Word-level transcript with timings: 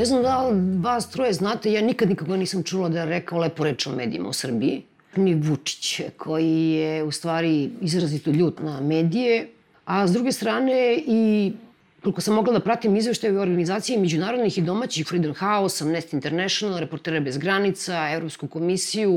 Ne 0.00 0.06
znam 0.06 0.22
da 0.22 0.48
li 0.48 0.80
vas 0.80 1.10
troje 1.10 1.32
znate, 1.32 1.72
ja 1.72 1.80
nikad 1.82 2.08
nikoga 2.08 2.36
nisam 2.36 2.62
čula 2.62 2.88
da 2.88 3.00
je 3.00 3.06
rekao 3.06 3.38
lepo 3.38 3.64
reč 3.64 3.86
o 3.86 3.90
medijima 3.96 4.28
u 4.28 4.32
Srbiji. 4.32 4.82
Ni 5.16 5.34
Vučić, 5.34 6.00
koji 6.16 6.70
je 6.70 7.02
u 7.04 7.10
stvari 7.10 7.70
izrazito 7.80 8.30
ljut 8.30 8.60
na 8.62 8.80
medije, 8.80 9.48
a 9.84 10.06
s 10.06 10.12
druge 10.12 10.32
strane 10.32 11.02
i 11.06 11.52
koliko 12.02 12.20
sam 12.20 12.34
mogla 12.34 12.52
da 12.52 12.60
pratim 12.60 12.96
izveštaje 12.96 13.40
organizacije 13.40 13.98
međunarodnih 13.98 14.58
i 14.58 14.62
domaćih 14.62 15.06
Freedom 15.06 15.34
House, 15.34 15.84
Amnesty 15.84 16.14
International, 16.14 16.78
Reportere 16.78 17.20
bez 17.20 17.38
granica, 17.38 18.08
Evropsku 18.14 18.48
komisiju, 18.48 19.12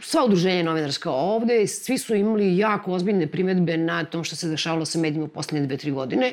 sva 0.00 0.24
udruženja 0.24 0.62
novinarska 0.62 1.10
ovde, 1.10 1.66
svi 1.66 1.98
su 1.98 2.14
imali 2.14 2.58
jako 2.58 2.92
ozbiljne 2.92 3.26
primetbe 3.26 3.76
na 3.76 4.04
tom 4.04 4.24
što 4.24 4.36
se 4.36 4.48
dešavalo 4.48 4.84
sa 4.84 4.98
medijima 4.98 5.24
u 5.24 5.28
poslednje 5.28 5.66
dve, 5.66 5.76
tri 5.76 5.90
godine. 5.90 6.32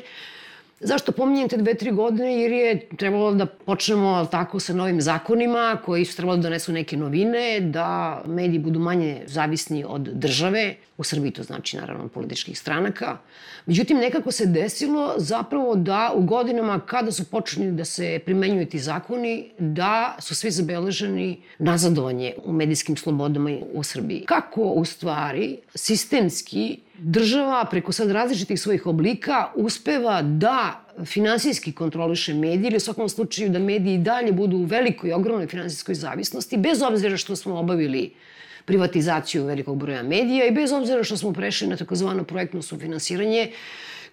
Zašto 0.80 1.12
pominjem 1.12 1.48
te 1.48 1.56
dve, 1.56 1.74
tri 1.74 1.90
godine? 1.90 2.40
Jer 2.40 2.52
je 2.52 2.88
trebalo 2.98 3.34
da 3.34 3.46
počnemo 3.46 4.26
tako 4.30 4.60
sa 4.60 4.74
novim 4.74 5.00
zakonima 5.00 5.78
koji 5.84 6.04
su 6.04 6.16
trebalo 6.16 6.36
da 6.36 6.42
donesu 6.42 6.72
neke 6.72 6.96
novine, 6.96 7.60
da 7.60 8.22
mediji 8.26 8.58
budu 8.58 8.80
manje 8.80 9.22
zavisni 9.26 9.84
od 9.88 10.00
države, 10.00 10.74
u 10.98 11.04
Srbiji 11.04 11.32
to 11.32 11.42
znači 11.42 11.76
naravno 11.76 12.08
političkih 12.08 12.58
stranaka. 12.58 13.16
Međutim, 13.66 13.98
nekako 13.98 14.32
se 14.32 14.46
desilo 14.46 15.14
zapravo 15.16 15.74
da 15.76 16.12
u 16.14 16.22
godinama 16.22 16.80
kada 16.80 17.12
su 17.12 17.24
počeli 17.24 17.72
da 17.72 17.84
se 17.84 18.20
primenjuju 18.24 18.66
ti 18.66 18.78
zakoni, 18.78 19.50
da 19.58 20.16
su 20.20 20.34
svi 20.34 20.50
zabeleženi 20.50 21.42
nazadovanje 21.58 22.34
u 22.44 22.52
medijskim 22.52 22.96
slobodama 22.96 23.50
u 23.72 23.82
Srbiji. 23.82 24.24
Kako 24.26 24.62
u 24.62 24.84
stvari 24.84 25.56
sistemski 25.74 26.78
država 26.98 27.64
preko 27.70 27.92
sad 27.92 28.10
različitih 28.10 28.60
svojih 28.60 28.86
oblika 28.86 29.50
uspeva 29.54 30.22
da 30.22 30.84
finansijski 31.04 31.72
kontroliše 31.72 32.34
medije 32.34 32.68
ili 32.68 32.76
u 32.76 32.80
svakom 32.80 33.08
slučaju 33.08 33.50
da 33.50 33.58
mediji 33.58 33.98
dalje 33.98 34.32
budu 34.32 34.56
u 34.56 34.64
velikoj, 34.64 35.12
ogromnoj 35.12 35.46
finansijskoj 35.46 35.94
zavisnosti, 35.94 36.56
bez 36.56 36.82
obzira 36.82 37.16
što 37.16 37.36
smo 37.36 37.58
obavili 37.58 38.12
privatizaciju 38.64 39.44
velikog 39.44 39.78
broja 39.78 40.02
medija 40.02 40.46
i 40.46 40.50
bez 40.50 40.72
obzira 40.72 41.04
što 41.04 41.16
smo 41.16 41.32
prešli 41.32 41.68
na 41.68 41.76
takozvano 41.76 42.24
projektno 42.24 42.62
sufinansiranje, 42.62 43.52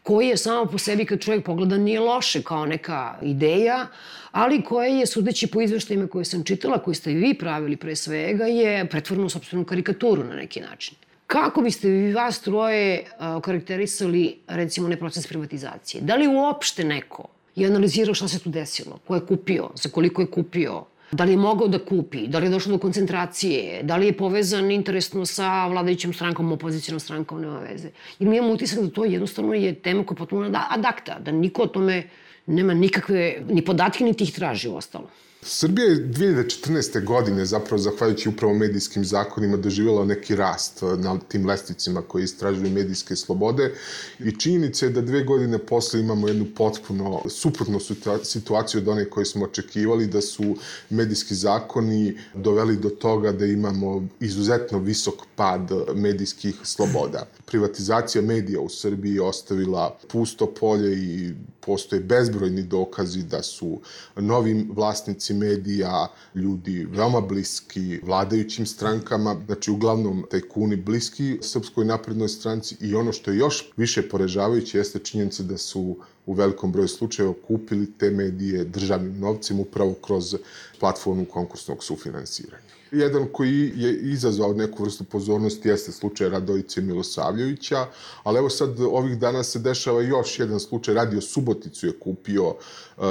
koji 0.04 0.28
je 0.28 0.38
samo 0.38 0.66
po 0.66 0.78
sebi 0.78 1.06
kad 1.06 1.20
čovjek 1.20 1.46
pogleda 1.46 1.78
nije 1.78 2.00
loše 2.00 2.42
kao 2.44 2.66
neka 2.66 3.16
ideja, 3.22 3.88
ali 4.32 4.62
koje 4.62 5.00
je, 5.00 5.06
sudeći 5.06 5.48
po 5.48 5.62
izveštajima 5.62 6.08
koje 6.08 6.26
sam 6.26 6.44
čitala, 6.44 6.84
koje 6.84 6.96
ste 6.96 7.12
i 7.12 7.16
vi 7.16 7.34
pravili 7.34 7.78
pre 7.78 7.96
svega, 7.96 8.46
je 8.46 8.90
pretvorno 8.90 9.26
u 9.26 9.30
sobstvenu 9.30 9.66
karikaturu 9.66 10.24
na 10.24 10.36
neki 10.36 10.62
način. 10.62 10.96
Kako 11.32 11.62
biste 11.62 11.90
vi 11.90 12.14
vas 12.14 12.42
troje 12.42 13.04
okarakterisali, 13.20 14.38
recimo, 14.48 14.88
ne 14.88 14.98
proces 15.00 15.28
privatizacije? 15.28 16.02
Da 16.02 16.16
li 16.16 16.28
uopšte 16.28 16.84
neko 16.84 17.28
je 17.56 17.68
analizirao 17.68 18.14
šta 18.14 18.28
se 18.28 18.40
tu 18.40 18.50
desilo? 18.50 19.00
Ko 19.08 19.16
je 19.16 19.22
kupio? 19.26 19.70
Za 19.76 19.90
koliko 19.90 20.22
je 20.22 20.28
kupio? 20.32 20.84
Da 21.12 21.24
li 21.24 21.32
je 21.32 21.38
mogao 21.38 21.68
da 21.68 21.80
kupi? 21.80 22.28
Da 22.28 22.40
li 22.40 22.46
je 22.46 22.50
došlo 22.50 22.72
do 22.76 22.80
koncentracije? 22.84 23.84
Da 23.84 23.96
li 23.98 24.06
je 24.06 24.18
povezan 24.18 24.72
interesno 24.72 25.26
sa 25.26 25.68
vladajućom 25.68 26.14
strankom, 26.14 26.52
opozicijnom 26.52 27.00
strankom, 27.00 27.42
nema 27.42 27.60
veze? 27.60 27.90
Jer 28.20 28.30
mi 28.30 28.38
imamo 28.38 28.54
utisak 28.54 28.80
da 28.80 28.90
to 28.90 29.06
jednostavno 29.06 29.54
je 29.54 29.76
tema 29.76 30.04
koja 30.04 30.16
je 30.16 30.20
potpuno 30.20 30.52
ad 30.70 30.86
acta, 30.86 31.20
da 31.20 31.32
niko 31.32 31.64
o 31.64 31.68
tome 31.68 32.04
nema 32.46 32.74
nikakve, 32.74 33.38
ni 33.50 33.66
podatke, 33.66 34.04
ni 34.04 34.14
tih 34.14 34.34
traži 34.34 34.68
ostalo. 34.68 35.08
Srbija 35.44 35.88
je 35.88 36.08
2014. 36.08 37.06
godine, 37.06 37.46
zapravo 37.46 37.78
zahvaljujući 37.78 38.30
upravo 38.30 38.54
medijskim 38.54 39.06
zakonima, 39.06 39.58
doživjela 39.58 40.06
neki 40.06 40.36
rast 40.36 40.82
na 40.98 41.20
tim 41.28 41.46
lesticima 41.46 42.02
koji 42.02 42.24
istražuju 42.24 42.70
medijske 42.70 43.16
slobode 43.16 43.74
i 44.20 44.32
činjenica 44.40 44.86
je 44.86 44.92
da 44.92 45.02
dve 45.02 45.24
godine 45.24 45.58
posle 45.58 46.00
imamo 46.00 46.28
jednu 46.28 46.46
potpuno 46.56 47.22
suprotnu 47.30 47.80
situaciju 48.24 48.82
od 48.82 48.88
one 48.88 49.10
koje 49.10 49.26
smo 49.26 49.46
očekivali, 49.46 50.08
da 50.08 50.22
su 50.22 50.56
medijski 50.90 51.36
zakoni 51.36 52.18
doveli 52.34 52.78
do 52.78 52.90
toga 52.90 53.32
da 53.32 53.46
imamo 53.46 54.08
izuzetno 54.20 54.80
visok 54.80 55.16
pad 55.36 55.72
medijskih 55.96 56.56
sloboda. 56.64 57.28
Privatizacija 57.46 58.22
medija 58.22 58.60
u 58.60 58.70
Srbiji 58.70 59.20
ostavila 59.20 59.98
pusto 60.08 60.54
polje 60.54 60.94
i 60.94 61.34
postoje 61.60 62.02
bezbrojni 62.02 62.64
dokazi 62.64 63.24
da 63.24 63.44
su 63.44 63.82
novim 64.16 64.70
vlasnici 64.76 65.31
medija 65.34 66.08
ljudi 66.36 66.88
veoma 66.92 67.22
bliski 67.22 68.00
vladajućim 68.04 68.66
strankama, 68.66 69.36
znači 69.46 69.72
uglavnom 69.72 70.26
tajkuni 70.32 70.76
bliski 70.76 71.38
Srpskoj 71.42 71.86
naprednoj 71.86 72.30
stranci 72.30 72.76
i 72.80 72.96
ono 72.96 73.12
što 73.12 73.32
je 73.32 73.38
još 73.38 73.72
više 73.78 74.10
porežavajuće 74.10 74.78
jeste 74.78 75.00
činjenica 75.00 75.44
da 75.44 75.58
su 75.58 75.98
u 76.26 76.34
velikom 76.34 76.72
broju 76.72 76.88
slučajeva 76.88 77.34
kupili 77.48 77.92
te 77.98 78.10
medije 78.10 78.64
državnim 78.66 79.20
novcem 79.20 79.60
upravo 79.60 79.94
kroz 79.94 80.36
platformu 80.80 81.26
konkursnog 81.26 81.84
sufinansiranja. 81.84 82.81
Jedan 82.92 83.28
koji 83.34 83.72
je 83.76 83.94
izazvao 83.94 84.54
neku 84.54 84.84
vrstu 84.84 85.04
pozornosti 85.04 85.70
jeste 85.70 85.92
slučaj 85.92 86.30
Radovice 86.30 86.82
Milosavljevića, 86.82 87.86
ali 88.24 88.38
evo 88.38 88.50
sad 88.50 88.80
ovih 88.80 89.20
dana 89.20 89.44
se 89.44 89.60
dešava 89.60 90.02
još 90.02 90.40
jedan 90.40 90.60
slučaj. 90.60 90.94
Radio 90.94 91.22
Suboticu 91.22 91.88
je 91.88 92.00
kupio 92.00 92.48
uh, 92.48 92.56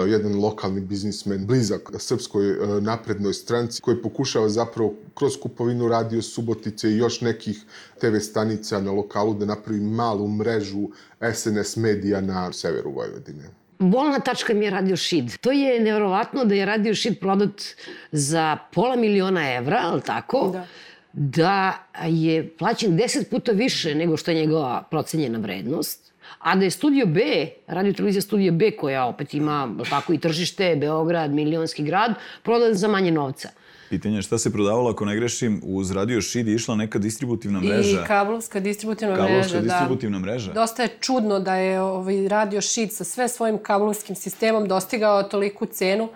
jedan 0.07 0.41
lokalni 0.41 0.81
biznismen 0.81 1.47
blizak 1.47 1.91
Srpskoj 1.99 2.59
uh, 2.59 2.83
naprednoj 2.83 3.35
stranci 3.35 3.83
koji 3.83 4.03
pokušava 4.03 4.49
zapravo 4.49 4.95
kroz 5.15 5.37
kupovinu 5.43 5.89
Radio 5.89 6.23
Subotice 6.23 6.91
i 6.91 6.97
još 6.97 7.21
nekih 7.21 7.63
TV 8.01 8.19
stanica 8.19 8.81
na 8.81 8.93
lokalu 8.93 9.35
da 9.35 9.47
napravi 9.47 9.81
malu 9.81 10.29
mrežu 10.29 10.89
SNS 11.35 11.77
medija 11.77 12.21
na 12.21 12.53
severu 12.53 12.91
Vojvodine. 12.91 13.60
Bolna 13.81 14.21
tačka 14.21 14.55
mi 14.55 14.65
je 14.65 14.71
Radio 14.71 14.97
Šid. 14.97 15.37
To 15.41 15.53
je 15.53 15.81
nevjerovatno 15.81 16.45
da 16.45 16.55
je 16.55 16.67
Radio 16.67 16.95
Šid 16.95 17.21
prodat 17.21 17.63
za 18.13 18.57
pola 18.73 18.97
miliona 18.97 19.55
evra, 19.55 19.81
ali 19.85 20.03
tako? 20.03 20.51
Da. 20.53 20.67
Da 21.13 21.87
je 22.07 22.57
plaćen 22.57 22.97
deset 22.97 23.31
puta 23.31 23.53
više 23.53 23.95
nego 23.95 24.17
što 24.17 24.31
je 24.31 24.35
njegova 24.35 24.83
procenjena 24.91 25.39
vrednost. 25.39 26.10
A 26.39 26.57
da 26.57 26.65
je 26.65 26.71
Studio 26.71 27.07
B, 27.07 27.21
radio 27.67 27.93
televizija 27.93 28.23
Studio 28.23 28.53
B, 28.53 28.71
koja 28.71 29.05
opet 29.07 29.35
ima 29.35 29.75
tako 29.91 30.13
i 30.13 30.19
tržište, 30.19 30.77
Beograd, 30.77 31.31
milionski 31.31 31.83
grad, 31.83 32.15
prodat 32.43 32.75
za 32.75 32.89
manje 32.89 33.11
novca. 33.11 33.49
Pitanje 33.91 34.17
je 34.19 34.23
šta 34.23 34.39
se 34.39 34.53
prodavalo, 34.53 34.91
ako 34.91 35.05
ne 35.05 35.17
grešim, 35.17 35.61
uz 35.65 35.91
Radio 35.91 36.21
Šid 36.21 36.49
je 36.49 36.55
išla 36.55 36.75
neka 36.77 36.99
distributivna 36.99 37.61
mreža. 37.61 38.03
I 38.03 38.07
kablovska 38.07 38.61
distributivna 38.61 39.17
kablovska 39.17 39.39
mreža, 39.39 39.61
da. 39.61 39.63
distributivna 39.63 40.19
mreža. 40.19 40.53
Dosta 40.53 40.83
je 40.83 40.89
čudno 41.01 41.41
da 41.41 41.55
je 41.55 41.81
ovaj 41.81 42.29
Radio 42.29 42.61
Šid 42.61 42.93
sa 42.93 43.05
sve 43.05 43.29
svojim 43.29 43.59
kablovskim 43.59 44.17
sistemom 44.17 44.69
dostigao 44.69 45.23
toliku 45.23 45.67
cenu, 45.67 46.09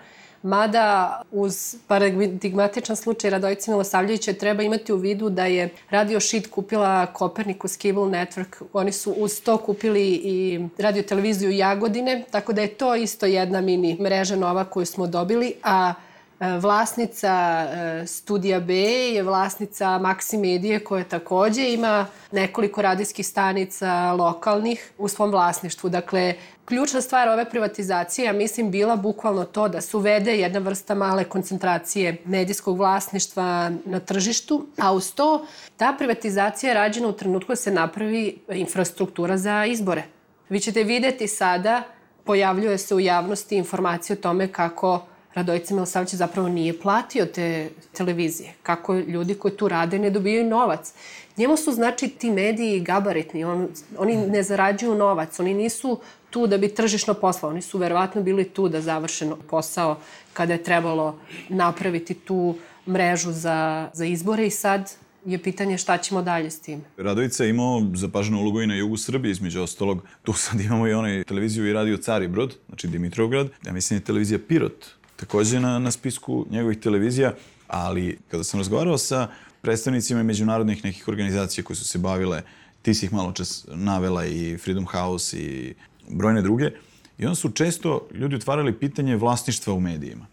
mada 0.43 1.21
uz 1.31 1.75
paradigmatičan 1.87 2.95
slučaj 2.95 3.29
Radojice 3.29 3.71
Milosavljevića 3.71 4.33
treba 4.33 4.63
imati 4.63 4.93
u 4.93 4.97
vidu 4.97 5.29
da 5.29 5.45
je 5.45 5.69
Radio 5.89 6.19
Šid 6.19 6.49
kupila 6.49 7.07
Copernicus 7.17 7.77
Cable 7.77 8.03
Network. 8.03 8.63
Oni 8.73 8.91
su 8.91 9.11
uz 9.11 9.41
to 9.41 9.57
kupili 9.57 10.21
i 10.23 10.59
radio 10.77 11.03
televiziju 11.03 11.51
Jagodine, 11.51 12.23
tako 12.31 12.53
da 12.53 12.61
je 12.61 12.67
to 12.67 12.95
isto 12.95 13.25
jedna 13.25 13.61
mini 13.61 13.97
mreža 14.01 14.35
nova 14.35 14.63
koju 14.63 14.85
smo 14.85 15.07
dobili, 15.07 15.53
a 15.63 15.93
vlasnica 16.39 17.67
e, 17.69 18.07
Studija 18.07 18.59
B 18.59 18.75
je 19.13 19.23
vlasnica 19.23 19.85
Maxi 19.85 20.37
Medije 20.37 20.79
koja 20.79 21.03
takođe 21.03 21.73
ima 21.73 22.05
nekoliko 22.31 22.81
radijskih 22.81 23.27
stanica 23.27 24.11
lokalnih 24.11 24.91
u 24.97 25.07
svom 25.07 25.31
vlasništvu. 25.31 25.89
Dakle, 25.89 26.33
ključna 26.65 27.01
stvar 27.01 27.29
ove 27.29 27.49
privatizacije, 27.49 28.25
ja 28.25 28.33
mislim, 28.33 28.71
bila 28.71 28.95
bukvalno 28.95 29.45
to 29.45 29.67
da 29.67 29.81
se 29.81 29.97
uvede 29.97 30.37
jedna 30.37 30.59
vrsta 30.59 30.95
male 30.95 31.23
koncentracije 31.23 32.17
medijskog 32.25 32.77
vlasništva 32.77 33.71
na 33.85 33.99
tržištu, 33.99 34.67
a 34.77 34.93
uz 34.93 35.13
to 35.13 35.45
ta 35.77 35.95
privatizacija 35.97 36.69
je 36.69 36.73
rađena 36.73 37.07
u 37.07 37.13
trenutku 37.13 37.51
da 37.51 37.55
se 37.55 37.71
napravi 37.71 38.37
infrastruktura 38.49 39.37
za 39.37 39.65
izbore. 39.65 40.03
Vi 40.49 40.59
ćete 40.59 40.83
videti 40.83 41.27
sada, 41.27 41.83
pojavljuje 42.23 42.77
se 42.77 42.95
u 42.95 42.99
javnosti 42.99 43.55
informacije 43.55 44.17
o 44.17 44.21
tome 44.21 44.47
kako 44.47 45.01
Radojica 45.35 45.73
Milosavljević 45.73 46.15
zapravo 46.15 46.49
nije 46.49 46.79
platio 46.79 47.25
te 47.25 47.69
televizije. 47.93 48.53
Kako 48.63 48.95
ljudi 48.95 49.33
koji 49.33 49.57
tu 49.57 49.67
rade 49.67 49.99
ne 49.99 50.09
dobijaju 50.09 50.49
novac. 50.49 50.93
Njemu 51.37 51.57
su 51.57 51.71
znači 51.71 52.07
ti 52.07 52.31
mediji 52.31 52.79
gabaritni, 52.79 53.43
on, 53.43 53.67
oni 53.97 54.17
ne 54.17 54.43
zarađuju 54.43 54.95
novac, 54.95 55.39
oni 55.39 55.53
nisu 55.53 55.99
tu 56.29 56.47
da 56.47 56.57
bi 56.57 56.73
tržišno 56.73 57.13
poslao, 57.13 57.51
oni 57.51 57.61
su 57.61 57.77
verovatno 57.77 58.21
bili 58.21 58.43
tu 58.43 58.69
da 58.69 58.81
završen 58.81 59.33
posao 59.49 59.97
kada 60.33 60.53
je 60.53 60.63
trebalo 60.63 61.19
napraviti 61.49 62.13
tu 62.13 62.55
mrežu 62.87 63.31
za, 63.31 63.89
za 63.93 64.05
izbore 64.05 64.47
i 64.47 64.49
sad 64.49 64.91
je 65.25 65.37
pitanje 65.43 65.77
šta 65.77 65.97
ćemo 65.97 66.21
dalje 66.21 66.51
s 66.51 66.59
tim. 66.59 66.83
Radovica 66.97 67.43
je 67.43 67.49
imao 67.49 67.81
zapaženu 67.93 68.39
ulogu 68.39 68.61
i 68.61 68.67
na 68.67 68.75
jugu 68.75 68.97
Srbije, 68.97 69.31
između 69.31 69.61
ostalog. 69.61 70.03
Tu 70.23 70.33
sad 70.33 70.61
imamo 70.61 70.87
i 70.87 70.93
onaj 70.93 71.23
televiziju 71.23 71.67
i 71.67 71.73
radio 71.73 71.97
Caribrod, 71.97 72.55
znači 72.67 72.87
Dimitrovgrad. 72.87 73.49
Ja 73.65 73.73
mislim 73.73 73.97
da 73.97 74.01
je 74.01 74.05
televizija 74.05 74.39
Pirot 74.47 74.85
takođe 75.15 75.59
na, 75.59 75.79
na 75.79 75.91
spisku 75.91 76.45
njegovih 76.49 76.79
televizija, 76.79 77.33
ali 77.67 78.17
kada 78.31 78.43
sam 78.43 78.59
razgovarao 78.59 78.97
sa 78.97 79.27
predstavnicima 79.61 80.23
međunarodnih 80.23 80.85
nekih 80.85 81.07
organizacija 81.07 81.63
koje 81.63 81.77
su 81.77 81.85
se 81.85 81.97
bavile, 81.97 82.41
ti 82.81 82.93
si 82.93 83.05
ih 83.05 83.13
malo 83.13 83.31
čas 83.31 83.65
navela 83.67 84.25
i 84.25 84.57
Freedom 84.57 84.85
House 84.85 85.37
i 85.37 85.73
brojne 86.09 86.41
druge, 86.41 86.71
i 87.17 87.25
onda 87.25 87.35
su 87.35 87.49
često 87.49 88.07
ljudi 88.13 88.35
otvarali 88.35 88.73
pitanje 88.73 89.15
vlasništva 89.15 89.73
u 89.73 89.79
medijima. 89.79 90.25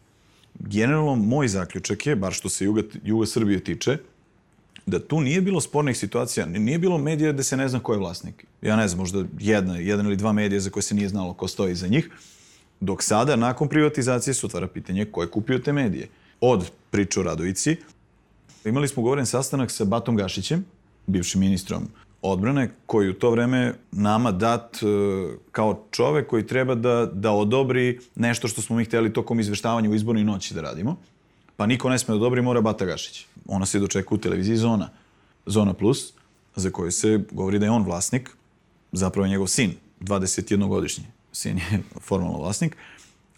generalno 0.58 1.14
moj 1.14 1.48
zaključak 1.48 2.06
je, 2.06 2.16
bar 2.16 2.32
što 2.32 2.48
se 2.48 2.64
Juga, 2.64 2.82
Juga 3.04 3.26
Srbije 3.26 3.64
tiče, 3.64 3.98
da 4.86 4.98
tu 4.98 5.20
nije 5.20 5.40
bilo 5.40 5.60
spornih 5.60 5.96
situacija, 5.96 6.46
nije 6.46 6.78
bilo 6.78 6.98
medija 6.98 7.32
gde 7.32 7.42
se 7.42 7.56
ne 7.56 7.68
zna 7.68 7.80
ko 7.80 7.92
je 7.92 7.98
vlasnik. 7.98 8.44
Ja 8.62 8.76
ne 8.76 8.88
znam, 8.88 8.98
možda 8.98 9.24
jedna, 9.38 9.76
jedan 9.76 10.06
ili 10.06 10.16
dva 10.16 10.32
medija 10.32 10.60
za 10.60 10.70
koje 10.70 10.82
se 10.82 10.94
nije 10.94 11.08
znalo 11.08 11.34
ko 11.34 11.48
stoji 11.48 11.72
iza 11.72 11.88
njih. 11.88 12.10
Dok 12.82 13.02
sada, 13.02 13.36
nakon 13.36 13.68
privatizacije, 13.68 14.34
se 14.34 14.46
otvara 14.46 14.66
pitanje 14.66 15.04
ko 15.04 15.22
je 15.22 15.30
kupio 15.30 15.58
te 15.58 15.72
medije. 15.72 16.08
Od 16.40 16.70
priče 16.90 17.20
o 17.20 17.22
Radovici, 17.22 17.76
imali 18.64 18.88
smo 18.88 19.02
govoren 19.02 19.26
sastanak 19.26 19.70
sa 19.70 19.84
Batom 19.84 20.16
Gašićem, 20.16 20.64
bivšim 21.06 21.40
ministrom 21.40 21.88
odbrane, 22.22 22.70
koji 22.86 23.10
u 23.10 23.14
to 23.14 23.30
vreme 23.30 23.74
nama 23.92 24.32
dat 24.32 24.76
e, 24.82 24.86
kao 25.52 25.84
čovek 25.90 26.26
koji 26.26 26.46
treba 26.46 26.74
da, 26.74 27.10
da 27.12 27.32
odobri 27.32 28.00
nešto 28.14 28.48
što 28.48 28.62
smo 28.62 28.76
mi 28.76 28.84
hteli 28.84 29.12
tokom 29.12 29.40
izveštavanja 29.40 29.90
u 29.90 29.94
izbornoj 29.94 30.24
noći 30.24 30.54
da 30.54 30.60
radimo. 30.60 30.96
Pa 31.56 31.66
niko 31.66 31.88
ne 31.88 31.98
sme 31.98 32.12
da 32.12 32.16
odobri, 32.16 32.42
mora 32.42 32.60
Bata 32.60 32.84
Gašić. 32.84 33.26
Ona 33.46 33.66
se 33.66 33.78
dočeka 33.78 34.14
u 34.14 34.18
televiziji 34.18 34.56
Zona. 34.56 34.88
Zona 35.46 35.74
Plus, 35.74 36.12
za 36.56 36.70
koju 36.70 36.90
se 36.90 37.20
govori 37.30 37.58
da 37.58 37.66
je 37.66 37.70
on 37.70 37.84
vlasnik, 37.84 38.30
zapravo 38.92 39.26
je 39.26 39.30
njegov 39.30 39.46
sin, 39.46 39.74
21-godišnji. 40.00 41.04
Sin 41.32 41.58
je 41.58 41.82
formalno 42.08 42.38
vlasnik, 42.38 42.76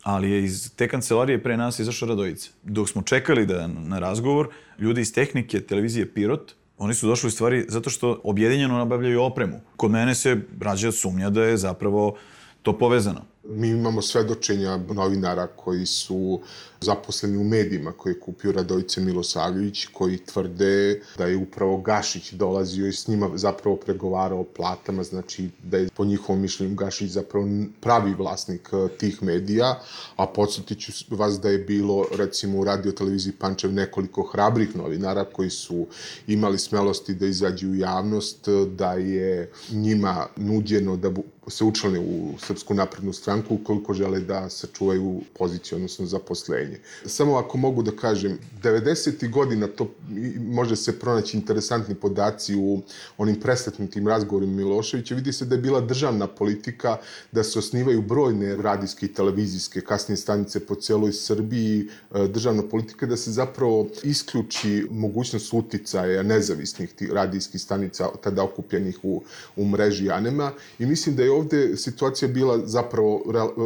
ali 0.03 0.31
je 0.31 0.45
iz 0.45 0.71
te 0.77 0.89
kancelarije 0.89 1.43
pre 1.43 1.57
nas 1.57 1.79
izašao 1.79 2.09
Radojica. 2.09 2.51
Dok 2.63 2.89
smo 2.89 3.03
čekali 3.03 3.47
da 3.47 3.67
na 3.67 3.99
razgovor, 3.99 4.49
ljudi 4.79 5.01
iz 5.01 5.15
tehnike 5.15 5.61
televizije 5.61 6.15
Pirot, 6.15 6.55
oni 6.79 6.95
su 6.95 7.07
došli 7.07 7.29
u 7.29 7.31
stvari 7.31 7.67
zato 7.69 7.91
što 7.91 8.21
objedinjeno 8.25 8.79
nabavljaju 8.79 9.23
opremu. 9.23 9.61
Kod 9.77 9.91
mene 9.91 10.15
se 10.15 10.41
rađa 10.61 10.93
sumnja 10.93 11.31
da 11.31 11.45
je 11.45 11.57
zapravo 11.57 12.17
to 12.63 12.79
povezano. 12.79 13.34
Mi 13.49 13.69
imamo 13.69 14.03
svedočenja 14.03 14.77
novinara 14.77 15.47
koji 15.47 15.87
su 15.87 16.41
zaposleni 16.81 17.37
u 17.37 17.45
medijima 17.45 17.93
koje 17.93 18.13
je 18.13 18.21
kupio 18.21 18.53
Radovice 18.53 19.01
Milosavljević, 19.01 19.87
koji 19.93 20.19
tvrde 20.19 21.01
da 21.19 21.27
je 21.27 21.37
upravo 21.37 21.77
Gašić 21.77 22.33
dolazio 22.33 22.87
i 22.87 22.93
s 22.93 23.09
njima 23.09 23.31
zapravo 23.35 23.77
pregovarao 23.77 24.41
o 24.41 24.45
platama, 24.45 25.03
znači 25.03 25.49
da 25.63 25.79
je 25.79 25.89
po 25.97 26.05
njihovom 26.05 26.43
mišljenju 26.43 26.75
Gašić 26.75 27.11
zapravo 27.11 27.47
pravi 27.81 28.15
vlasnik 28.15 28.69
eh, 28.73 28.89
tih 28.99 29.23
medija, 29.23 29.81
a 30.17 30.27
podsjetit 30.27 30.79
ću 30.81 30.93
vas 31.17 31.41
da 31.41 31.49
je 31.49 31.59
bilo 31.59 32.07
recimo 32.17 32.59
u 32.59 32.65
radio 32.65 32.93
televiziji 32.93 33.33
Pančev 33.33 33.73
nekoliko 33.73 34.23
hrabrih 34.23 34.77
novinara 34.77 35.25
koji 35.25 35.51
su 35.51 35.87
imali 36.27 36.59
smelosti 36.59 37.15
da 37.15 37.27
izađu 37.27 37.71
u 37.71 37.75
javnost, 37.75 38.49
da 38.77 38.93
je 38.93 39.51
njima 39.71 40.27
nuđeno 40.37 40.97
da 40.97 41.11
se 41.49 41.65
učlane 41.65 41.99
u 41.99 42.39
Srpsku 42.39 42.75
naprednu 42.75 43.13
stranku 43.13 43.55
ukoliko 43.55 43.95
žele 43.95 44.21
da 44.21 44.51
sačuvaju 44.51 45.21
poziciju, 45.39 45.77
odnosno 45.77 46.07
zaposlenje. 46.07 46.79
Samo 47.07 47.37
ako 47.37 47.59
mogu 47.59 47.83
da 47.83 47.91
kažem, 47.97 48.39
90. 48.63 49.31
godina 49.31 49.67
to 49.67 49.91
može 50.39 50.77
se 50.77 50.99
pronaći 50.99 51.37
interesantni 51.37 51.95
podaci 51.95 52.57
u 52.57 52.81
onim 53.19 53.41
presretnutim 53.41 54.09
razgovorima 54.09 54.53
Miloševića. 54.53 55.15
Vidi 55.15 55.33
se 55.33 55.45
da 55.45 55.55
je 55.55 55.61
bila 55.61 55.81
državna 55.81 56.27
politika 56.27 56.97
da 57.33 57.45
se 57.45 57.59
osnivaju 57.59 58.03
brojne 58.03 58.57
radijske 58.57 59.07
i 59.07 59.13
televizijske 59.13 59.81
kasnije 59.81 60.17
stanice 60.17 60.61
po 60.67 60.75
celoj 60.75 61.13
Srbiji, 61.13 61.89
e, 62.15 62.29
državna 62.29 62.63
politika 62.63 63.07
da 63.07 63.17
se 63.17 63.31
zapravo 63.33 63.89
isključi 64.03 64.87
mogućnost 64.91 65.53
uticaja 65.53 66.23
nezavisnih 66.23 66.95
radijskih 67.13 67.61
stanica 67.61 68.09
tada 68.23 68.43
okupljenih 68.43 68.99
u, 69.03 69.23
u 69.57 69.69
mreži 69.69 70.11
Anema 70.11 70.53
i 70.79 70.87
mislim 70.87 71.17
da 71.17 71.23
je 71.23 71.34
ovde 71.35 71.77
situacija 71.77 72.29
bila 72.29 72.59
zapravo 72.67 73.23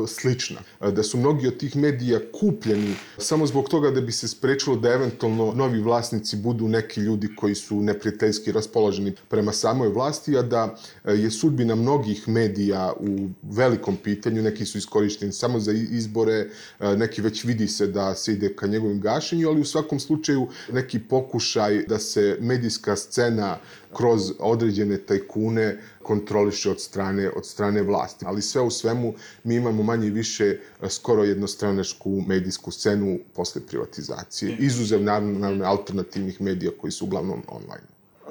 slična. 0.09 0.61
Da 0.81 1.03
su 1.03 1.19
mnogi 1.19 1.49
od 1.49 1.57
tih 1.57 1.77
medija 1.77 2.21
kupljeni 2.41 2.95
samo 3.19 3.47
zbog 3.47 3.69
toga 3.69 3.91
da 3.91 4.01
bi 4.01 4.13
se 4.13 4.29
sprečilo 4.29 4.77
da 4.77 4.93
eventualno 4.93 5.53
novi 5.55 5.81
vlasnici 5.81 6.37
budu 6.37 6.69
neki 6.69 7.01
ljudi 7.01 7.29
koji 7.37 7.55
su 7.55 7.81
neprijateljski 7.81 8.53
raspoloženi 8.53 9.13
prema 9.29 9.53
samoj 9.53 9.89
vlasti, 9.89 10.39
a 10.39 10.43
da 10.43 10.77
e, 11.05 11.13
je 11.13 11.31
sudbina 11.31 11.75
mnogih 11.75 12.29
medija 12.29 12.93
u 13.01 13.29
velikom 13.43 13.97
pitanju, 13.97 14.43
neki 14.43 14.67
su 14.67 14.79
iskorišteni 14.79 15.33
samo 15.33 15.61
za 15.61 15.73
izbore, 15.73 16.51
e, 16.81 16.97
neki 16.97 17.23
već 17.23 17.45
vidi 17.45 17.69
se 17.69 17.87
da 17.87 18.15
se 18.15 18.33
ide 18.33 18.55
ka 18.57 18.67
njegovim 18.67 19.01
gašenju, 19.01 19.49
ali 19.49 19.61
u 19.61 19.65
svakom 19.65 20.01
slučaju 20.01 20.49
neki 20.73 20.99
pokušaj 20.99 21.85
da 21.89 21.99
se 21.99 22.37
medijska 22.41 22.97
scena 22.97 23.59
kroz 23.93 24.33
određene 24.39 24.99
tajkune 24.99 25.79
kontroliše 26.03 26.71
od 26.71 26.81
strane, 26.81 27.31
od 27.37 27.47
strane 27.47 27.83
vlasti. 27.83 28.25
Ali 28.29 28.43
sve 28.43 28.61
u 28.61 28.71
svemu 28.71 29.15
mi 29.45 29.55
imamo 29.55 29.83
manje 29.83 30.07
i 30.07 30.11
više 30.11 30.59
e, 30.83 30.89
skoro 30.89 31.25
jednostranačku 31.25 32.23
medijsku 32.27 32.71
scenu 32.71 33.19
posle 33.35 33.63
privatizacije. 33.67 34.57
Izuzev 34.59 35.03
naravno, 35.03 35.39
naravno 35.39 35.65
alternativnih 35.65 36.41
medija 36.41 36.73
koji 36.81 36.91
su 36.91 37.05
uglavnom 37.05 37.43
online. 37.49 37.85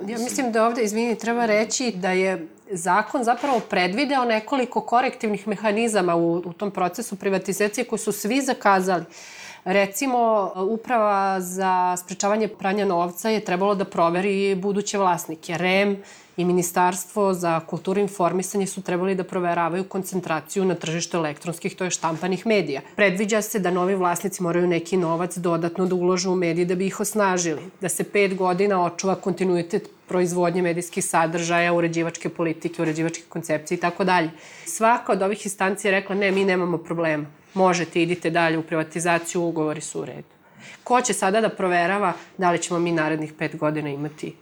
Ja 0.08 0.18
mislim 0.18 0.52
da 0.52 0.66
ovde, 0.66 0.84
izvini, 0.84 1.18
treba 1.18 1.46
reći 1.46 1.94
da 1.96 2.12
je 2.12 2.48
zakon 2.72 3.24
zapravo 3.24 3.60
predvideo 3.60 4.26
nekoliko 4.26 4.82
korektivnih 4.82 5.48
mehanizama 5.48 6.16
u, 6.16 6.34
u 6.34 6.54
tom 6.54 6.72
procesu 6.72 7.16
privatizacije 7.16 7.86
koji 7.86 8.00
su 8.00 8.12
svi 8.12 8.42
zakazali. 8.42 9.04
Recimo, 9.68 10.52
uprava 10.56 11.42
za 11.42 11.98
sprečavanje 11.98 12.48
pranja 12.48 12.86
novca 12.86 13.30
je 13.30 13.40
trebalo 13.40 13.76
da 13.76 13.86
proveri 13.86 14.56
buduće 14.56 14.98
vlasnike. 14.98 15.58
REM 15.58 15.98
i 16.38 16.46
Ministarstvo 16.46 17.34
za 17.34 17.60
kulturu 17.60 18.00
i 18.00 18.02
informisanje 18.02 18.68
su 18.68 18.82
trebali 18.82 19.16
da 19.16 19.24
proveravaju 19.24 19.84
koncentraciju 19.84 20.66
na 20.66 20.76
tržištu 20.76 21.18
elektronskih, 21.18 21.76
to 21.76 21.84
je 21.84 21.92
štampanih 21.92 22.46
medija. 22.46 22.82
Predviđa 22.96 23.42
se 23.42 23.60
da 23.60 23.72
novi 23.72 23.96
vlasnici 23.96 24.44
moraju 24.44 24.68
neki 24.68 24.98
novac 24.98 25.38
dodatno 25.38 25.86
da 25.86 25.96
uložu 25.96 26.32
u 26.32 26.36
medije 26.36 26.66
da 26.66 26.76
bi 26.76 26.88
ih 26.88 27.00
osnažili, 27.00 27.62
da 27.82 27.90
se 27.90 28.04
pet 28.04 28.36
godina 28.36 28.86
očuva 28.86 29.16
kontinuitet 29.16 29.90
proizvodnje 30.08 30.62
medijskih 30.62 31.06
sadržaja, 31.06 31.74
uređivačke 31.74 32.30
politike, 32.30 32.82
uređivačke 32.82 33.24
koncepcije 33.30 33.76
i 33.76 33.82
tako 33.82 34.04
dalje. 34.04 34.30
Svaka 34.66 35.12
od 35.12 35.22
ovih 35.22 35.46
instancija 35.46 35.92
je 35.92 36.00
rekla 36.00 36.16
ne, 36.16 36.32
mi 36.32 36.46
nemamo 36.46 36.78
problema. 36.78 37.26
Možete, 37.58 38.02
idite 38.02 38.30
dalje 38.30 38.58
u 38.58 38.64
privatizaciju, 38.64 39.42
ugovori 39.42 39.82
su 39.82 40.02
u 40.02 40.06
redu. 40.06 40.28
Ko 40.84 41.02
će 41.02 41.14
sada 41.14 41.42
da 41.42 41.50
proverava 41.50 42.14
da 42.38 42.52
li 42.52 42.62
ćemo 42.62 42.80
mi 42.80 42.92
narednih 42.92 43.34
pet 43.34 43.56
godina 43.58 43.90
imati 43.90 44.36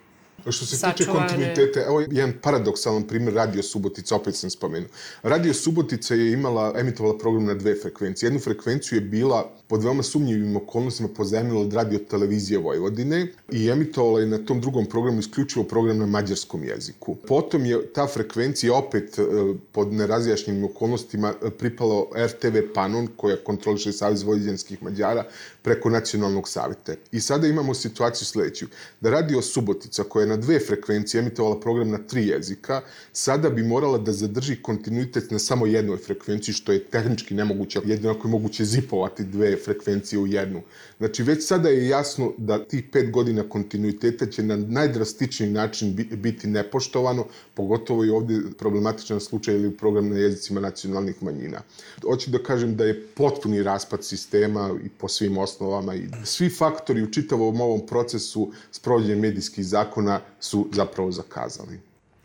Što 0.50 0.66
se 0.66 0.92
tiče 0.92 1.06
kontinuiteta, 1.06 1.80
evo 1.88 2.02
jedan 2.12 2.34
paradoksalan 2.42 3.08
primjer 3.08 3.34
Radio 3.34 3.64
Subotica, 3.64 4.16
opet 4.16 4.36
sam 4.36 4.50
spomenuo. 4.50 4.90
Radio 5.24 5.54
Subotica 5.54 6.16
je 6.16 6.32
imala, 6.34 6.74
emitovala 6.78 7.18
program 7.18 7.46
na 7.46 7.54
dve 7.54 7.76
frekvencije. 7.76 8.28
Jednu 8.28 8.40
frekvenciju 8.40 8.98
je 8.98 9.02
bila 9.02 9.52
pod 9.68 9.84
veoma 9.84 10.04
sumnjivim 10.04 10.56
okolnostima 10.56 11.10
pozajemila 11.10 11.62
od 11.62 11.74
radio 11.74 12.00
televizije 12.00 12.60
Vojvodine 12.60 13.28
i 13.52 13.70
emitovala 13.70 14.20
je 14.20 14.26
na 14.26 14.38
tom 14.38 14.62
drugom 14.62 14.86
programu 14.86 15.20
isključivo 15.20 15.66
program 15.66 15.98
na 15.98 16.06
mađarskom 16.06 16.64
jeziku. 16.64 17.16
Potom 17.16 17.66
je 17.66 17.88
ta 17.94 18.08
frekvencija 18.08 18.74
opet 18.74 19.20
e, 19.20 19.24
pod 19.72 19.94
nerazjašnjenim 19.94 20.64
okolnostima 20.64 21.34
e, 21.44 21.50
pripalo 21.50 22.08
RTV 22.26 22.58
Panon, 22.74 23.08
koja 23.18 23.36
kontroliše 23.44 23.92
Savjez 23.92 24.24
Vojvodinskih 24.24 24.84
Mađara, 24.84 25.24
preko 25.62 25.90
nacionalnog 25.90 26.50
savjeta. 26.50 26.94
I 27.12 27.20
sada 27.20 27.48
imamo 27.48 27.74
situaciju 27.74 28.26
sledeću, 28.26 28.66
da 29.02 29.10
radio 29.10 29.42
Subotica, 29.42 30.04
koja 30.04 30.24
je 30.24 30.28
na 30.30 30.38
dve 30.38 30.60
frekvencije 30.60 31.20
emitovala 31.20 31.60
program 31.60 31.90
na 31.90 31.98
tri 31.98 32.28
jezika, 32.28 32.82
sada 33.14 33.50
bi 33.50 33.64
morala 33.64 33.98
da 33.98 34.12
zadrži 34.12 34.62
kontinuitet 34.62 35.32
na 35.32 35.40
samo 35.40 35.66
jednoj 35.66 35.98
frekvenciji, 35.98 36.54
što 36.54 36.72
je 36.72 36.84
tehnički 36.84 37.34
nemoguće, 37.34 37.80
jedino 37.86 38.12
ako 38.12 38.28
je 38.28 38.32
moguće 38.32 38.66
zipovati 38.66 39.24
dve 39.24 39.55
frekvencije 39.56 40.20
u 40.20 40.28
jednu. 40.28 40.62
Znači, 40.98 41.24
već 41.24 41.46
sada 41.48 41.70
je 41.70 41.88
jasno 41.88 42.34
da 42.38 42.66
tih 42.66 42.84
pet 42.92 43.12
godina 43.12 43.44
kontinuiteta 43.50 44.26
će 44.26 44.44
na 44.44 44.56
najdrastičniji 44.58 45.50
način 45.50 45.96
biti 46.12 46.48
nepoštovano, 46.48 47.26
pogotovo 47.54 48.06
i 48.06 48.10
ovde 48.10 48.42
problematičan 48.58 49.20
slučaj 49.20 49.56
ili 49.56 49.78
program 49.78 50.10
na 50.10 50.18
jezicima 50.18 50.62
nacionalnih 50.62 51.24
manjina. 51.24 51.62
Hoću 52.02 52.32
da 52.32 52.44
kažem 52.44 52.76
da 52.76 52.86
je 52.86 53.08
potpuni 53.16 53.64
raspad 53.64 54.06
sistema 54.06 54.72
i 54.86 54.90
po 54.90 55.08
svim 55.08 55.38
osnovama 55.38 55.96
i 55.96 56.08
svi 56.24 56.50
faktori 56.50 57.04
u 57.04 57.12
čitavom 57.12 57.62
ovom 57.62 57.88
procesu 57.88 58.52
sprovođenja 58.72 59.22
medijskih 59.22 59.66
zakona 59.66 60.20
su 60.40 60.70
zapravo 60.74 61.12
zakazali. 61.12 61.80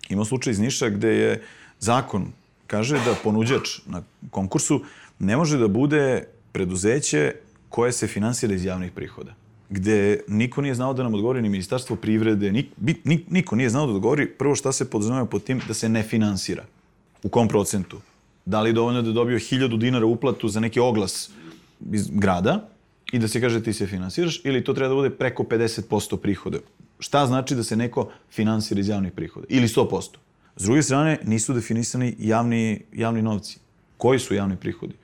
Ima 0.09 0.25
slučaj 0.25 0.51
iz 0.51 0.59
Niša 0.59 0.89
gde 0.89 1.09
je 1.09 1.43
zakon 1.81 2.33
kaže 2.71 3.01
da 3.05 3.17
ponuđač 3.25 3.81
na 3.87 4.03
konkursu 4.31 4.81
ne 5.19 5.37
može 5.37 5.59
da 5.59 5.69
bude 5.69 6.25
preduzeće 6.53 7.35
koje 7.69 7.93
se 7.93 8.07
finansira 8.07 8.55
iz 8.55 8.65
javnih 8.65 8.93
prihoda 8.93 9.35
gde 9.71 10.21
niko 10.29 10.63
nije 10.63 10.75
znao 10.75 10.95
da 10.95 11.03
nam 11.03 11.15
odgovori, 11.15 11.43
ni 11.43 11.49
ministarstvo 11.49 11.97
privrede, 11.97 12.53
nik, 12.53 12.67
nik, 13.05 13.31
niko 13.31 13.57
nije 13.57 13.71
znao 13.71 13.87
da 13.87 13.93
odgovori 13.93 14.29
prvo 14.29 14.55
šta 14.55 14.73
se 14.73 14.91
podrazumeva 14.91 15.27
pod 15.27 15.45
tim 15.45 15.61
da 15.69 15.75
se 15.75 15.89
ne 15.89 16.03
finansira. 16.03 16.65
U 17.23 17.29
kom 17.29 17.49
procentu? 17.49 18.01
Da 18.45 18.61
li 18.61 18.71
je 18.71 18.73
dovoljno 18.73 19.03
da 19.03 19.13
dobio 19.13 19.39
1000 19.39 19.79
dinara 19.79 20.07
uplatu 20.07 20.49
za 20.49 20.61
neki 20.61 20.81
oglas 20.81 21.31
iz 21.93 22.11
grada 22.13 22.69
i 23.13 23.19
da 23.19 23.29
se 23.29 23.41
kaže 23.41 23.63
ti 23.63 23.73
se 23.73 23.87
finansiraš 23.87 24.41
ili 24.45 24.65
to 24.65 24.75
treba 24.75 24.89
da 24.89 24.95
bude 24.95 25.11
preko 25.11 25.43
50% 25.43 26.17
prihoda? 26.17 26.59
Šta 26.99 27.27
znači 27.27 27.55
da 27.55 27.63
se 27.63 27.77
neko 27.77 28.11
finansira 28.31 28.81
iz 28.81 28.89
javnih 28.89 29.13
prihoda? 29.13 29.47
Ili 29.49 29.69
100%? 29.69 30.17
S 30.57 30.63
druge 30.63 30.83
strane, 30.83 31.19
nisu 31.25 31.55
definisani 31.55 32.15
javni, 32.19 32.83
javni 32.93 33.23
novci. 33.23 33.59
Koji 33.97 34.19
su 34.19 34.35
javni 34.35 34.57
prihodi? 34.57 34.95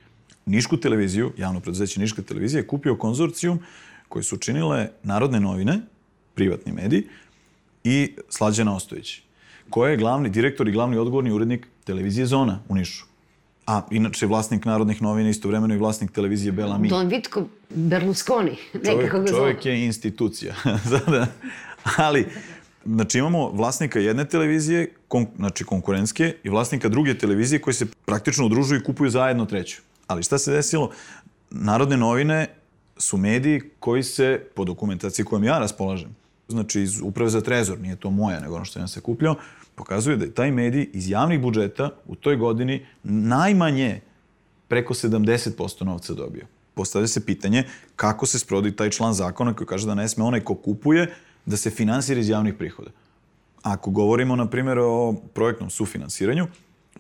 Nišku 0.46 0.76
televiziju, 0.76 1.32
javno 1.36 1.60
preduzeće 1.60 2.00
Niška 2.00 2.22
televizija, 2.22 2.60
je 2.60 2.66
kupio 2.66 2.96
konzorcijum 2.96 3.58
koji 4.08 4.22
su 4.22 4.36
činile 4.36 4.88
Narodne 5.02 5.40
novine, 5.40 5.80
privatni 6.34 6.72
mediji, 6.72 7.08
i 7.84 8.14
Slađana 8.28 8.76
Ostojić, 8.76 9.20
koja 9.70 9.90
je 9.90 9.96
glavni 9.96 10.30
direktor 10.30 10.68
i 10.68 10.72
glavni 10.72 10.98
odgovorni 10.98 11.32
urednik 11.32 11.66
televizije 11.84 12.26
Zona 12.26 12.58
u 12.68 12.74
Nišu. 12.74 13.04
A 13.66 13.82
inače 13.90 14.26
vlasnik 14.26 14.64
Narodnih 14.64 15.02
novina, 15.02 15.30
istovremeno 15.30 15.74
i 15.74 15.78
vlasnik 15.78 16.10
televizije 16.10 16.52
Bela 16.52 16.78
Mi. 16.78 16.88
Don 16.88 17.08
Vitko 17.08 17.46
Berlusconi, 17.70 18.56
nekako 18.84 19.20
ga 19.20 19.26
čovjek 19.26 19.62
zove. 19.62 19.74
je 19.74 19.84
institucija. 19.86 20.54
Sada, 20.90 21.26
ali, 21.96 22.26
znači 22.84 23.18
imamo 23.18 23.50
vlasnika 23.50 23.98
jedne 23.98 24.24
televizije, 24.24 24.92
kon, 25.08 25.26
znači 25.36 25.64
konkurentske, 25.64 26.34
i 26.42 26.48
vlasnika 26.48 26.88
druge 26.88 27.18
televizije 27.18 27.58
koji 27.58 27.74
se 27.74 27.86
praktično 28.04 28.46
udružuju 28.46 28.80
i 28.80 28.84
kupuju 28.84 29.10
zajedno 29.10 29.46
treću. 29.46 29.86
Ali 30.06 30.22
šta 30.22 30.38
se 30.38 30.52
desilo? 30.52 30.90
Narodne 31.50 31.96
novine 31.96 32.46
su 32.96 33.16
mediji 33.16 33.60
koji 33.80 34.02
se, 34.02 34.46
po 34.54 34.64
dokumentaciji 34.64 35.25
kojom 35.25 35.44
ja 35.44 35.58
raspolažem, 35.58 36.16
znači 36.48 36.82
iz 36.82 37.00
Uprave 37.00 37.30
za 37.30 37.40
trezor, 37.40 37.80
nije 37.80 37.96
to 37.96 38.10
moja, 38.10 38.40
nego 38.40 38.54
ono 38.54 38.64
što 38.64 38.78
sam 38.78 38.88
se 38.88 39.00
kupljao, 39.00 39.34
pokazuje 39.75 40.16
da 40.16 40.25
je 40.25 40.34
taj 40.34 40.50
medij 40.50 40.90
iz 40.92 41.10
javnih 41.10 41.40
budžeta 41.40 41.90
u 42.06 42.14
toj 42.14 42.36
godini 42.36 42.86
najmanje 43.02 44.00
preko 44.68 44.94
70% 44.94 45.84
novca 45.84 46.14
dobio. 46.14 46.46
Postavlja 46.75 47.08
se 47.08 47.26
pitanje 47.26 47.64
kako 47.96 48.26
se 48.26 48.38
sprovodi 48.38 48.76
taj 48.76 48.90
član 48.90 49.14
zakona 49.14 49.54
koji 49.54 49.66
kaže 49.66 49.86
da 49.86 49.94
ne 49.94 50.08
sme 50.08 50.25
onaj 50.25 50.40
ko 50.40 50.54
kupuje 50.54 51.14
da 51.46 51.56
se 51.56 51.70
finansira 51.70 52.20
iz 52.20 52.28
javnih 52.28 52.54
prihoda. 52.54 52.90
Ako 53.62 53.90
govorimo, 53.90 54.36
na 54.36 54.46
primjer, 54.46 54.78
o 54.78 55.14
projektnom 55.34 55.70
sufinansiranju, 55.70 56.46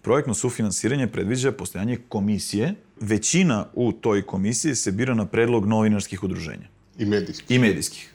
projektno 0.02 0.34
sufinansiranje 0.34 1.06
predviđa 1.06 1.52
postojanje 1.52 1.98
komisije. 2.08 2.74
Većina 3.00 3.66
u 3.74 3.92
toj 3.92 4.22
komisiji 4.22 4.74
se 4.74 4.92
bira 4.92 5.14
na 5.14 5.26
predlog 5.26 5.66
novinarskih 5.66 6.22
udruženja 6.22 6.68
I 6.98 7.04
medijski. 7.04 7.54
i 7.54 7.58
medijskih. 7.58 8.12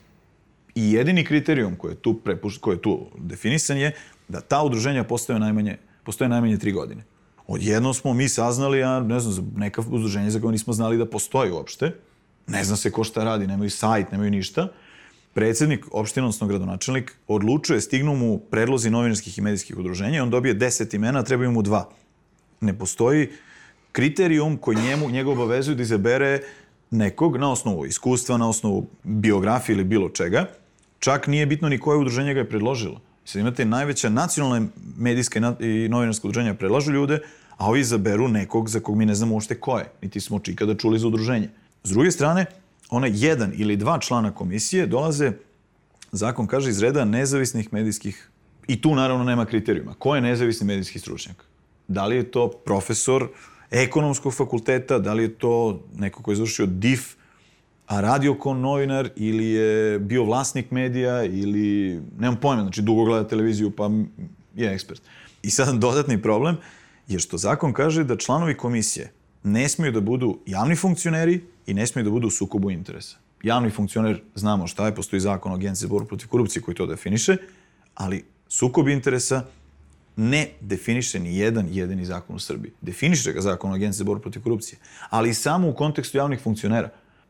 I 0.76 0.92
jedini 0.92 1.26
kriterijum 1.26 1.76
koji 1.76 1.92
je 1.92 1.96
tu, 1.96 2.14
prepuš, 2.14 2.58
koji 2.58 2.76
je 2.76 2.82
tu 2.82 3.08
definisan 3.18 3.78
je 3.78 3.92
da 4.28 4.42
ta 4.42 4.64
udruženja 4.64 5.04
postoje 5.04 5.40
najmanje, 5.40 5.78
postoje 6.04 6.30
najmanje 6.30 6.58
tri 6.58 6.72
godine. 6.72 7.04
Odjednom 7.48 7.94
smo 7.94 8.14
mi 8.14 8.30
saznali, 8.30 8.84
a 8.84 9.00
ne 9.00 9.20
znam, 9.20 9.52
neka 9.58 9.84
udruženja 9.90 10.30
za 10.30 10.40
koje 10.40 10.52
nismo 10.52 10.74
znali 10.74 10.98
da 10.98 11.06
postoji 11.06 11.52
uopšte. 11.52 11.96
Ne 12.48 12.64
zna 12.64 12.76
se 12.76 12.92
ko 12.92 13.04
šta 13.04 13.24
radi, 13.24 13.48
nemaju 13.48 13.70
sajt, 13.70 14.12
nemaju 14.12 14.32
ništa. 14.32 14.68
Predsednik 15.34 15.86
opštine, 15.92 16.24
odnosno 16.24 16.48
gradonačelnik, 16.48 17.16
odlučuje, 17.28 17.82
stignu 17.82 18.16
mu 18.16 18.40
predlozi 18.40 18.90
novinarskih 18.90 19.38
i 19.38 19.42
medijskih 19.42 19.78
udruženja 19.78 20.18
i 20.18 20.20
on 20.20 20.30
dobije 20.30 20.54
deset 20.54 20.94
imena, 20.94 21.24
trebaju 21.24 21.52
mu 21.52 21.62
dva. 21.62 21.90
Ne 22.62 22.78
postoji 22.78 23.30
kriterijum 23.92 24.58
koji 24.58 24.78
njemu, 24.78 25.10
njega 25.10 25.32
obavezuje 25.32 25.76
da 25.76 25.82
izabere 25.84 26.40
nekog 26.92 27.38
na 27.38 27.52
osnovu 27.52 27.86
iskustva, 27.86 28.38
na 28.38 28.50
osnovu 28.50 28.88
biografije 29.04 29.74
ili 29.74 29.84
bilo 29.84 30.10
čega. 30.10 30.46
Čak 31.00 31.28
nije 31.28 31.46
bitno 31.46 31.70
ni 31.70 31.78
koje 31.80 31.98
udruženje 31.98 32.34
ga 32.34 32.40
je 32.40 32.50
predložilo. 32.50 33.02
Sad 33.26 33.40
imate 33.40 33.66
najveća 33.66 34.10
nacionalna 34.10 34.68
medijska 34.98 35.40
i 35.40 35.42
na- 35.42 35.56
i 35.60 35.88
novinarska 35.90 36.28
udruženja 36.28 36.54
predlažu 36.54 36.92
ljude, 36.92 37.20
a 37.58 37.68
ovi 37.68 37.80
izaberu 37.80 38.28
nekog 38.28 38.70
za 38.70 38.80
kog 38.80 38.98
mi 38.98 39.06
ne 39.06 39.16
znamo 39.16 39.34
uopšte 39.34 39.56
ko 39.60 39.78
je, 39.80 39.86
niti 40.02 40.20
smo 40.20 40.40
čikada 40.40 40.76
čuli 40.76 41.00
za 41.00 41.08
udruženje. 41.08 41.50
S 41.84 41.90
druge 41.90 42.12
strane, 42.12 42.46
onaj 42.90 43.12
jedan 43.14 43.54
ili 43.56 43.76
dva 43.78 44.00
člana 44.00 44.32
komisije 44.32 44.88
dolaze, 44.88 45.32
zakon 46.12 46.48
kaže, 46.48 46.70
iz 46.70 46.82
reda 46.82 47.06
nezavisnih 47.06 47.74
medijskih, 47.74 48.30
i 48.68 48.82
tu 48.82 48.96
naravno 48.96 49.24
nema 49.24 49.46
kriterijuma. 49.46 49.94
Ko 50.00 50.16
je 50.16 50.22
nezavisni 50.22 50.68
medijski 50.68 51.00
stručnjak? 51.00 51.46
Da 51.88 52.06
li 52.06 52.16
je 52.16 52.32
to 52.32 52.48
profesor 52.66 53.28
ekonomskog 53.72 54.34
fakulteta, 54.34 55.00
da 55.00 55.14
li 55.14 55.24
je 55.24 55.36
to 55.36 55.84
neko 55.96 56.24
ko 56.24 56.32
je 56.32 56.36
završio 56.36 56.66
DIF, 56.66 57.16
a 57.88 58.02
radio 58.02 58.36
kao 58.40 58.54
novinar 58.54 59.10
ili 59.16 59.46
je 59.46 60.00
bio 60.00 60.24
vlasnik 60.24 60.72
medija 60.72 61.24
ili, 61.24 62.02
nemam 62.20 62.40
pojma, 62.40 62.62
znači 62.62 62.82
dugo 62.82 63.04
gleda 63.04 63.28
televiziju 63.28 63.72
pa 63.72 63.90
je 64.56 64.74
ekspert. 64.74 65.02
I 65.44 65.50
sad 65.50 65.76
dodatni 65.86 66.22
problem 66.22 66.58
je 67.08 67.20
što 67.20 67.38
zakon 67.38 67.74
kaže 67.74 68.04
da 68.04 68.18
članovi 68.18 68.58
komisije 68.58 69.12
ne 69.44 69.70
smiju 69.70 69.92
da 69.92 70.02
budu 70.02 70.40
javni 70.46 70.76
funkcioneri 70.76 71.42
i 71.68 71.74
ne 71.74 71.88
smiju 71.88 72.04
da 72.04 72.10
budu 72.10 72.28
u 72.28 72.32
sukobu 72.32 72.72
interesa. 72.72 73.18
Javni 73.44 73.70
funkcioner, 73.70 74.22
znamo 74.36 74.68
šta 74.68 74.86
je, 74.86 74.96
postoji 74.96 75.20
zakon 75.20 75.52
o 75.52 75.56
agenciji 75.56 75.88
za 75.88 75.88
borbu 75.88 76.08
protiv 76.08 76.28
korupcije 76.28 76.62
koji 76.62 76.76
to 76.76 76.86
definiše, 76.86 77.38
ali 77.96 78.24
sukob 78.48 78.88
interesa 78.88 79.46
ne 80.16 80.48
definiše 80.62 81.20
ni 81.20 81.38
jedan 81.38 81.68
jedini 81.72 82.06
zakon 82.06 82.36
u 82.36 82.40
Srbiji. 82.40 82.72
Definiše 82.82 83.34
ga 83.34 83.42
zakon 83.42 83.72
o 83.72 83.74
agenciji 83.74 83.98
za 83.98 84.04
borbu 84.04 84.22
protiv 84.22 84.44
korupcije, 84.44 84.80
ali 85.10 85.34
samo 85.34 85.70
u 85.70 85.74
kontekstu 85.74 86.18
javnih 86.18 86.40
funkcionera. 86.40 86.90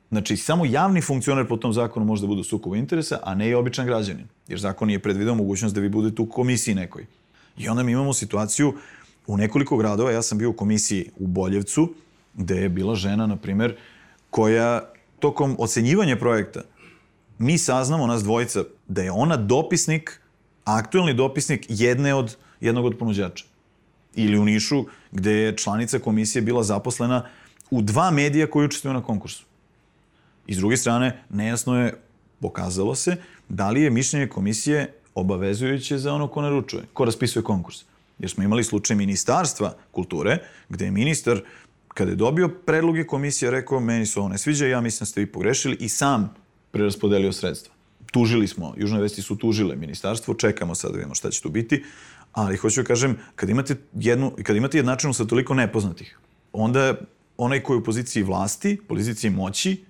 Znači, 0.10 0.38
samo 0.38 0.66
javni 0.66 1.02
funkcioner 1.02 1.48
po 1.48 1.58
tom 1.58 1.74
zakonu 1.74 2.06
može 2.06 2.22
da 2.22 2.28
bude 2.28 2.42
u 2.42 2.44
sukobu 2.44 2.76
interesa, 2.76 3.20
a 3.24 3.36
ne 3.36 3.50
i 3.50 3.54
običan 3.54 3.86
građanin. 3.86 4.28
Jer 4.48 4.60
zakon 4.60 4.88
nije 4.88 5.00
predvideo 5.00 5.36
mogućnost 5.36 5.76
da 5.76 5.82
vi 5.82 5.90
budete 5.90 6.22
u 6.22 6.30
komisiji 6.30 6.76
nekoj. 6.76 7.06
I 7.58 7.70
onda 7.70 7.84
mi 7.84 7.92
imamo 7.92 8.14
situaciju 8.14 8.74
u 9.28 9.38
nekoliko 9.38 9.78
gradova, 9.78 10.12
ja 10.12 10.22
sam 10.22 10.38
bio 10.38 10.50
u 10.50 10.54
komisiji 10.54 11.10
u 11.20 11.28
Boljevcu, 11.28 11.94
gde 12.34 12.56
je 12.56 12.70
bila 12.70 12.96
žena, 12.96 13.28
na 13.28 13.36
primer, 13.36 13.76
koja 14.30 14.92
tokom 15.20 15.56
ocenjivanja 15.60 16.18
projekta 16.18 16.62
mi 17.38 17.58
saznamo, 17.58 18.08
nas 18.08 18.24
dvojica, 18.24 18.64
da 18.88 19.02
je 19.02 19.12
ona 19.12 19.38
dopisnik, 19.38 20.22
aktuelni 20.64 21.14
dopisnik 21.14 21.66
jedne 21.70 22.14
od, 22.14 22.38
jednog 22.62 22.86
od 22.86 22.98
ponuđača. 22.98 23.46
Ili 24.16 24.38
u 24.38 24.46
Nišu, 24.46 24.86
gde 25.12 25.32
je 25.32 25.58
članica 25.58 26.00
komisije 26.00 26.42
bila 26.42 26.64
zaposlena 26.64 27.26
u 27.72 27.82
dva 27.82 28.12
medija 28.12 28.50
koji 28.50 28.66
učestvuju 28.66 28.94
na 28.94 29.04
konkursu. 29.04 29.46
I 30.48 30.54
s 30.54 30.58
druge 30.58 30.78
strane, 30.78 31.24
nejasno 31.30 31.80
je, 31.80 31.94
pokazalo 32.40 32.96
se, 32.96 33.16
da 33.50 33.70
li 33.70 33.82
je 33.82 33.90
mišljenje 33.90 34.28
komisije 34.28 34.94
obavezujuće 35.16 35.98
za 35.98 36.14
ono 36.14 36.28
ko 36.28 36.42
naručuje, 36.42 36.84
ko 36.94 37.06
raspisuje 37.06 37.44
konkurs. 37.44 37.84
Jer 38.20 38.30
smo 38.30 38.44
imali 38.44 38.64
slučaj 38.64 38.96
ministarstva 38.96 39.74
kulture, 39.92 40.38
gde 40.70 40.86
je 40.86 40.92
ministar, 40.92 41.42
kada 41.88 42.12
je 42.12 42.16
dobio 42.16 42.50
predloge 42.66 43.04
komisije, 43.08 43.52
rekao, 43.52 43.80
meni 43.80 44.06
se 44.06 44.20
ovo 44.20 44.30
ne 44.30 44.38
sviđa, 44.38 44.68
ja 44.68 44.82
mislim 44.82 45.00
da 45.00 45.06
ste 45.06 45.22
vi 45.22 45.32
pogrešili 45.32 45.78
i 45.80 45.90
sam 45.90 46.34
preraspodelio 46.72 47.32
sredstva. 47.32 47.74
Tužili 48.12 48.48
smo, 48.48 48.74
Južne 48.78 49.02
vesti 49.02 49.22
su 49.22 49.36
tužile 49.36 49.76
ministarstvo, 49.76 50.34
čekamo 50.34 50.76
sad 50.76 50.92
da 50.92 50.98
vidimo 50.98 51.16
šta 51.16 51.32
će 51.32 51.42
tu 51.42 51.50
biti, 51.50 51.84
ali 52.34 52.58
hoću 52.58 52.82
da 52.82 52.88
kažem, 52.88 53.18
kad 53.36 53.50
imate, 53.50 53.76
jednu, 53.94 54.32
kad 54.44 54.56
imate 54.56 54.78
jednačinu 54.78 55.14
sa 55.14 55.26
toliko 55.26 55.54
nepoznatih, 55.54 56.20
onda 56.54 56.96
onaj 57.38 57.60
koji 57.60 57.76
je 57.76 57.80
u 57.80 57.84
poziciji 57.84 58.24
vlasti, 58.24 58.80
poziciji 58.88 59.32
moći, 59.32 59.84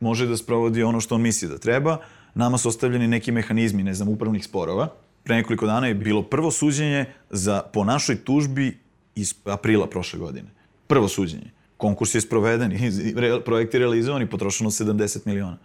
može 0.00 0.26
da 0.26 0.36
sprovodi 0.36 0.82
ono 0.82 1.00
što 1.00 1.14
on 1.14 1.20
misli 1.20 1.48
da 1.48 1.58
treba. 1.58 1.98
Nama 2.34 2.58
su 2.58 2.68
ostavljeni 2.68 3.08
neki 3.08 3.32
mehanizmi, 3.32 3.82
ne 3.82 3.94
znam, 3.94 4.08
upravnih 4.08 4.44
sporova. 4.44 4.88
Pre 5.24 5.36
nekoliko 5.36 5.66
dana 5.66 5.86
je 5.86 5.94
bilo 5.94 6.22
prvo 6.22 6.50
suđenje 6.50 7.04
za, 7.30 7.62
po 7.72 7.84
našoj 7.84 8.16
tužbi 8.24 8.78
iz 9.14 9.34
aprila 9.44 9.86
prošle 9.86 10.18
godine. 10.18 10.48
Prvo 10.86 11.08
suđenje. 11.08 11.50
Konkurs 11.76 12.14
je 12.14 12.20
sproveden, 12.20 12.78
projekt 13.46 13.74
je 13.74 13.80
realizovan 13.80 14.22
i 14.22 14.30
potrošeno 14.30 14.70
70 14.70 15.26
miliona. 15.26 15.58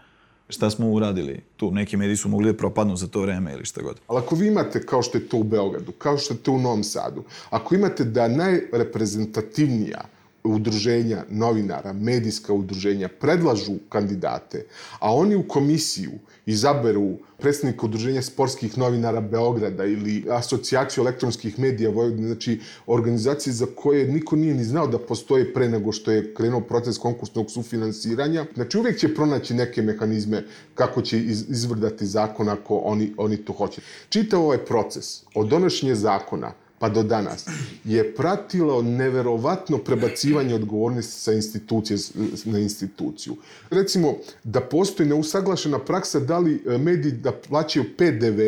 Šta 0.51 0.70
smo 0.70 0.89
uradili? 0.89 1.43
Tu 1.58 1.72
neki 1.72 1.98
mediji 1.98 2.15
su 2.15 2.29
mogli 2.29 2.51
da 2.51 2.58
propadnu 2.58 2.96
za 2.96 3.08
to 3.08 3.22
vreme 3.22 3.53
ili 3.53 3.65
šta 3.65 3.81
god. 3.81 4.00
Ali 4.08 4.20
ako 4.20 4.36
vi 4.36 4.48
imate, 4.48 4.86
kao 4.86 5.01
što 5.01 5.17
je 5.17 5.29
to 5.29 5.38
u 5.38 5.43
Beogradu, 5.43 5.91
kao 5.91 6.17
što 6.17 6.34
je 6.34 6.38
to 6.38 6.51
u 6.51 6.60
Novom 6.60 6.84
Sadu, 6.84 7.24
ako 7.50 7.75
imate 7.75 8.03
da 8.03 8.27
najreprezentativnija 8.27 10.01
udruženja 10.43 11.24
novinara, 11.29 11.93
medijska 11.93 12.53
udruženja 12.53 13.10
predlažu 13.19 13.74
kandidate, 13.89 14.65
a 15.00 15.13
oni 15.13 15.36
u 15.36 15.48
komisiju 15.48 16.12
izaberu 16.45 17.17
predsednika 17.38 17.86
udruženja 17.86 18.21
sportskih 18.21 18.77
novinara 18.77 19.21
Beograda 19.21 19.86
ili 19.86 20.25
asocijaciju 20.29 21.01
elektronskih 21.01 21.60
medija 21.60 21.89
Vojvodine, 21.89 22.27
znači 22.27 22.60
organizacije 22.88 23.53
za 23.53 23.65
koje 23.75 24.07
niko 24.07 24.36
nije 24.36 24.53
ni 24.53 24.63
znao 24.63 24.88
da 24.88 25.00
postoje 25.00 25.53
pre 25.53 25.69
nego 25.69 25.91
što 25.91 26.12
je 26.12 26.33
krenuo 26.33 26.62
proces 26.62 26.98
konkursnog 26.98 27.51
sufinansiranja. 27.51 28.45
Znači 28.55 28.77
uvek 28.77 29.00
će 29.00 29.15
pronaći 29.15 29.53
neke 29.53 29.81
mehanizme 29.81 30.43
kako 30.75 31.01
će 31.01 31.19
iz, 31.19 31.45
izvrdati 31.50 32.05
zakon 32.05 32.50
ako 32.50 32.77
oni, 32.77 33.13
oni 33.17 33.38
to 33.38 33.53
hoće. 33.53 33.81
Čitav 34.10 34.41
ovaj 34.41 34.65
proces 34.65 35.24
od 35.36 35.48
donošenja 35.48 35.95
zakona 35.95 36.53
pa 36.82 36.90
do 36.90 37.04
danas, 37.04 37.46
je 37.84 38.16
pratilo 38.16 38.82
neverovatno 38.82 39.78
prebacivanje 39.78 40.56
odgovornosti 40.56 41.22
sa 41.22 41.34
institucije 41.34 41.98
na 42.46 42.60
instituciju. 42.60 43.36
Recimo, 43.70 44.16
da 44.44 44.62
postoji 44.62 45.10
neusaglašena 45.10 45.80
praksa 45.80 46.20
da 46.20 46.40
li 46.40 46.64
e, 46.66 46.78
mediji 46.78 47.12
da 47.12 47.32
plaćaju 47.32 47.86
PDV 47.98 48.42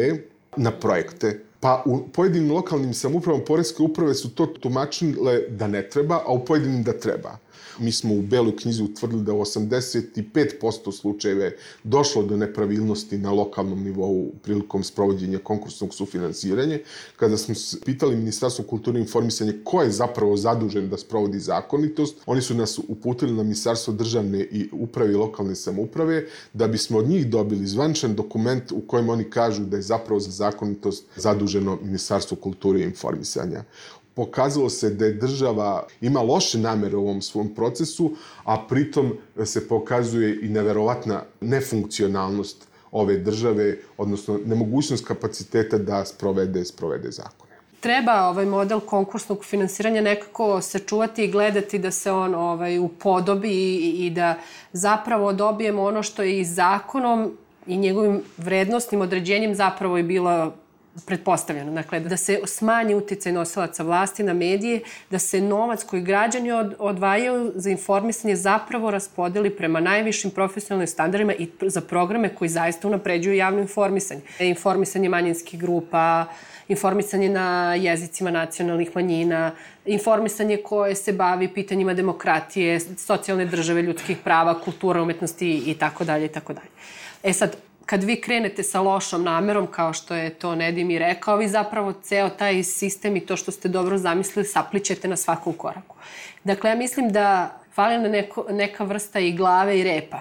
na 0.58 0.72
projekte, 0.72 1.40
pa 1.60 1.84
u 1.86 2.08
pojedinim 2.08 2.52
lokalnim 2.52 2.94
samoupravama 2.94 3.46
poreske 3.46 3.84
uprave 3.84 4.14
su 4.14 4.30
to 4.30 4.46
tumačile 4.46 5.42
da 5.50 5.68
ne 5.68 5.90
treba, 5.90 6.16
a 6.26 6.34
u 6.34 6.46
pojedinim 6.46 6.84
da 6.84 7.00
treba. 7.00 7.38
Mi 7.80 7.92
smo 7.92 8.14
u 8.14 8.22
Beloj 8.22 8.56
knjizi 8.58 8.84
utvrdili 8.84 9.24
da 9.24 9.34
u 9.34 9.40
85% 9.40 10.92
slučajeve 10.92 11.58
došlo 11.84 12.24
do 12.24 12.38
nepravilnosti 12.38 13.18
na 13.18 13.32
lokalnom 13.32 13.84
nivou 13.84 14.32
prilikom 14.44 14.84
sprovođenja 14.84 15.40
konkursnog 15.40 15.94
sufinansiranja. 15.94 16.80
Kada 17.16 17.38
smo 17.38 17.56
pitali 17.86 18.16
Ministarstvo 18.16 18.66
kulture 18.66 19.00
i 19.00 19.02
informisanja 19.02 19.54
ko 19.64 19.82
je 19.82 19.92
zapravo 19.92 20.38
zadužen 20.38 20.90
da 20.90 20.98
sprovodi 20.98 21.40
zakonitost, 21.40 22.16
oni 22.26 22.42
su 22.42 22.56
nas 22.56 22.80
uputili 22.88 23.32
na 23.32 23.44
Ministarstvo 23.44 23.94
državne 23.94 24.40
i 24.40 24.70
uprave 24.72 25.12
i 25.12 25.16
lokalne 25.16 25.56
samouprave 25.56 26.26
da 26.54 26.68
bismo 26.68 26.98
od 26.98 27.08
njih 27.08 27.28
dobili 27.28 27.68
zvančan 27.68 28.16
dokument 28.16 28.72
u 28.72 28.82
kojem 28.88 29.10
oni 29.10 29.24
kažu 29.24 29.66
da 29.66 29.78
je 29.78 29.82
zapravo 29.82 30.20
za 30.20 30.32
zakonitost 30.32 31.06
zaduženo 31.16 31.80
Ministarstvo 31.84 32.38
kulture 32.38 32.80
i 32.80 32.84
informisanja 32.84 33.64
pokazalo 34.16 34.70
se 34.70 34.90
da 34.90 35.06
je 35.06 35.14
država 35.14 35.88
ima 36.02 36.22
loše 36.22 36.58
namere 36.58 36.96
u 36.96 37.02
ovom 37.02 37.22
svom 37.22 37.56
procesu, 37.56 38.12
a 38.44 38.66
pritom 38.70 39.14
se 39.46 39.68
pokazuje 39.68 40.40
i 40.42 40.50
neverovatna 40.50 41.24
nefunkcionalnost 41.42 42.68
ove 42.92 43.18
države, 43.18 43.78
odnosno 43.98 44.40
nemogućnost 44.46 45.06
kapaciteta 45.06 45.78
da 45.78 46.06
sprovede, 46.06 46.66
sprovede 46.66 47.12
zakone. 47.12 47.54
Treba 47.80 48.28
ovaj 48.28 48.46
model 48.46 48.80
konkursnog 48.80 49.46
finansiranja 49.46 50.02
nekako 50.02 50.62
sačuvati 50.62 51.24
i 51.24 51.32
gledati 51.32 51.80
da 51.80 51.92
se 51.92 52.12
on 52.12 52.36
ovaj 52.36 52.80
upodobi 52.80 53.50
i, 53.50 54.06
i 54.06 54.10
da 54.10 54.36
zapravo 54.74 55.34
dobijemo 55.34 55.84
ono 55.84 56.04
što 56.04 56.24
je 56.24 56.40
i 56.40 56.46
zakonom 56.46 57.38
i 57.68 57.78
njegovim 57.78 58.22
vrednostnim 58.38 59.02
određenjem 59.02 59.56
zapravo 59.56 59.98
je 59.98 60.04
bilo 60.04 60.54
pretpostavljeno. 61.06 61.72
Dakle, 61.72 62.00
da 62.00 62.18
se 62.18 62.40
smanji 62.46 62.96
uticaj 62.96 63.32
nosilaca 63.32 63.84
vlasti 63.84 64.24
na 64.24 64.34
medije, 64.34 64.82
da 65.10 65.20
se 65.20 65.42
novac 65.42 65.84
koji 65.84 66.02
građani 66.02 66.52
od, 66.52 66.76
odvajaju 66.80 67.52
za 67.56 67.70
informisanje 67.70 68.36
zapravo 68.36 68.92
raspodeli 68.92 69.50
prema 69.50 69.80
najvišim 69.80 70.32
profesionalnim 70.32 70.88
standardima 70.88 71.34
i 71.34 71.50
za 71.62 71.82
programe 71.82 72.36
koji 72.36 72.50
zaista 72.50 72.88
unapređuju 72.88 73.36
javno 73.36 73.62
informisanje. 73.62 74.22
Informisanje 74.40 75.10
manjinskih 75.10 75.60
grupa, 75.60 76.26
informisanje 76.68 77.30
na 77.30 77.76
jezicima 77.76 78.32
nacionalnih 78.32 78.92
manjina, 78.96 79.52
informisanje 79.86 80.58
koje 80.58 80.96
se 80.96 81.14
bavi 81.14 81.48
pitanjima 81.48 81.94
demokratije, 81.94 82.80
socijalne 82.80 83.46
države, 83.46 83.82
ljudskih 83.82 84.18
prava, 84.24 84.60
kultura, 84.60 85.02
umetnosti 85.02 85.64
i 85.66 85.74
tako 85.80 86.04
dalje 86.04 86.26
i 86.26 86.30
tako 86.30 86.54
dalje. 86.54 86.70
E 87.24 87.34
sad, 87.34 87.56
kad 87.86 88.04
vi 88.04 88.22
krenete 88.22 88.64
sa 88.64 88.82
lošom 88.82 89.24
namerom, 89.24 89.68
kao 89.68 89.94
što 89.94 90.16
je 90.16 90.30
to 90.30 90.56
Nedim 90.56 90.92
i 90.92 91.00
rekao, 91.00 91.38
vi 91.38 91.48
zapravo 91.48 91.94
ceo 91.94 92.30
taj 92.30 92.64
sistem 92.64 93.16
i 93.16 93.26
to 93.26 93.38
što 93.38 93.52
ste 93.52 93.70
dobro 93.70 93.98
zamislili 93.98 94.46
saplićete 94.46 95.08
na 95.08 95.18
svakom 95.18 95.54
koraku. 95.54 95.96
Dakle, 96.44 96.70
ja 96.70 96.76
mislim 96.76 97.12
da 97.12 97.58
fali 97.74 97.98
na 97.98 98.10
neko, 98.10 98.46
neka 98.50 98.84
vrsta 98.84 99.20
i 99.20 99.32
glave 99.32 99.80
i 99.80 99.84
repa. 99.84 100.20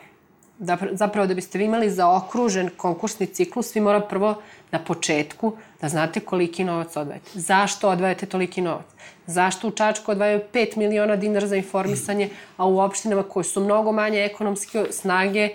Da, 0.59 0.79
zapravo, 0.93 1.27
da 1.27 1.35
biste 1.35 1.59
vi 1.59 1.65
imali 1.65 1.91
zaokružen 1.91 2.71
konkursni 2.77 3.27
ciklus, 3.27 3.77
vi 3.77 3.81
mora 3.81 4.01
prvo 4.01 4.43
na 4.71 4.79
početku 4.79 5.57
da 5.81 5.89
znate 5.89 6.21
koliki 6.21 6.65
novac 6.65 6.97
odvajate. 6.97 7.31
Zašto 7.35 7.89
odvajate 7.89 8.27
toliki 8.27 8.61
novac? 8.61 8.87
Zašto 9.27 9.69
u 9.69 9.71
Čačku 9.71 10.11
odvajaju 10.11 10.41
5 10.53 10.77
miliona 10.77 11.17
dinara 11.17 11.47
za 11.47 11.57
informisanje, 11.57 12.29
a 12.57 12.67
u 12.67 12.79
opštinama 12.81 13.23
koje 13.23 13.45
su 13.45 13.61
mnogo 13.61 13.93
manje 13.93 14.25
ekonomske 14.25 14.87
snage, 14.91 15.49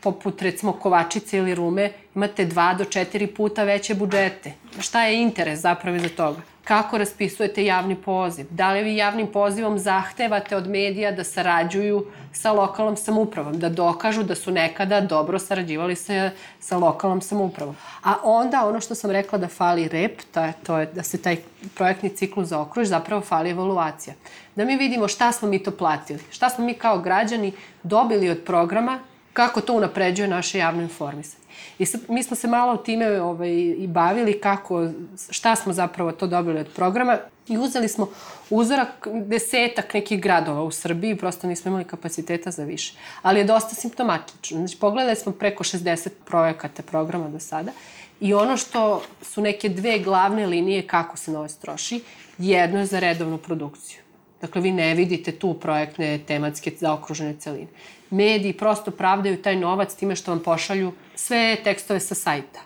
poput 0.00 0.42
recimo 0.42 0.72
Kovačice 0.72 1.38
ili 1.38 1.54
Rume, 1.54 1.92
imate 2.14 2.44
dva 2.44 2.74
do 2.74 2.84
četiri 2.84 3.26
puta 3.26 3.64
veće 3.64 3.94
budžete. 3.94 4.52
Šta 4.80 5.04
je 5.04 5.22
interes 5.22 5.60
zapravo 5.60 5.98
za 5.98 6.08
toga? 6.08 6.40
Kako 6.64 6.98
raspisujete 6.98 7.64
javni 7.64 7.96
poziv? 7.96 8.46
Da 8.50 8.72
li 8.72 8.82
vi 8.82 8.96
javnim 8.96 9.26
pozivom 9.26 9.78
zahtevate 9.78 10.56
od 10.56 10.68
medija 10.68 11.12
da 11.12 11.24
sarađuju 11.24 12.06
sa 12.32 12.52
lokalnom 12.52 12.96
samoupravom, 12.96 13.58
da 13.58 13.68
dokažu 13.68 14.22
da 14.22 14.34
su 14.34 14.50
nekada 14.50 15.00
dobro 15.00 15.38
sarađivali 15.38 15.96
sa, 15.96 16.30
sa 16.60 16.78
lokalnom 16.78 17.20
samoupravom? 17.20 17.76
A 18.02 18.14
onda 18.22 18.66
ono 18.68 18.80
što 18.80 18.94
sam 18.94 19.10
rekla 19.10 19.38
da 19.38 19.48
fali 19.48 19.88
rep, 19.88 20.20
je, 20.36 20.52
to 20.66 20.78
je 20.78 20.86
da 20.86 21.02
se 21.02 21.22
taj 21.22 21.36
projektni 21.74 22.08
ciklus 22.08 22.48
zaokruži, 22.48 22.88
zapravo 22.88 23.22
fali 23.22 23.50
evaluacija. 23.50 24.14
Da 24.56 24.64
mi 24.64 24.76
vidimo 24.76 25.08
šta 25.08 25.32
smo 25.32 25.48
mi 25.48 25.62
to 25.62 25.70
platili, 25.70 26.20
šta 26.30 26.48
smo 26.50 26.64
mi 26.64 26.74
kao 26.74 26.98
građani 26.98 27.52
dobili 27.82 28.30
od 28.30 28.38
programa 28.46 28.98
kako 29.32 29.60
to 29.60 29.72
unapređuje 29.74 30.28
naše 30.28 30.58
javno 30.58 30.82
informisanje. 30.82 31.44
I 31.78 31.86
sad, 31.86 32.00
mi 32.08 32.22
smo 32.22 32.36
se 32.36 32.48
malo 32.48 32.76
time 32.76 33.22
ovaj, 33.22 33.50
i 33.78 33.86
bavili 33.86 34.40
kako, 34.40 34.88
šta 35.30 35.56
smo 35.56 35.72
zapravo 35.72 36.12
to 36.12 36.26
dobili 36.26 36.60
od 36.60 36.68
programa 36.76 37.18
i 37.48 37.58
uzeli 37.58 37.88
smo 37.88 38.08
uzorak 38.50 39.08
desetak 39.26 39.94
nekih 39.94 40.20
gradova 40.20 40.62
u 40.62 40.70
Srbiji, 40.70 41.16
prosto 41.16 41.46
nismo 41.46 41.68
imali 41.68 41.84
kapaciteta 41.84 42.50
za 42.50 42.64
više. 42.64 42.94
Ali 43.22 43.40
je 43.40 43.44
dosta 43.44 43.74
simptomatično. 43.74 44.58
Znači, 44.58 44.78
pogledali 44.78 45.16
smo 45.16 45.32
preko 45.32 45.64
60 45.64 46.08
projekata 46.24 46.82
programa 46.82 47.28
do 47.28 47.40
sada 47.40 47.72
i 48.20 48.34
ono 48.34 48.56
što 48.56 49.02
su 49.22 49.40
neke 49.40 49.68
dve 49.68 49.98
glavne 49.98 50.46
linije 50.46 50.86
kako 50.86 51.16
se 51.16 51.30
novac 51.30 51.54
troši, 51.54 52.02
jedno 52.38 52.78
je 52.78 52.86
za 52.86 52.98
redovnu 52.98 53.38
produkciju. 53.38 53.99
Dakle, 54.40 54.60
vi 54.60 54.72
ne 54.72 54.94
vidite 54.94 55.32
tu 55.32 55.54
projektne 55.54 56.18
tematske 56.26 56.72
zaokružene 56.80 57.34
celine 57.38 57.68
mediji 58.10 58.52
prosto 58.52 58.90
pravdaju 58.90 59.42
taj 59.42 59.56
novac 59.56 59.94
time 59.94 60.16
što 60.16 60.30
vam 60.30 60.42
pošalju 60.42 60.92
sve 61.14 61.56
tekstove 61.64 62.00
sa 62.00 62.14
sajta, 62.14 62.60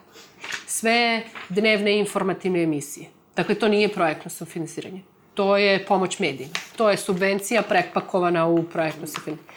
sve 0.67 1.23
dnevne 1.49 1.99
informativne 1.99 2.63
emisije. 2.63 3.07
Dakle, 3.37 3.55
to 3.55 3.69
nije 3.69 3.89
projektno 3.89 4.31
sufinansiranje. 4.31 5.01
To 5.35 5.57
je 5.57 5.85
pomoć 5.87 6.19
medijima. 6.19 6.53
To 6.77 6.91
je 6.91 6.97
subvencija 6.97 7.63
prepakovana 7.63 8.47
u 8.47 8.63
projektno 8.63 9.07
sufinansiranje. 9.07 9.55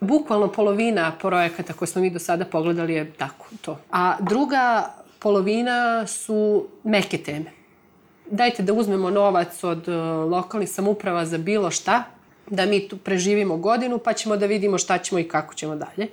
Bukvalno 0.00 0.52
polovina 0.52 1.12
projekata 1.20 1.72
koje 1.72 1.88
smo 1.88 2.02
mi 2.02 2.10
do 2.10 2.18
sada 2.18 2.44
pogledali 2.44 2.94
je 2.94 3.12
tako, 3.12 3.46
to. 3.62 3.78
A 3.90 4.16
druga 4.20 4.94
polovina 5.18 6.06
su 6.06 6.66
meke 6.84 7.18
teme. 7.18 7.59
Dajte 8.30 8.62
da 8.62 8.72
uzmemo 8.72 9.10
novac 9.10 9.64
od 9.64 9.88
uh, 9.88 9.94
lokalnih 10.30 10.70
samuprava 10.70 11.26
za 11.26 11.38
bilo 11.38 11.70
šta, 11.70 12.04
da 12.50 12.66
mi 12.66 12.88
tu 12.88 12.96
preživimo 12.96 13.56
godinu, 13.56 13.98
pa 13.98 14.12
ćemo 14.12 14.36
da 14.36 14.46
vidimo 14.46 14.78
šta 14.78 14.98
ćemo 14.98 15.18
i 15.18 15.28
kako 15.28 15.54
ćemo 15.54 15.76
dalje. 15.76 16.08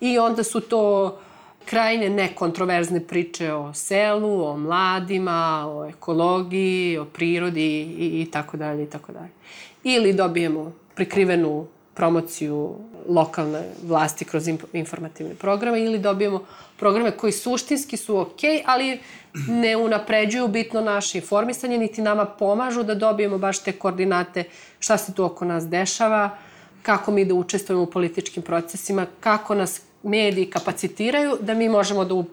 I 0.00 0.18
onda 0.18 0.42
su 0.42 0.60
to 0.60 1.18
krajne 1.64 2.10
nekontroverzne 2.10 3.00
priče 3.00 3.52
o 3.52 3.74
selu, 3.74 4.44
o 4.44 4.56
mladima, 4.56 5.64
o 5.68 5.86
ekologiji, 5.88 6.98
o 6.98 7.04
prirodi 7.04 7.80
i, 7.98 8.22
i 8.22 8.30
tako 8.30 8.56
dalje 8.56 8.82
i 8.82 8.90
tako 8.90 9.12
dalje. 9.12 9.30
Ili 9.84 10.12
dobijemo 10.12 10.72
prikrivenu 10.94 11.66
promociju 11.96 12.74
lokalne 13.08 13.62
vlasti 13.82 14.24
kroz 14.24 14.48
informativne 14.72 15.34
programe 15.34 15.80
ili 15.80 15.98
dobijemo 15.98 16.44
programe 16.76 17.10
koji 17.10 17.32
suštinski 17.32 17.96
su 17.96 18.18
ok, 18.18 18.40
ali 18.66 19.00
ne 19.48 19.76
unapređuju 19.76 20.48
bitno 20.48 20.80
naše 20.80 21.18
informisanje, 21.18 21.78
niti 21.78 22.02
nama 22.02 22.24
pomažu 22.24 22.82
da 22.82 22.94
dobijemo 22.94 23.38
baš 23.38 23.62
te 23.62 23.72
koordinate 23.72 24.44
šta 24.78 24.96
se 24.96 25.14
tu 25.14 25.24
oko 25.24 25.44
nas 25.44 25.68
dešava, 25.68 26.30
kako 26.82 27.10
mi 27.10 27.24
da 27.24 27.34
učestvujemo 27.34 27.82
u 27.82 27.90
političkim 27.90 28.42
procesima, 28.42 29.06
kako 29.20 29.54
nas 29.54 29.80
mediji 30.02 30.50
kapacitiraju 30.50 31.38
da 31.40 31.54
mi 31.54 31.68
možemo 31.68 32.04
da 32.04 32.14
u 32.14 32.24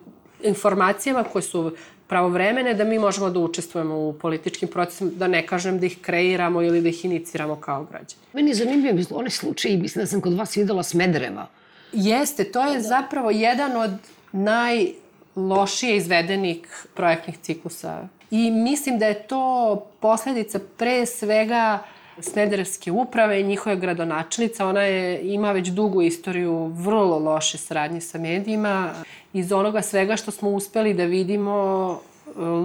informacijama 0.44 1.24
koje 1.24 1.42
su 1.42 1.72
pravovremene, 2.14 2.74
da 2.74 2.84
mi 2.84 3.00
možemo 3.00 3.30
da 3.30 3.40
učestvujemo 3.40 3.96
u 3.96 4.14
političkim 4.14 4.70
procesima, 4.70 5.12
da 5.16 5.28
ne 5.28 5.42
kažem 5.48 5.80
da 5.80 5.86
ih 5.86 5.98
kreiramo 6.02 6.62
ili 6.62 6.82
da 6.82 6.90
ih 6.90 7.06
iniciramo 7.06 7.56
kao 7.56 7.88
građani. 7.90 8.22
Meni 8.34 8.52
je 8.52 8.56
zanimljivo, 8.56 9.18
one 9.18 9.30
slučaje, 9.30 9.78
mislim 9.78 10.04
da 10.04 10.08
sam 10.08 10.22
kod 10.22 10.34
vas 10.38 10.58
videla 10.58 10.84
Smedereva. 10.84 11.48
Jeste, 11.94 12.44
to 12.44 12.66
je 12.66 12.82
zapravo 12.82 13.32
jedan 13.32 13.78
od 13.78 13.92
najlošije 14.32 15.98
izvedenih 15.98 16.86
projektnih 16.94 17.38
ciklusa. 17.42 18.08
I 18.32 18.52
mislim 18.52 19.00
da 19.00 19.08
je 19.08 19.28
to 19.28 19.76
posledica 20.00 20.60
pre 20.78 21.06
svega 21.06 21.80
Smederevske 22.20 22.92
uprave 22.92 23.42
i 23.42 23.44
njihove 23.44 23.76
gradonačelnica. 23.76 24.68
Ona 24.68 24.82
je, 24.82 25.34
ima 25.34 25.52
već 25.52 25.68
dugu 25.68 26.02
istoriju 26.02 26.66
vrlo 26.66 27.20
loše 27.20 27.58
saradnje 27.58 28.02
sa 28.02 28.18
medijima. 28.18 28.94
Iz 29.34 29.52
onoga 29.52 29.82
svega 29.82 30.16
što 30.16 30.32
smo 30.32 30.50
uspeli 30.50 30.94
da 30.94 31.06
vidimo, 31.06 32.00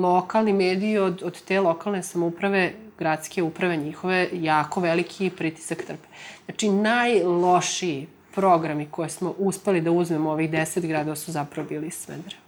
lokalni 0.02 0.52
mediji 0.52 0.98
od, 0.98 1.22
od 1.24 1.42
te 1.42 1.60
lokalne 1.60 2.02
samouprave, 2.02 2.72
gradske 2.98 3.42
uprave 3.42 3.76
njihove, 3.76 4.28
jako 4.32 4.80
veliki 4.80 5.30
pritisak 5.30 5.82
trpe. 5.82 6.08
Znači, 6.44 6.68
najlošiji 6.68 8.06
programi 8.34 8.86
koje 8.90 9.08
smo 9.08 9.34
uspeli 9.38 9.80
da 9.80 9.90
uzmemo 9.90 10.30
ovih 10.30 10.50
deset 10.50 10.86
gradova 10.86 11.16
su 11.16 11.32
zapravo 11.32 11.68
bili 11.68 11.86
iz 11.86 11.94
Smedereva. 11.94 12.47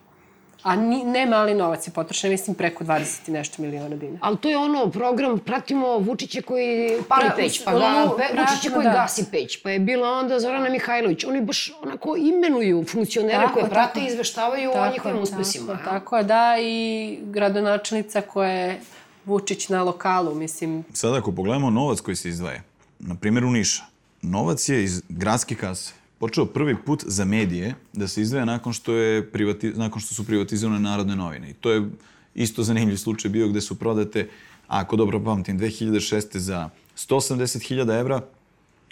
A 0.62 0.77
ni, 0.77 1.05
ne 1.05 1.27
mali 1.27 1.55
novac 1.55 1.87
je 1.87 1.90
potrošen, 1.90 2.31
mislim 2.31 2.57
preko 2.57 2.85
20 2.85 3.29
i 3.29 3.33
nešto 3.33 3.62
miliona 3.62 3.96
dinara. 3.96 4.18
Ali 4.20 4.37
to 4.37 4.49
je 4.49 4.59
ono, 4.59 4.90
program, 4.90 5.38
pratimo 5.38 5.99
Vučića 5.99 6.42
koji 6.42 6.99
pali 7.09 7.25
pra, 7.27 7.37
peć, 7.37 7.64
pa 7.64 7.73
ga, 7.73 8.11
pe, 8.16 8.40
Vučića 8.40 8.75
koji 8.75 8.85
da. 8.85 8.92
gasi 8.92 9.25
peć, 9.31 9.62
pa 9.62 9.70
je 9.70 9.79
bila 9.79 10.11
onda 10.11 10.40
Zorana 10.40 10.68
Mihajlović. 10.68 11.25
Oni 11.25 11.40
baš 11.40 11.73
onako 11.83 12.16
imenuju 12.16 12.85
funkcionere 12.85 13.38
tako, 13.38 13.55
koje 13.55 13.68
prate 13.68 13.94
tako. 13.94 14.07
i 14.07 14.07
izveštavaju 14.07 14.70
tako, 14.73 14.88
o 14.88 14.92
njihovim 14.92 15.23
uspesima. 15.23 15.66
Tako, 15.66 15.81
ja? 15.81 15.99
tako 16.01 16.16
je, 16.16 16.25
da, 16.25 16.57
i 16.61 17.18
gradonačelnica 17.23 18.20
koja 18.20 18.51
je 18.51 18.81
Vučić 19.25 19.68
na 19.68 19.83
lokalu, 19.83 20.35
mislim. 20.35 20.85
Sada 20.92 21.18
ako 21.18 21.33
pogledamo 21.33 21.70
novac 21.70 22.01
koji 22.01 22.16
se 22.16 22.29
izdvaja, 22.29 22.62
na 22.99 23.14
primjer 23.14 23.44
u 23.44 23.51
Niša, 23.51 23.83
novac 24.23 24.68
je 24.68 24.85
iz 24.85 25.03
gradske 25.09 25.55
kase 25.55 25.99
počeo 26.20 26.46
prvi 26.46 26.76
put 26.87 27.04
za 27.06 27.24
medije 27.24 27.74
da 27.92 28.09
se 28.09 28.22
izdvaja 28.22 28.44
nakon 28.44 28.72
što, 28.72 28.94
je 28.94 29.30
privati, 29.33 29.70
nakon 29.70 30.00
što 30.00 30.14
su 30.14 30.26
privatizovane 30.26 30.80
narodne 30.80 31.16
novine. 31.16 31.50
I 31.50 31.54
to 31.54 31.70
je 31.70 31.90
isto 32.35 32.62
zanimljiv 32.62 32.96
slučaj 32.96 33.30
bio 33.30 33.48
gde 33.48 33.61
su 33.61 33.78
prodate, 33.78 34.28
ako 34.68 34.96
dobro 34.96 35.24
pamtim, 35.24 35.59
2006. 35.59 36.37
za 36.37 36.68
180.000 36.96 38.00
evra, 38.00 38.20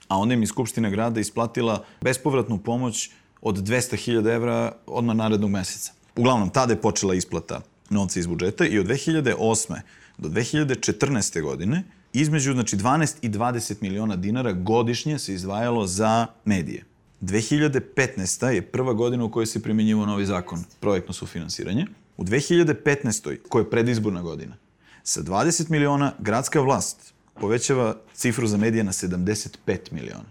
a 0.08 0.16
onda 0.16 0.34
im 0.34 0.40
je 0.40 0.46
Skupština 0.46 0.90
grada 0.90 1.20
isplatila 1.20 1.84
bespovratnu 2.00 2.58
pomoć 2.58 3.10
od 3.42 3.56
200.000 3.56 4.34
evra 4.34 4.72
odmah 4.86 5.16
narednog 5.16 5.50
meseca. 5.50 5.92
Uglavnom, 6.16 6.50
tada 6.50 6.72
je 6.72 6.80
počela 6.80 7.14
isplata 7.14 7.60
novca 7.90 8.20
iz 8.20 8.26
budžeta 8.26 8.66
i 8.66 8.78
od 8.78 8.86
2008. 8.86 9.80
do 10.18 10.28
2014. 10.28 11.42
godine 11.42 11.84
između 12.12 12.52
znači, 12.52 12.76
12 12.76 13.14
i 13.22 13.28
20 13.28 13.74
miliona 13.80 14.16
dinara 14.16 14.52
godišnje 14.52 15.18
se 15.18 15.34
izdvajalo 15.34 15.86
za 15.86 16.26
medije. 16.44 16.87
2015. 17.20 18.46
je 18.46 18.62
prva 18.62 18.92
godina 18.92 19.24
u 19.24 19.30
kojoj 19.30 19.46
se 19.46 19.62
primjenjivo 19.62 20.06
novi 20.06 20.26
zakon, 20.26 20.64
projektno 20.80 21.14
sufinansiranje. 21.14 21.86
U 22.16 22.24
2015. 22.24 23.38
koja 23.48 23.62
je 23.62 23.70
predizborna 23.70 24.22
godina, 24.22 24.56
sa 25.02 25.22
20 25.22 25.70
miliona 25.70 26.12
gradska 26.18 26.60
vlast 26.60 27.14
povećava 27.40 27.96
cifru 28.14 28.46
za 28.46 28.56
medije 28.56 28.84
na 28.84 28.92
75 28.92 29.48
miliona. 29.90 30.24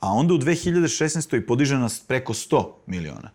A 0.00 0.12
onda 0.12 0.34
u 0.34 0.38
2016. 0.38 1.46
podiže 1.46 1.78
nas 1.78 2.00
preko 2.00 2.32
100 2.32 2.64
miliona 2.86 3.30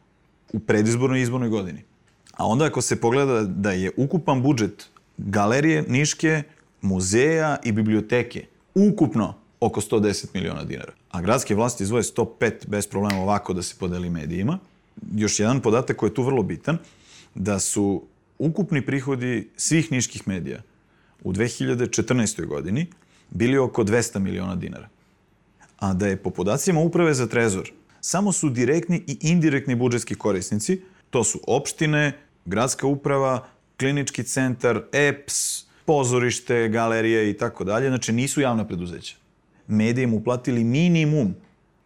u 0.53 0.59
predizbornoj 0.59 1.21
izbornoj 1.21 1.49
godini. 1.49 1.83
A 2.33 2.47
onda 2.47 2.65
ako 2.65 2.81
se 2.81 3.01
pogleda 3.01 3.41
da 3.41 3.71
je 3.71 3.91
ukupan 3.97 4.41
budžet 4.41 4.87
galerije, 5.17 5.85
Niške, 5.87 6.43
muzeja 6.81 7.57
i 7.63 7.71
biblioteke 7.71 8.45
ukupno 8.75 9.33
oko 9.59 9.81
110 9.81 10.25
miliona 10.33 10.63
dinara. 10.63 10.93
A 11.15 11.21
gradske 11.21 11.55
vlasti 11.55 11.83
izvoje 11.83 12.03
105 12.03 12.67
bez 12.67 12.87
problema 12.87 13.21
ovako 13.21 13.53
da 13.53 13.61
se 13.63 13.75
podeli 13.79 14.09
medijima. 14.09 14.59
Još 15.15 15.39
jedan 15.39 15.61
podatak 15.61 15.97
koji 15.97 16.09
je 16.09 16.13
tu 16.13 16.23
vrlo 16.23 16.43
bitan, 16.43 16.77
da 17.35 17.59
su 17.59 18.03
ukupni 18.39 18.81
prihodi 18.85 19.49
svih 19.57 19.91
niških 19.91 20.27
medija 20.27 20.61
u 21.23 21.33
2014. 21.33 22.45
godini 22.45 22.87
bili 23.29 23.57
oko 23.57 23.83
200 23.83 24.19
miliona 24.19 24.55
dinara. 24.55 24.89
A 25.79 25.93
da 25.93 26.07
je 26.07 26.17
po 26.17 26.29
podacima 26.29 26.79
Uprave 26.79 27.13
za 27.13 27.27
trezor 27.27 27.71
samo 28.01 28.31
su 28.31 28.49
direktni 28.49 29.03
i 29.07 29.17
indirektni 29.21 29.75
budžetski 29.75 30.15
korisnici, 30.15 30.81
to 31.09 31.23
su 31.23 31.39
opštine, 31.47 32.19
gradska 32.45 32.87
uprava, 32.87 33.47
klinički 33.79 34.23
centar, 34.23 34.83
EPS, 34.91 35.65
pozorište, 35.85 36.67
galerije 36.69 37.29
i 37.29 37.37
tako 37.37 37.63
dalje, 37.63 37.89
znači 37.89 38.13
nisu 38.13 38.41
javna 38.41 38.67
preduzeća. 38.67 39.24
Medije 39.67 40.07
mu 40.07 40.23
platili 40.23 40.63
minimum 40.63 41.35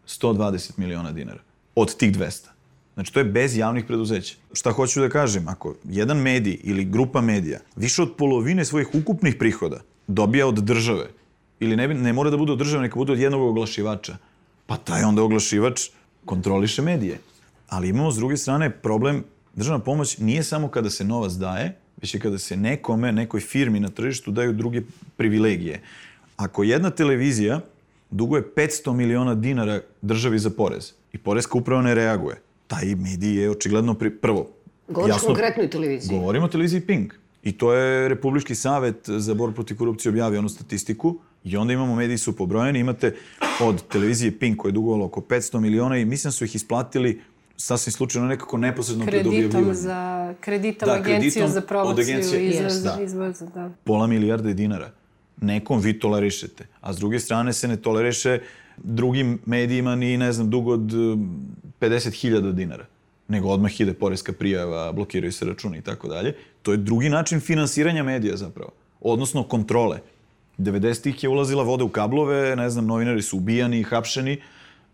120 0.08 0.72
miliona 0.78 1.12
dinara 1.12 1.40
od 1.76 1.98
tih 1.98 2.18
200. 2.18 2.48
Znači, 2.94 3.14
to 3.14 3.20
je 3.20 3.26
bez 3.26 3.58
javnih 3.58 3.86
preduzeća. 3.86 4.36
Šta 4.54 4.72
hoću 4.72 5.02
da 5.02 5.10
kažem, 5.10 5.48
ako 5.48 5.76
jedan 5.84 6.18
medij 6.18 6.60
ili 6.64 6.86
grupa 6.86 7.22
medija 7.22 7.60
više 7.76 8.02
od 8.02 8.16
polovine 8.18 8.66
svojih 8.66 8.88
ukupnih 8.94 9.36
prihoda 9.36 9.82
dobija 10.08 10.48
od 10.48 10.56
države, 10.56 11.08
ili 11.60 11.76
ne, 11.76 11.88
ne 11.88 12.14
mora 12.14 12.30
da 12.30 12.38
bude 12.38 12.52
od 12.52 12.58
države, 12.58 12.82
neka 12.82 12.96
bude 12.96 13.14
od 13.14 13.20
jednog 13.20 13.42
oglašivača, 13.42 14.18
pa 14.66 14.78
taj 14.78 15.04
onda 15.04 15.24
oglašivač 15.24 15.82
kontroliše 16.26 16.82
medije. 16.82 17.20
Ali 17.70 17.90
imamo 17.90 18.12
s 18.12 18.16
druge 18.16 18.38
strane 18.38 18.70
problem, 18.70 19.24
državna 19.56 19.84
pomoć 19.84 20.18
nije 20.18 20.44
samo 20.44 20.68
kada 20.68 20.90
se 20.90 21.04
novac 21.04 21.34
daje, 21.34 21.78
već 22.02 22.16
i 22.16 22.20
kada 22.20 22.38
se 22.38 22.58
nekome, 22.58 23.12
nekoj 23.12 23.40
firmi 23.40 23.80
na 23.80 23.90
tržištu 23.90 24.32
daju 24.32 24.54
druge 24.54 24.82
privilegije. 25.18 25.82
Ako 26.40 26.64
jedna 26.64 26.90
televizija 26.90 27.60
duguje 28.12 28.44
500 28.56 28.94
miliona 28.94 29.36
dinara 29.36 29.82
državi 30.02 30.40
za 30.40 30.50
porez 30.50 30.94
i 31.14 31.18
porezka 31.18 31.58
uprava 31.58 31.82
ne 31.82 31.96
reaguje, 31.96 32.42
taj 32.68 32.96
medij 32.96 33.42
je 33.42 33.50
očigledno 33.50 33.94
pri... 33.94 34.10
prvo. 34.10 34.48
Govoriš 34.88 35.16
jasno, 35.16 35.28
konkretnoj 35.28 35.70
televiziji. 35.70 36.18
Govorimo 36.18 36.46
o 36.46 36.50
televiziji 36.50 36.82
Pink. 36.82 37.14
I 37.44 37.52
to 37.52 37.74
je 37.74 38.10
Republički 38.10 38.56
savet 38.56 38.96
za 39.08 39.34
borbu 39.34 39.56
protiv 39.56 39.78
korupcije 39.78 40.10
objavio 40.10 40.40
onu 40.40 40.50
statistiku 40.50 41.16
i 41.44 41.58
onda 41.58 41.74
imamo 41.74 41.96
mediji 41.96 42.18
su 42.18 42.36
pobrojeni, 42.36 42.80
imate 42.80 43.16
od 43.62 43.84
televizije 43.88 44.40
Pink 44.40 44.58
koja 44.58 44.70
je 44.70 44.74
dugovala 44.74 45.06
oko 45.06 45.22
500 45.22 45.60
miliona 45.60 45.98
i 45.98 46.06
mislim 46.06 46.30
da 46.30 46.32
su 46.32 46.46
ih 46.46 46.56
isplatili 46.56 47.22
sasvim 47.58 47.92
slučajno 47.92 48.28
nekako 48.28 48.58
neposredno 48.58 49.06
pred 49.06 49.28
objavljivanjem. 49.28 49.74
Za, 49.74 50.34
kreditom 50.40 50.88
da, 50.88 50.96
agenciju 50.96 51.48
za 51.48 51.62
promociju 51.62 52.20
i 52.20 52.52
yes. 52.52 52.84
da. 52.84 52.98
izvoza. 53.04 53.46
Da. 53.46 53.70
Pola 53.84 54.08
milijarde 54.08 54.54
dinara. 54.54 54.99
Nekom 55.42 55.80
vi 55.80 56.00
tolerišete, 56.00 56.66
a 56.82 56.94
s 56.94 56.98
druge 56.98 57.20
strane 57.20 57.54
se 57.54 57.68
ne 57.68 57.78
toleriše 57.78 58.40
drugim 58.78 59.40
medijima 59.46 59.96
ni, 59.96 60.18
ne 60.18 60.32
znam, 60.34 60.50
dugo 60.50 60.74
od 60.74 60.92
50.000 61.80 62.52
dinara 62.52 62.86
nego 63.30 63.50
odmah 63.50 63.82
ide 63.82 63.94
poreska 63.94 64.34
prijava, 64.34 64.92
blokiraju 64.92 65.32
se 65.32 65.46
računi 65.46 65.78
i 65.78 65.82
tako 65.82 66.08
dalje. 66.08 66.36
To 66.62 66.72
je 66.72 66.78
drugi 66.78 67.10
način 67.10 67.40
finansiranja 67.40 68.04
medija 68.04 68.38
zapravo, 68.38 68.72
odnosno 69.02 69.44
kontrole. 69.44 70.00
90-ih 70.58 71.24
je 71.24 71.30
ulazila 71.30 71.64
voda 71.64 71.84
u 71.84 71.90
kablove, 71.90 72.56
ne 72.56 72.70
znam, 72.70 72.86
novinari 72.86 73.22
su 73.22 73.38
ubijani, 73.38 73.84
hapšeni, 73.84 74.42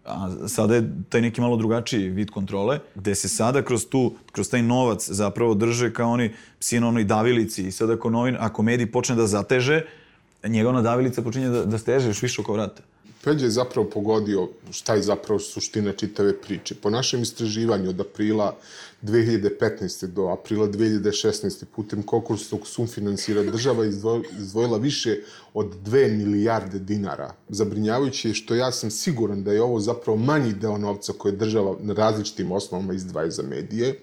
a 0.05 0.47
sada 0.47 0.75
je 0.75 0.89
taj 1.09 1.21
neki 1.21 1.41
malo 1.41 1.57
drugačiji 1.57 2.09
vid 2.09 2.29
kontrole, 2.29 2.79
gde 2.95 3.15
se 3.15 3.29
sada 3.29 3.61
kroz 3.61 3.87
tu, 3.89 4.13
kroz 4.31 4.49
taj 4.49 4.61
novac 4.61 5.09
zapravo 5.09 5.53
drže 5.53 5.93
kao 5.93 6.11
oni 6.11 6.29
psi 6.59 6.79
na 6.79 6.87
onoj 6.87 7.03
davilici 7.03 7.67
i 7.67 7.71
sada 7.71 7.93
ako, 7.93 8.09
novin, 8.09 8.35
ako 8.39 8.63
medij 8.63 8.91
počne 8.91 9.15
da 9.15 9.27
zateže, 9.27 9.81
njegova 10.47 10.81
davilica 10.81 11.21
počinje 11.21 11.49
da, 11.49 11.65
da 11.65 11.77
steže 11.77 12.07
još 12.07 12.21
više 12.21 12.41
oko 12.41 12.53
vrata. 12.53 12.83
Peđa 13.25 13.45
je 13.45 13.51
zapravo 13.51 13.89
pogodio 13.89 14.49
šta 14.71 14.95
je 14.95 15.01
zapravo 15.01 15.39
suština 15.39 15.91
čitave 15.91 16.41
priče. 16.41 16.75
Po 16.75 16.89
našem 16.89 17.21
istraživanju 17.21 17.89
od 17.89 18.01
aprila 18.01 18.55
2015. 19.01 20.05
do 20.05 20.27
aprila 20.27 20.67
2016. 20.67 21.65
putem 21.75 22.03
konkursnog 22.03 22.67
sumfinansira 22.67 23.43
država 23.43 23.85
izdvojila 23.85 24.77
više 24.77 25.17
od 25.53 25.73
2 25.85 26.17
milijarde 26.17 26.79
dinara. 26.79 27.33
Zabrinjavajuće 27.49 28.29
je 28.29 28.33
što 28.33 28.55
ja 28.55 28.71
sam 28.71 28.91
siguran 28.91 29.43
da 29.43 29.51
je 29.51 29.61
ovo 29.61 29.79
zapravo 29.79 30.17
manji 30.17 30.53
deo 30.53 30.77
novca 30.77 31.13
koje 31.17 31.31
država 31.31 31.75
na 31.79 31.93
različitim 31.93 32.51
osnovama 32.51 32.93
izdvaja 32.93 33.29
za 33.29 33.43
medije. 33.43 33.99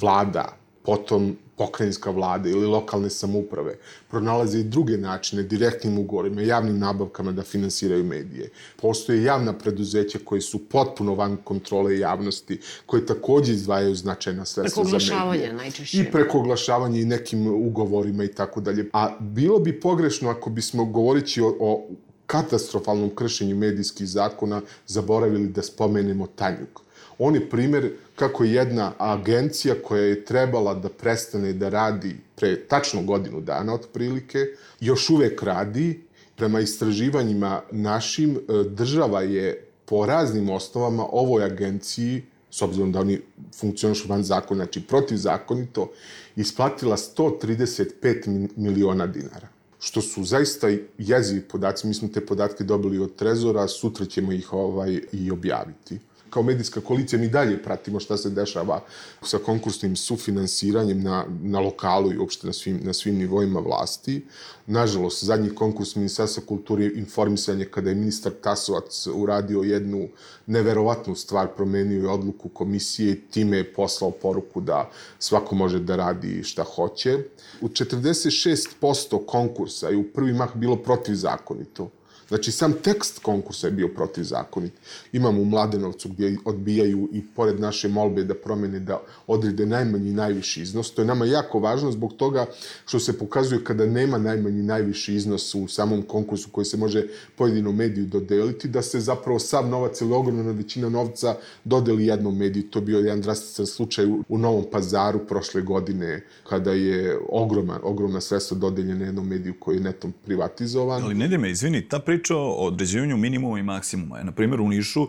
Vlada, 0.00 0.56
potom 0.86 1.36
pokrajinska 1.56 2.10
vlada 2.10 2.48
ili 2.48 2.66
lokalne 2.66 3.10
samuprave 3.10 3.74
pronalaze 4.10 4.58
i 4.60 4.64
druge 4.64 4.96
načine 4.96 5.42
direktnim 5.42 5.98
ugovorima, 5.98 6.42
javnim 6.42 6.78
nabavkama 6.78 7.32
da 7.32 7.42
finansiraju 7.42 8.04
medije. 8.04 8.50
Postoje 8.76 9.22
javna 9.22 9.52
preduzeća 9.58 10.18
koje 10.24 10.40
su 10.40 10.58
potpuno 10.68 11.14
van 11.14 11.36
kontrole 11.44 11.98
javnosti, 11.98 12.60
koje 12.86 13.06
takođe 13.06 13.52
izdvajaju 13.52 13.94
značajna 13.94 14.44
sredstva 14.44 14.84
za 14.84 14.90
medije. 14.90 15.08
Preko 15.08 15.14
oglašavanja 15.16 15.52
najčešće. 15.52 15.98
I 15.98 16.10
preko 16.12 16.38
oglašavanja 16.38 17.00
i 17.00 17.04
nekim 17.04 17.46
ugovorima 17.46 18.24
i 18.24 18.28
tako 18.28 18.60
dalje. 18.60 18.90
A 18.92 19.16
bilo 19.20 19.58
bi 19.58 19.80
pogrešno 19.80 20.30
ako 20.30 20.50
bismo 20.50 20.84
govorići 20.84 21.40
o, 21.40 21.56
o 21.60 21.86
katastrofalnom 22.26 23.14
kršenju 23.14 23.56
medijskih 23.56 24.08
zakona 24.08 24.62
zaboravili 24.86 25.48
da 25.48 25.62
spomenemo 25.62 26.26
Tanjuk. 26.26 26.85
On 27.18 27.34
je 27.34 27.50
primer 27.50 27.92
kako 28.16 28.44
jedna 28.44 28.92
agencija 28.98 29.74
koja 29.84 30.02
je 30.02 30.24
trebala 30.24 30.74
da 30.74 30.88
prestane 30.88 31.52
da 31.52 31.68
radi 31.68 32.16
pre 32.36 32.56
tačno 32.68 33.02
godinu 33.02 33.40
dana 33.40 33.74
otprilike, 33.74 34.38
još 34.80 35.10
uvek 35.10 35.42
radi. 35.42 36.02
Prema 36.36 36.60
istraživanjima 36.60 37.62
našim, 37.70 38.36
e, 38.36 38.64
država 38.68 39.22
je 39.22 39.64
po 39.84 40.06
raznim 40.06 40.50
osnovama 40.50 41.06
ovoj 41.12 41.44
agenciji, 41.44 42.22
s 42.50 42.62
obzirom 42.62 42.92
da 42.92 43.00
oni 43.00 43.20
funkcionišu 43.60 44.08
van 44.08 44.22
zakona, 44.24 44.64
znači 44.64 44.82
protivzakonito, 44.82 45.90
isplatila 46.36 46.96
135 46.96 48.48
miliona 48.56 49.06
dinara 49.06 49.48
što 49.78 50.00
su 50.02 50.24
zaista 50.24 50.68
jezivi 50.98 51.40
podaci. 51.40 51.86
Mi 51.86 51.94
smo 51.94 52.08
te 52.08 52.26
podatke 52.26 52.64
dobili 52.64 52.98
od 52.98 53.16
Trezora, 53.16 53.68
sutra 53.68 54.06
ćemo 54.06 54.32
ih 54.32 54.52
ovaj 54.52 55.00
i 55.12 55.30
objaviti 55.30 55.98
kao 56.36 56.42
medijska 56.42 56.80
koalicija 56.80 57.20
mi 57.20 57.28
dalje 57.28 57.62
pratimo 57.62 58.00
šta 58.00 58.16
se 58.16 58.30
dešava 58.30 58.82
sa 59.22 59.38
konkursnim 59.38 59.96
sufinansiranjem 59.96 61.00
na, 61.02 61.24
na 61.42 61.60
lokalu 61.60 62.12
i 62.12 62.18
uopšte 62.18 62.46
na 62.46 62.52
svim, 62.52 62.80
na 62.82 62.92
svim 62.92 63.16
nivoima 63.16 63.60
vlasti. 63.60 64.26
Nažalost, 64.66 65.24
zadnji 65.24 65.54
konkurs 65.54 65.94
Ministarstva 65.96 66.42
kulture 66.46 66.84
i 66.84 66.98
informisanja 66.98 67.64
kada 67.70 67.90
je 67.90 67.94
ministar 67.96 68.32
Tasovac 68.32 69.06
uradio 69.14 69.62
jednu 69.62 70.08
neverovatnu 70.46 71.14
stvar, 71.14 71.48
promenio 71.56 72.02
je 72.02 72.08
odluku 72.08 72.48
komisije 72.48 73.12
i 73.12 73.20
time 73.30 73.56
je 73.56 73.72
poslao 73.72 74.10
poruku 74.10 74.60
da 74.60 74.90
svako 75.18 75.54
može 75.54 75.78
da 75.78 75.96
radi 75.96 76.42
šta 76.42 76.64
hoće. 76.64 77.18
U 77.60 77.68
46% 77.68 79.26
konkursa 79.26 79.88
je 79.88 79.96
u 79.96 80.04
prvi 80.04 80.32
mah 80.32 80.56
bilo 80.56 80.76
protivzakonito 80.76 81.90
Znači, 82.28 82.52
sam 82.52 82.72
tekst 82.72 83.18
konkursa 83.18 83.66
je 83.66 83.70
bio 83.70 83.88
protivzakonit. 83.88 84.72
Imamo 85.12 85.42
u 85.42 85.44
Mladenovcu 85.44 86.08
gdje 86.08 86.36
odbijaju 86.44 87.08
i 87.12 87.22
pored 87.36 87.60
naše 87.60 87.88
molbe 87.88 88.24
da 88.24 88.34
promene 88.34 88.80
da 88.80 89.00
odrede 89.26 89.66
najmanji 89.66 90.10
i 90.10 90.12
najviši 90.12 90.62
iznos. 90.62 90.90
To 90.90 91.02
je 91.02 91.06
nama 91.06 91.24
jako 91.24 91.58
važno 91.58 91.92
zbog 91.92 92.12
toga 92.12 92.46
što 92.86 92.98
se 92.98 93.18
pokazuje 93.18 93.64
kada 93.64 93.86
nema 93.86 94.18
najmanji 94.18 94.60
i 94.60 94.62
najviši 94.62 95.14
iznos 95.14 95.54
u 95.54 95.68
samom 95.68 96.02
konkursu 96.02 96.48
koji 96.50 96.64
se 96.64 96.76
može 96.76 97.06
pojedinom 97.36 97.76
mediju 97.76 98.06
dodeliti, 98.06 98.68
da 98.68 98.82
se 98.82 99.00
zapravo 99.00 99.38
sav 99.38 99.68
novac 99.68 100.00
ili 100.00 100.12
ogromna 100.12 100.52
većina 100.52 100.88
novca 100.88 101.36
dodeli 101.64 102.06
jednom 102.06 102.38
mediju. 102.38 102.70
To 102.70 102.78
je 102.78 102.84
bio 102.84 102.98
jedan 102.98 103.20
drastičan 103.20 103.66
slučaj 103.66 104.06
u 104.28 104.38
Novom 104.38 104.64
pazaru 104.72 105.18
prošle 105.18 105.62
godine 105.62 106.24
kada 106.48 106.72
je 106.72 107.18
ogromna, 107.28 107.80
ogromna 107.82 108.20
sredstva 108.20 108.56
dodeljena 108.56 109.04
jednom 109.04 109.28
mediju 109.28 109.54
koji 109.58 109.76
je 109.76 109.82
netom 109.82 110.12
privatizovan. 110.24 111.02
Ali 111.02 111.14
ne 111.14 111.38
me, 111.38 111.50
izvini, 111.50 111.88
ta 111.88 111.98
priča 112.16 112.36
o 112.36 112.50
određivanju 112.50 113.16
minimuma 113.16 113.58
i 113.58 113.62
maksimuma 113.62 114.18
je, 114.18 114.24
na 114.24 114.32
primjer, 114.32 114.60
u 114.60 114.68
Nišu 114.68 115.08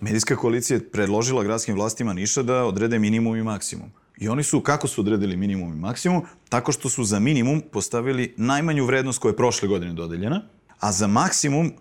medijska 0.00 0.36
koalicija 0.36 0.76
je 0.76 0.90
predložila 0.90 1.44
gradskim 1.44 1.74
vlastima 1.74 2.12
Niša 2.12 2.42
da 2.42 2.64
odrede 2.64 2.98
minimum 2.98 3.36
i 3.36 3.42
maksimum. 3.42 3.90
I 4.18 4.28
oni 4.28 4.42
su, 4.42 4.60
kako 4.60 4.88
su 4.88 5.00
odredili 5.00 5.36
minimum 5.36 5.72
i 5.72 5.76
maksimum? 5.76 6.22
Tako 6.48 6.72
što 6.72 6.88
su 6.88 7.04
za 7.04 7.18
minimum 7.18 7.62
postavili 7.72 8.34
najmanju 8.36 8.84
vrednost 8.84 9.18
koja 9.18 9.30
je 9.30 9.36
prošle 9.36 9.68
godine 9.68 9.92
dodeljena, 9.92 10.42
a 10.80 10.92
za 10.92 11.06
maksimum 11.06 11.72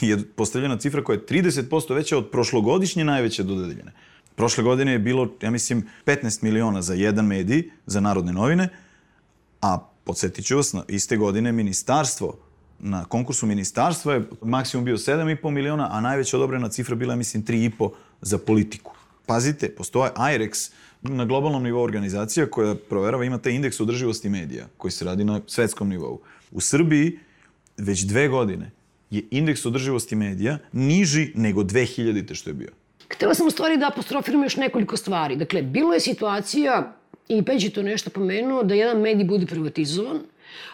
je 0.00 0.18
postavljena 0.36 0.78
cifra 0.78 1.04
koja 1.04 1.16
je 1.16 1.26
30% 1.26 1.94
veća 1.94 2.18
od 2.18 2.30
prošlogodišnje 2.30 3.04
najveće 3.04 3.42
dodeljene. 3.42 3.92
Prošle 4.34 4.64
godine 4.64 4.92
je 4.92 4.98
bilo, 4.98 5.28
ja 5.42 5.50
mislim, 5.50 5.86
15 6.06 6.42
miliona 6.42 6.82
za 6.82 6.94
jedan 6.94 7.26
medij, 7.26 7.70
za 7.86 8.00
narodne 8.00 8.32
novine, 8.32 8.68
a 9.62 9.78
podsjetit 10.04 10.44
ću 10.46 10.56
vas, 10.56 10.74
iste 10.88 11.16
godine 11.16 11.52
ministarstvo 11.52 12.49
na 12.82 13.04
konkursu 13.04 13.46
ministarstva 13.46 14.14
je 14.14 14.22
maksimum 14.42 14.84
bio 14.84 14.96
7,5 14.96 15.50
miliona, 15.50 15.88
a 15.90 16.00
najveća 16.00 16.36
odobrena 16.36 16.68
cifra 16.68 16.96
bila 16.96 17.16
mislim, 17.16 17.44
3,5 17.44 17.90
za 18.20 18.38
politiku. 18.38 18.92
Pazite, 19.26 19.74
postoje 19.74 20.10
IREX, 20.16 20.72
na 21.02 21.24
globalnom 21.24 21.62
nivou 21.62 21.82
organizacija 21.82 22.46
koja 22.46 22.74
proverava, 22.74 23.24
ima 23.24 23.38
taj 23.38 23.52
indeks 23.52 23.80
održivosti 23.80 24.28
medija, 24.28 24.66
koji 24.76 24.92
se 24.92 25.04
radi 25.04 25.24
na 25.24 25.40
svetskom 25.46 25.88
nivou. 25.88 26.20
U 26.50 26.60
Srbiji 26.60 27.18
već 27.76 28.00
dve 28.00 28.28
godine 28.28 28.70
je 29.10 29.22
indeks 29.30 29.66
održivosti 29.66 30.16
medija 30.16 30.58
niži 30.72 31.32
nego 31.34 31.62
2000. 31.62 32.34
što 32.34 32.50
je 32.50 32.54
bio. 32.54 32.70
Htela 33.14 33.34
sam 33.34 33.46
u 33.46 33.50
stvari 33.50 33.76
da 33.76 33.88
apostrofiram 33.88 34.42
još 34.42 34.56
nekoliko 34.56 34.96
stvari. 34.96 35.36
Dakle, 35.36 35.62
bilo 35.62 35.94
je 35.94 36.00
situacija, 36.00 36.96
i 37.28 37.42
je 37.58 37.70
to 37.70 37.82
nešto 37.82 38.10
pomenuo, 38.10 38.62
da 38.62 38.74
jedan 38.74 39.00
medij 39.00 39.24
bude 39.24 39.46
privatizovan, 39.46 40.20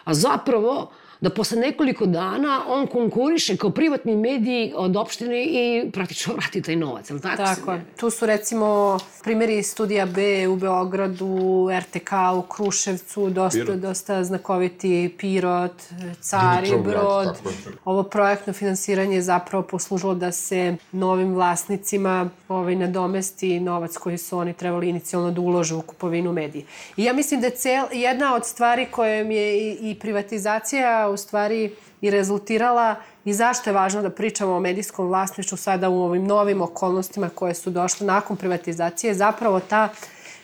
a 0.03 0.13
zapravo 0.13 0.91
da 1.21 1.29
posle 1.29 1.59
nekoliko 1.59 2.05
dana 2.05 2.61
on 2.67 2.87
konkuriše 2.87 3.57
kao 3.57 3.69
privatni 3.69 4.15
medij 4.15 4.73
od 4.75 4.95
opštine 4.95 5.43
i 5.43 5.91
praktično 5.91 6.33
vrati 6.33 6.61
taj 6.61 6.75
novac, 6.75 7.11
ali 7.11 7.21
tako? 7.21 7.37
Tako 7.37 7.71
je. 7.71 7.85
Tu 7.99 8.09
su 8.09 8.25
recimo 8.25 8.97
primjeri 9.23 9.63
studija 9.63 10.05
B 10.05 10.47
u 10.47 10.55
Beogradu, 10.55 11.69
RTK 11.79 12.11
u 12.37 12.41
Kruševcu, 12.41 13.29
dosta, 13.29 13.59
Pirot. 13.59 13.79
dosta 13.79 14.23
znakoviti 14.23 15.15
Pirot, 15.17 15.83
Cari, 16.21 16.71
Brod. 16.83 17.37
Ovo 17.85 18.03
projektno 18.03 18.53
finansiranje 18.53 19.15
je 19.15 19.21
zapravo 19.21 19.63
poslužilo 19.63 20.15
da 20.15 20.31
se 20.31 20.75
novim 20.91 21.33
vlasnicima 21.33 22.29
ovaj, 22.47 22.75
nadomesti 22.75 23.59
novac 23.59 23.97
koji 23.97 24.17
su 24.17 24.37
oni 24.37 24.53
trebali 24.53 24.89
inicijalno 24.89 25.31
da 25.31 25.41
uložu 25.41 25.77
u 25.77 25.81
kupovinu 25.81 26.33
medije. 26.33 26.65
I 26.97 27.03
ja 27.03 27.13
mislim 27.13 27.41
da 27.41 27.47
je 27.47 27.55
cel, 27.55 27.85
jedna 27.91 28.35
od 28.35 28.45
stvari 28.45 28.87
kojom 28.91 29.31
je 29.31 29.57
i, 29.57 29.91
i 29.91 29.95
privatizacija 29.95 31.06
u 31.09 31.17
stvari 31.17 31.71
i 32.01 32.09
rezultirala 32.09 32.95
i 33.25 33.33
zašto 33.33 33.69
je 33.69 33.73
važno 33.73 34.01
da 34.01 34.09
pričamo 34.09 34.55
o 34.55 34.59
medijskom 34.59 35.07
vlasništvu 35.07 35.57
sada 35.57 35.89
u 35.89 36.01
ovim 36.01 36.25
novim 36.25 36.61
okolnostima 36.61 37.29
koje 37.29 37.53
su 37.53 37.69
došle 37.69 38.07
nakon 38.07 38.37
privatizacije, 38.37 39.13
zapravo 39.13 39.59
ta 39.59 39.89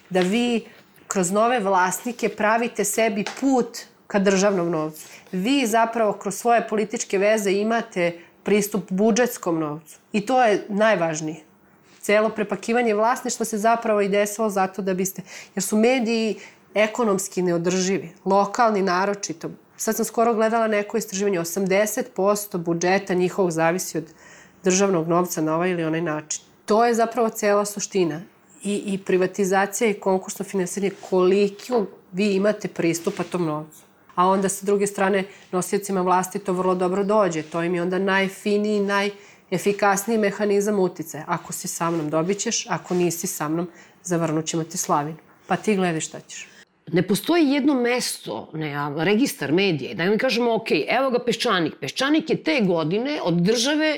da 0.09 0.19
vi 0.19 0.65
kroz 1.07 1.31
nove 1.31 1.59
vlasnike 1.59 2.29
pravite 2.29 2.83
sebi 2.83 3.25
put 3.39 3.77
ka 4.07 4.19
državnom 4.19 4.69
novcu. 4.69 5.07
Vi 5.31 5.67
zapravo 5.67 6.13
kroz 6.13 6.35
svoje 6.35 6.67
političke 6.67 7.17
veze 7.17 7.51
imate 7.51 8.19
pristup 8.43 8.91
budžetskom 8.91 9.59
novcu. 9.59 9.97
I 10.11 10.25
to 10.25 10.43
je 10.43 10.65
najvažnije. 10.69 11.41
Celo 12.01 12.29
prepakivanje 12.29 12.93
vlasništva 12.93 13.45
se 13.45 13.57
zapravo 13.57 14.01
i 14.01 14.09
desilo 14.09 14.49
zato 14.49 14.81
da 14.81 14.93
biste, 14.93 15.21
jer 15.55 15.63
su 15.63 15.77
mediji 15.77 16.39
ekonomski 16.73 17.41
neodrživi, 17.41 18.09
lokalni 18.25 18.81
naročito, 18.81 19.49
Sad 19.83 19.95
sam 19.95 20.05
skoro 20.05 20.33
gledala 20.33 20.67
neko 20.67 20.97
istraživanje, 20.97 21.39
80% 21.39 22.57
budžeta 22.57 23.13
njihovog 23.13 23.51
zavisi 23.51 23.97
od 23.97 24.13
državnog 24.63 25.07
novca 25.07 25.41
na 25.41 25.55
ovaj 25.55 25.71
ili 25.71 25.83
onaj 25.83 26.01
način. 26.01 26.43
To 26.65 26.85
je 26.85 26.93
zapravo 26.93 27.29
cela 27.29 27.65
suština. 27.65 28.21
I, 28.63 28.83
i 28.85 28.97
privatizacija 28.97 29.89
i 29.89 29.93
konkursno 29.93 30.45
finansiranje, 30.45 30.91
koliko 31.09 31.85
vi 32.11 32.35
imate 32.35 32.67
pristupa 32.67 33.23
tom 33.23 33.45
novcu. 33.45 33.81
A 34.15 34.27
onda 34.27 34.49
sa 34.49 34.65
druge 34.65 34.87
strane 34.87 35.23
nosiocima 35.51 36.01
vlasti 36.01 36.39
to 36.39 36.53
vrlo 36.53 36.75
dobro 36.75 37.03
dođe. 37.03 37.43
To 37.43 37.63
im 37.63 37.75
je 37.75 37.81
onda 37.81 37.99
najfiniji, 37.99 39.11
najefikasniji 39.51 40.17
mehanizam 40.17 40.79
utice. 40.79 41.23
Ako 41.27 41.53
si 41.53 41.67
sa 41.67 41.91
mnom 41.91 42.09
dobit 42.09 42.37
ćeš, 42.37 42.65
ako 42.69 42.93
nisi 42.93 43.27
sa 43.27 43.49
mnom 43.49 43.67
zavrnut 44.03 44.45
ćemo 44.45 44.63
ti 44.63 44.77
slavinu. 44.77 45.17
Pa 45.47 45.55
ti 45.55 45.75
gledaj 45.75 46.01
šta 46.01 46.19
ćeš 46.19 46.52
ne 46.91 47.01
postoji 47.07 47.51
jedno 47.51 47.73
mesto, 47.73 48.49
ne, 48.53 48.73
registar 48.97 49.51
medija, 49.51 49.93
da 49.93 50.05
mi 50.05 50.17
kažemo, 50.17 50.55
ok, 50.55 50.71
evo 50.87 51.09
ga 51.09 51.19
Peščanik. 51.19 51.75
Peščanik 51.79 52.29
je 52.29 52.43
te 52.43 52.59
godine 52.61 53.19
od 53.23 53.33
države 53.33 53.97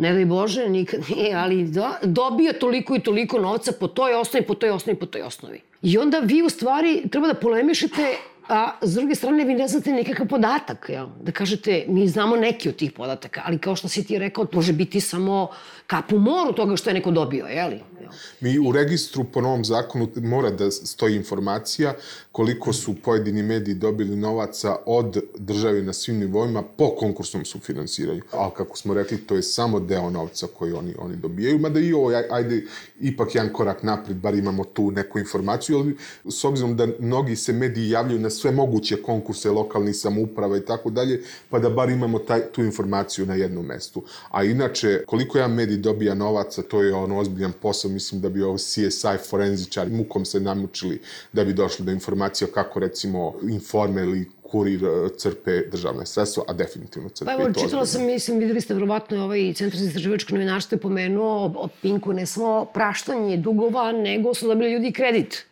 ne 0.00 0.12
daj 0.12 0.24
Bože, 0.24 0.68
nikad 0.68 1.00
nije, 1.08 1.34
ali 1.34 1.64
da, 1.64 1.98
dobio 2.02 2.52
toliko 2.52 2.96
i 2.96 3.00
toliko 3.00 3.38
novca 3.38 3.72
po 3.80 3.88
toj 3.88 4.14
osnovi, 4.14 4.46
po 4.46 4.54
toj 4.54 4.70
osnovi, 4.70 4.98
po 4.98 5.06
toj 5.06 5.22
osnovi. 5.22 5.60
I 5.82 5.98
onda 5.98 6.18
vi 6.18 6.42
u 6.42 6.48
stvari 6.48 7.02
treba 7.10 7.26
da 7.26 7.34
polemišete 7.34 8.14
a 8.50 8.78
s 8.82 8.94
druge 8.94 9.14
strane 9.14 9.44
vi 9.44 9.54
ne 9.54 9.68
znate 9.68 9.92
nikakav 9.92 10.26
podatak, 10.26 10.86
jel? 10.88 11.06
Da 11.22 11.32
kažete, 11.32 11.84
mi 11.88 12.08
znamo 12.08 12.36
neki 12.36 12.68
od 12.68 12.76
tih 12.76 12.92
podataka, 12.92 13.42
ali 13.44 13.58
kao 13.58 13.76
što 13.76 13.88
si 13.88 14.04
ti 14.04 14.18
rekao, 14.18 14.46
može 14.52 14.72
biti 14.72 15.00
samo 15.00 15.48
kap 15.86 16.12
u 16.12 16.18
moru 16.18 16.52
toga 16.52 16.76
što 16.76 16.90
je 16.90 16.94
neko 16.94 17.10
dobio, 17.10 17.46
jeli? 17.46 17.80
Jel? 18.00 18.10
Mi 18.40 18.58
u 18.68 18.72
registru 18.72 19.24
po 19.24 19.40
novom 19.40 19.64
zakonu 19.64 20.08
mora 20.16 20.50
da 20.50 20.70
stoji 20.70 21.16
informacija 21.16 21.94
koliko 22.32 22.72
su 22.72 22.94
pojedini 23.02 23.42
mediji 23.42 23.74
dobili 23.74 24.16
novaca 24.16 24.76
od 24.86 25.22
države 25.38 25.82
na 25.82 25.92
svim 25.92 26.18
nivoima 26.18 26.62
po 26.62 26.94
konkursnom 26.98 27.44
sufinansiranju. 27.44 28.22
Ali 28.32 28.50
kako 28.56 28.76
smo 28.76 28.94
rekli, 28.94 29.18
to 29.18 29.36
je 29.36 29.42
samo 29.42 29.80
deo 29.80 30.10
novca 30.10 30.46
koji 30.58 30.72
oni, 30.72 30.94
oni 30.98 31.16
dobijaju, 31.16 31.58
mada 31.58 31.80
i 31.80 31.92
ovo, 31.92 32.12
ajde, 32.30 32.64
ipak 33.00 33.34
jedan 33.34 33.52
korak 33.52 33.82
napred, 33.82 34.16
bar 34.16 34.34
imamo 34.34 34.64
tu 34.64 34.90
neku 34.90 35.18
informaciju, 35.18 35.78
ali 35.78 35.96
s 36.30 36.44
obzirom 36.44 36.76
da 36.76 36.86
mnogi 36.98 37.36
se 37.36 37.52
mediji 37.52 37.90
javljaju 37.90 38.20
na 38.20 38.30
sve 38.40 38.50
moguće 38.50 39.02
konkurse 39.02 39.50
lokalnih 39.50 39.96
samouprava 39.96 40.56
i 40.56 40.64
tako 40.64 40.90
dalje, 40.90 41.22
pa 41.50 41.58
da 41.58 41.70
bar 41.70 41.90
imamo 41.90 42.18
taj, 42.18 42.40
tu 42.52 42.62
informaciju 42.64 43.26
na 43.26 43.34
jednom 43.34 43.66
mestu. 43.66 44.02
A 44.30 44.44
inače, 44.44 45.02
koliko 45.06 45.38
jedan 45.38 45.54
medij 45.54 45.76
dobija 45.76 46.14
novaca, 46.14 46.62
to 46.62 46.82
je 46.82 46.94
ono 46.94 47.18
ozbiljan 47.18 47.52
posao, 47.62 47.90
mislim 47.90 48.20
da 48.20 48.28
bi 48.28 48.42
ovo 48.42 48.56
CSI 48.56 49.18
forenzičari 49.30 49.90
mukom 49.90 50.24
se 50.24 50.40
namučili 50.40 51.00
da 51.32 51.44
bi 51.44 51.52
došli 51.52 51.84
do 51.84 51.92
informacija 51.92 52.48
kako 52.54 52.80
recimo 52.80 53.34
informe 53.42 54.02
ili 54.02 54.26
kurir 54.50 54.84
e, 54.84 55.08
crpe 55.16 55.60
državne 55.70 56.06
sredstva, 56.06 56.44
a 56.48 56.52
definitivno 56.52 57.08
crpe 57.08 57.26
pa 57.26 57.42
evo, 57.42 57.52
čitala 57.52 57.86
sam, 57.86 58.06
mislim, 58.06 58.38
videli 58.38 58.60
ste 58.60 58.74
verovatno 58.74 59.24
ovaj 59.24 59.52
Centar 59.54 59.80
za 59.80 59.86
istraživačko 59.86 60.34
novinarstvo 60.34 60.76
je 60.76 60.80
pomenuo 60.80 61.52
o 61.56 61.68
Pinku 61.82 62.12
ne 62.12 62.26
samo 62.26 62.64
praštanje 62.74 63.36
dugova, 63.36 63.92
nego 63.92 64.34
su 64.34 64.48
dobili 64.48 64.72
ljudi 64.72 64.92
kredit 64.92 65.44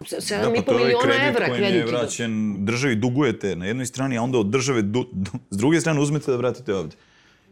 7,5 0.00 0.54
da, 0.54 0.62
pa 0.62 0.72
miliona 0.72 1.28
evra 1.28 1.46
kredit. 1.46 1.74
je 1.74 1.86
vraćen 1.86 2.56
državi, 2.64 2.94
dugujete 2.96 3.56
na 3.56 3.66
jednoj 3.66 3.86
strani, 3.86 4.18
a 4.18 4.22
onda 4.22 4.38
od 4.38 4.46
države 4.46 4.82
du, 4.82 5.06
du, 5.12 5.30
s 5.50 5.56
druge 5.56 5.80
strane 5.80 6.00
uzmete 6.00 6.30
da 6.30 6.36
vratite 6.36 6.74
ovde. 6.74 6.96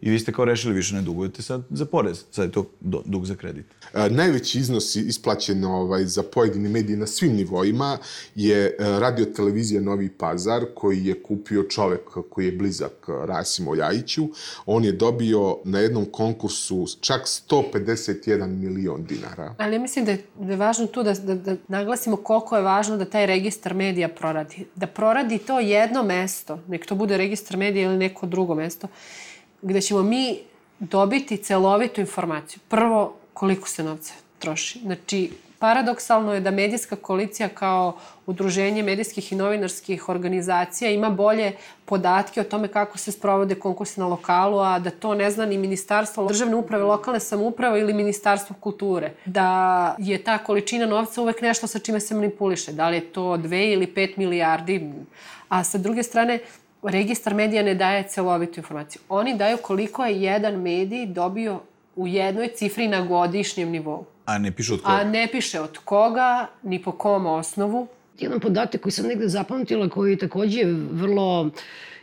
I 0.05 0.11
vi 0.11 0.19
ste 0.19 0.33
kao 0.33 0.45
rešili 0.45 0.75
više 0.75 0.95
ne 0.95 1.03
dugujete 1.03 1.43
sad 1.43 1.63
za 1.71 1.85
porez, 1.85 2.25
sad 2.31 2.45
je 2.45 2.53
to 2.53 2.65
dug 3.05 3.27
za 3.27 3.35
kredit. 3.35 3.67
A, 3.93 4.09
najveći 4.09 4.59
iznos 4.59 4.97
isplaćen 4.97 5.65
ovaj, 5.65 6.05
za 6.05 6.23
pojedini 6.23 6.69
mediji 6.69 6.97
na 6.97 7.07
svim 7.07 7.33
nivoima 7.33 7.99
je 8.35 8.67
e, 8.67 8.75
radio 8.79 9.25
televizija 9.25 9.81
Novi 9.81 10.09
Pazar 10.09 10.65
koji 10.75 11.07
je 11.07 11.23
kupio 11.23 11.63
čovek 11.63 12.01
koji 12.31 12.47
je 12.47 12.53
blizak 12.53 12.93
Rasimu 13.25 13.75
Ljajiću. 13.75 14.29
On 14.67 14.85
je 14.85 14.93
dobio 14.93 15.59
na 15.65 15.79
jednom 15.79 16.05
konkursu 16.05 16.87
čak 17.01 17.23
151 17.27 18.47
milion 18.47 19.05
dinara. 19.05 19.55
Ali 19.59 19.75
ja 19.75 19.81
mislim 19.81 20.05
da 20.05 20.11
je, 20.11 20.25
da 20.41 20.53
je 20.53 20.57
važno 20.57 20.87
tu 20.87 21.03
da, 21.03 21.13
da, 21.13 21.35
da 21.35 21.57
naglasimo 21.69 22.17
koliko 22.17 22.57
je 22.57 22.63
važno 22.63 22.97
da 22.97 23.05
taj 23.05 23.27
registar 23.27 23.75
medija 23.75 24.09
proradi. 24.09 24.67
Da 24.75 24.87
proradi 24.87 25.39
to 25.39 25.61
jedno 25.61 26.03
mesto, 26.03 26.61
nek 26.69 26.87
to 26.87 26.95
bude 26.95 27.17
registar 27.17 27.57
medija 27.57 27.89
ili 27.89 27.99
neko 27.99 28.27
drugo 28.27 28.55
mesto, 28.55 28.89
gde 29.65 29.81
ćemo 29.81 30.03
mi 30.03 30.39
dobiti 30.79 31.37
celovitu 31.37 32.01
informaciju. 32.01 32.61
Prvo, 32.69 33.15
koliko 33.35 33.69
se 33.69 33.83
novca 33.83 34.15
troši. 34.39 34.79
Znači, 34.79 35.31
paradoksalno 35.59 36.35
je 36.35 36.41
da 36.41 36.51
medijska 36.51 36.97
koalicija 36.97 37.49
kao 37.49 37.97
udruženje 38.27 38.83
medijskih 38.83 39.33
i 39.33 39.37
novinarskih 39.37 40.09
organizacija 40.09 40.91
ima 40.91 41.11
bolje 41.11 41.53
podatke 41.85 42.41
o 42.41 42.45
tome 42.45 42.69
kako 42.69 42.99
se 42.99 43.13
sprovode 43.13 43.55
konkursi 43.55 44.01
na 44.01 44.07
lokalu, 44.07 44.59
a 44.59 44.79
da 44.79 44.91
to 44.91 45.15
ne 45.15 45.31
zna 45.31 45.47
ni 45.47 45.59
Ministarstvo 45.59 46.27
državne 46.27 46.57
uprave, 46.57 46.85
lokalne 46.85 47.21
samouprave 47.21 47.81
ili 47.81 47.93
Ministarstvo 47.93 48.57
kulture. 48.61 49.13
Da 49.25 49.97
je 49.99 50.19
ta 50.25 50.39
količina 50.39 50.87
novca 50.87 51.23
uvek 51.23 51.41
nešto 51.41 51.67
sa 51.67 51.79
čime 51.79 52.01
se 52.01 52.15
manipuliše. 52.15 52.73
Da 52.73 52.89
li 52.89 52.97
je 52.97 53.13
to 53.13 53.23
2 53.23 53.73
ili 53.73 53.87
5 53.87 54.19
milijardi. 54.19 54.93
A 55.49 55.65
sa 55.65 55.79
druge 55.79 56.03
strane, 56.03 56.39
registar 56.91 57.35
medija 57.35 57.63
ne 57.63 57.75
daje 57.75 58.03
celovitu 58.09 58.61
informaciju. 58.61 59.03
Oni 59.09 59.37
daju 59.37 59.57
koliko 59.63 60.05
je 60.05 60.23
jedan 60.23 60.63
medij 60.63 61.07
dobio 61.07 61.61
u 61.97 62.07
jednoj 62.07 62.49
cifri 62.49 62.89
na 62.89 63.01
godišnjem 63.07 63.71
nivou. 63.71 64.05
A 64.25 64.39
ne 64.39 64.53
piše 64.53 64.75
od 64.75 64.81
koga? 64.81 64.95
A 64.95 65.05
ne 65.05 65.29
piše 65.33 65.61
od 65.61 65.79
koga, 65.79 66.47
ni 66.63 66.83
po 66.83 66.93
kom 66.93 67.27
osnovu. 67.27 67.87
Jedan 68.19 68.41
podatak 68.41 68.81
koji 68.81 68.93
sam 68.93 69.07
negde 69.07 69.29
zapamtila, 69.29 69.89
koji 69.89 70.11
je 70.11 70.19
takođe 70.19 70.65
vrlo 70.91 71.51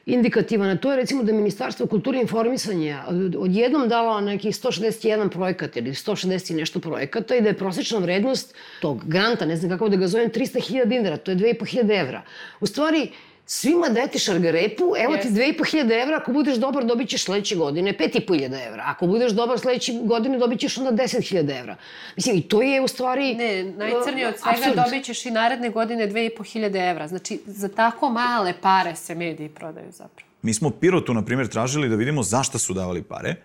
indikativan, 0.05 0.69
a 0.69 0.77
to 0.77 0.91
je 0.91 0.97
recimo 0.97 1.23
da 1.23 1.31
je 1.31 1.37
Ministarstvo 1.37 1.85
kulture 1.87 2.17
i 2.17 2.21
informisanja 2.21 3.03
odjednom 3.37 3.89
dalo 3.89 4.21
nekih 4.21 4.55
161 4.55 5.29
projekat 5.29 5.77
ili 5.77 5.89
160 5.89 6.51
i 6.51 6.55
nešto 6.55 6.79
projekata 6.79 7.35
i 7.35 7.41
da 7.41 7.49
je 7.49 7.57
prosečna 7.57 7.99
vrednost 7.99 8.55
tog 8.81 9.03
granta, 9.05 9.45
ne 9.45 9.55
znam 9.55 9.71
kako 9.71 9.89
da 9.89 9.95
ga 9.95 10.07
zovem, 10.07 10.29
300.000 10.29 10.85
dinara, 10.85 11.17
to 11.17 11.31
je 11.31 11.37
2.500 11.37 11.99
evra. 11.99 12.21
U 12.59 12.67
stvari, 12.67 13.11
svima 13.51 13.89
dajete 13.89 14.19
šargarepu, 14.19 14.93
evo 14.97 15.13
yes. 15.13 15.21
ti 15.21 15.27
2500 15.27 16.03
evra, 16.03 16.17
ako 16.21 16.31
budeš 16.31 16.57
dobar 16.57 16.85
dobit 16.85 17.09
ćeš 17.09 17.23
sledeće 17.23 17.55
godine 17.55 17.97
5500 17.99 18.67
evra, 18.67 18.83
ako 18.85 19.07
budeš 19.07 19.31
dobar 19.31 19.59
sledeće 19.59 19.93
godine 20.03 20.37
dobit 20.37 20.59
ćeš 20.59 20.77
onda 20.77 21.03
10.000 21.03 21.59
evra. 21.59 21.75
Mislim, 22.15 22.37
i 22.37 22.41
to 22.41 22.61
je 22.61 22.81
u 22.81 22.87
stvari... 22.87 23.35
Ne, 23.35 23.63
najcrnije 23.63 24.27
od 24.27 24.33
svega 24.37 24.57
absurd. 24.57 24.75
dobit 24.75 25.05
ćeš 25.05 25.25
i 25.25 25.31
naredne 25.31 25.69
godine 25.69 26.07
2500 26.07 26.91
evra. 26.91 27.07
Znači, 27.07 27.39
za 27.45 27.67
tako 27.67 28.09
male 28.09 28.53
pare 28.61 28.95
se 28.95 29.15
mediji 29.15 29.49
prodaju 29.49 29.91
zapravo. 29.91 30.27
Mi 30.41 30.53
smo 30.53 30.69
Pirotu, 30.69 31.13
na 31.13 31.25
primjer, 31.25 31.47
tražili 31.47 31.89
da 31.89 31.95
vidimo 31.95 32.23
zašta 32.23 32.57
su 32.57 32.73
davali 32.73 33.03
pare. 33.03 33.35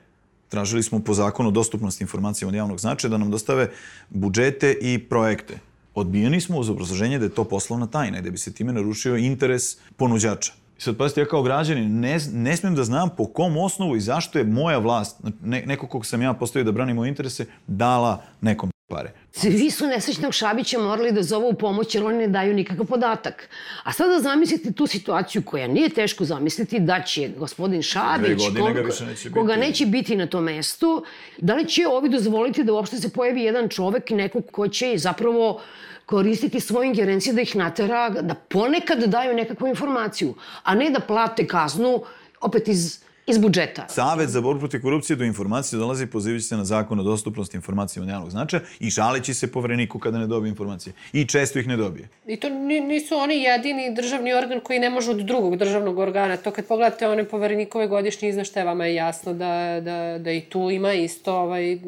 Tražili 0.49 0.83
smo 0.83 1.01
po 1.01 1.15
zakonu 1.15 1.51
dostupnosti 1.51 2.05
informacija 2.05 2.49
od 2.49 2.55
javnog 2.55 2.81
značaja 2.81 3.11
da 3.11 3.19
nam 3.19 3.31
dostave 3.31 3.71
budžete 4.11 4.77
i 4.81 4.99
projekte. 4.99 5.59
Odbijeni 5.97 6.41
smo 6.41 6.59
uz 6.59 6.71
obrazloženje 6.71 7.19
da 7.19 7.25
je 7.25 7.35
to 7.35 7.45
poslovna 7.45 7.87
tajna 7.87 8.19
i 8.19 8.23
da 8.23 8.31
bi 8.31 8.39
se 8.39 8.53
time 8.53 8.73
narušio 8.73 9.17
interes 9.17 9.63
ponuđača. 9.97 10.53
I 10.79 10.81
sad, 10.81 10.97
pazite, 10.97 11.21
ja 11.21 11.27
kao 11.27 11.43
građanin 11.43 12.01
ne, 12.01 12.19
ne 12.33 12.57
smijem 12.57 12.75
da 12.75 12.85
znam 12.85 13.09
po 13.17 13.27
kom 13.27 13.57
osnovu 13.57 13.97
i 13.97 14.01
zašto 14.01 14.39
je 14.39 14.45
moja 14.45 14.79
vlast, 14.79 15.21
ne, 15.43 15.63
neko 15.67 15.87
kog 15.87 16.07
sam 16.07 16.23
ja 16.23 16.33
postavio 16.33 16.65
da 16.65 16.73
brani 16.73 16.95
moje 16.95 17.09
interese, 17.09 17.47
dala 17.67 18.23
nekom 18.41 18.71
pare. 18.89 19.13
Svi 19.33 19.71
su 19.71 19.87
nesrećnog 19.87 20.33
Šabića 20.33 20.79
morali 20.79 21.13
da 21.13 21.23
zovu 21.23 21.49
u 21.49 21.55
pomoć 21.55 21.95
jer 21.95 22.05
oni 22.05 22.19
ne 22.19 22.29
daju 22.29 22.55
nikakav 22.55 22.87
podatak. 22.87 23.49
A 23.83 23.93
sada 23.93 24.21
zamislite 24.21 24.73
tu 24.73 24.87
situaciju 24.87 25.43
koja 25.43 25.67
nije 25.67 25.89
teško 25.89 26.25
zamisliti 26.25 26.81
da 26.81 27.03
će 27.03 27.29
gospodin 27.39 27.83
Šabić, 27.83 28.43
koga, 28.59 28.83
neće 29.07 29.31
koga 29.31 29.55
biti. 29.55 29.67
neće 29.67 29.87
biti 29.87 30.17
na 30.17 30.27
tom 30.27 30.45
mestu, 30.45 31.05
da 31.39 31.55
li 31.55 31.67
će 31.69 31.87
ovi 31.89 32.09
dozvoliti 32.09 32.65
da 32.65 32.73
uopšte 32.73 32.97
se 32.97 33.09
pojavi 33.09 33.43
jedan 33.43 33.69
čovek, 33.69 34.11
neko 34.11 34.43
ko 34.43 34.69
će 34.69 34.93
zapravo 34.97 35.61
koristiti 36.07 36.61
svoje 36.61 36.87
ingerencije 36.87 37.33
da 37.35 37.41
ih 37.41 37.57
natera 37.57 38.09
da 38.09 38.35
ponekad 38.35 38.99
daju 38.99 39.35
nekakvu 39.35 39.69
informaciju, 39.69 40.35
a 40.63 40.75
ne 40.75 40.91
da 40.91 41.01
plate 41.01 41.47
kaznu 41.47 42.03
opet 42.41 42.69
iz 42.69 43.06
iz 43.27 43.39
budžeta. 43.39 43.89
Savet 43.89 44.29
za 44.29 44.41
borbu 44.41 44.61
protiv 44.61 44.83
korupcije 44.83 45.17
do 45.17 45.25
informacije 45.25 45.79
dolazi 45.79 46.07
pozivajući 46.07 46.47
se 46.47 46.57
na 46.57 46.65
zakon 46.65 47.01
o 47.01 47.03
dostupnosti 47.03 47.57
informacija 47.57 48.03
od 48.03 48.09
javnog 48.09 48.31
značaja 48.31 48.63
i 48.81 48.91
žaleći 48.91 49.35
se 49.35 49.53
povereniku 49.53 49.99
kada 49.99 50.19
ne 50.19 50.27
dobije 50.27 50.51
informacije. 50.51 50.93
I 51.13 51.25
često 51.25 51.59
ih 51.59 51.69
ne 51.69 51.77
dobije. 51.77 52.09
I 52.27 52.37
to 52.37 52.49
nisu 52.89 53.17
oni 53.17 53.43
jedini 53.43 53.95
državni 53.95 54.33
organ 54.33 54.61
koji 54.61 54.79
ne 54.79 54.91
može 54.91 55.11
od 55.11 55.17
drugog 55.17 55.57
državnog 55.57 55.99
organa. 55.99 56.37
To 56.37 56.51
kad 56.51 56.67
pogledate 56.67 57.09
one 57.09 57.25
poverenikove 57.25 57.87
godišnje 57.87 58.29
izveštaje, 58.29 58.67
vama 58.67 58.87
je 58.87 58.95
jasno 58.95 59.33
da, 59.33 59.81
da, 59.81 60.19
da 60.19 60.33
i 60.33 60.41
tu 60.41 60.71
ima 60.71 60.93
isto 60.93 61.35
ovaj, 61.35 61.79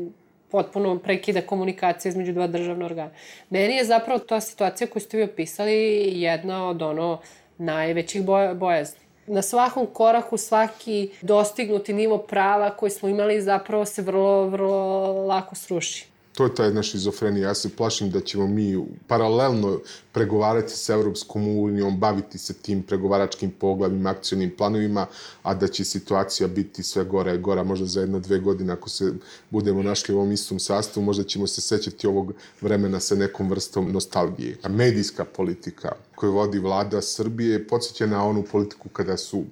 potpuno 0.51 0.99
prekida 0.99 1.41
komunikacija 1.41 2.11
između 2.11 2.33
dva 2.33 2.47
državna 2.47 2.85
organa. 2.85 3.11
Meni 3.51 3.75
je 3.75 3.85
zapravo 3.85 4.19
ta 4.19 4.41
situacija 4.41 4.89
koju 4.89 5.03
ste 5.03 5.17
vi 5.17 5.23
opisali 5.23 5.73
jedna 6.21 6.69
od 6.69 6.83
ono 6.83 7.21
najvećih 7.59 8.25
boja, 8.25 8.55
bojazni. 8.55 9.08
Na 9.29 9.43
svakom 9.43 9.87
koraku 9.87 10.37
svaki 10.37 11.11
dostignuti 11.21 11.93
nivo 11.93 12.19
prava 12.19 12.71
koji 12.71 12.91
smo 12.91 13.09
imali 13.09 13.41
zapravo 13.43 13.85
se 13.85 14.03
vrlo, 14.03 14.47
vrlo 14.47 15.13
lako 15.27 15.55
sruši 15.55 16.08
to 16.39 16.45
je 16.45 16.55
ta 16.55 16.65
jedna 16.65 16.83
šizofrenija. 16.83 17.49
Ja 17.49 17.55
se 17.55 17.69
plašim 17.77 18.11
da 18.11 18.21
ćemo 18.21 18.47
mi 18.47 18.87
paralelno 19.07 19.81
pregovarati 20.13 20.77
sa 20.77 20.93
Evropskom 20.93 21.49
unijom, 21.49 21.99
baviti 21.99 22.39
se 22.39 22.55
tim 22.55 22.83
pregovaračkim 22.83 23.51
poglavima, 23.51 24.11
akcijnim 24.11 24.53
planovima, 24.59 25.07
a 25.43 25.55
da 25.55 25.69
će 25.69 25.85
situacija 25.85 26.49
biti 26.49 26.83
sve 26.83 27.05
gora 27.05 27.35
i 27.35 27.39
gora. 27.39 27.65
Možda 27.65 27.87
za 27.87 28.01
jedno, 28.01 28.21
dve 28.21 28.39
godine, 28.39 28.73
ako 28.73 28.89
se 28.89 29.13
budemo 29.51 29.83
našli 29.83 30.15
u 30.15 30.19
ovom 30.19 30.33
istom 30.33 30.59
sastavu, 30.59 31.07
možda 31.07 31.25
ćemo 31.25 31.47
se 31.47 31.61
sećati 31.61 32.07
ovog 32.07 32.33
vremena 32.61 33.01
sa 33.01 33.15
nekom 33.15 33.51
vrstom 33.51 33.93
nostalgije. 33.93 34.57
A 34.63 34.69
medijska 34.69 35.25
politika 35.25 35.93
koju 36.15 36.33
vodi 36.33 36.59
vlada 36.59 37.03
Srbije 37.03 37.67
podsjeća 37.67 38.07
na 38.07 38.25
onu 38.25 38.43
politiku 38.43 38.89
kada 38.89 39.17
su 39.17 39.45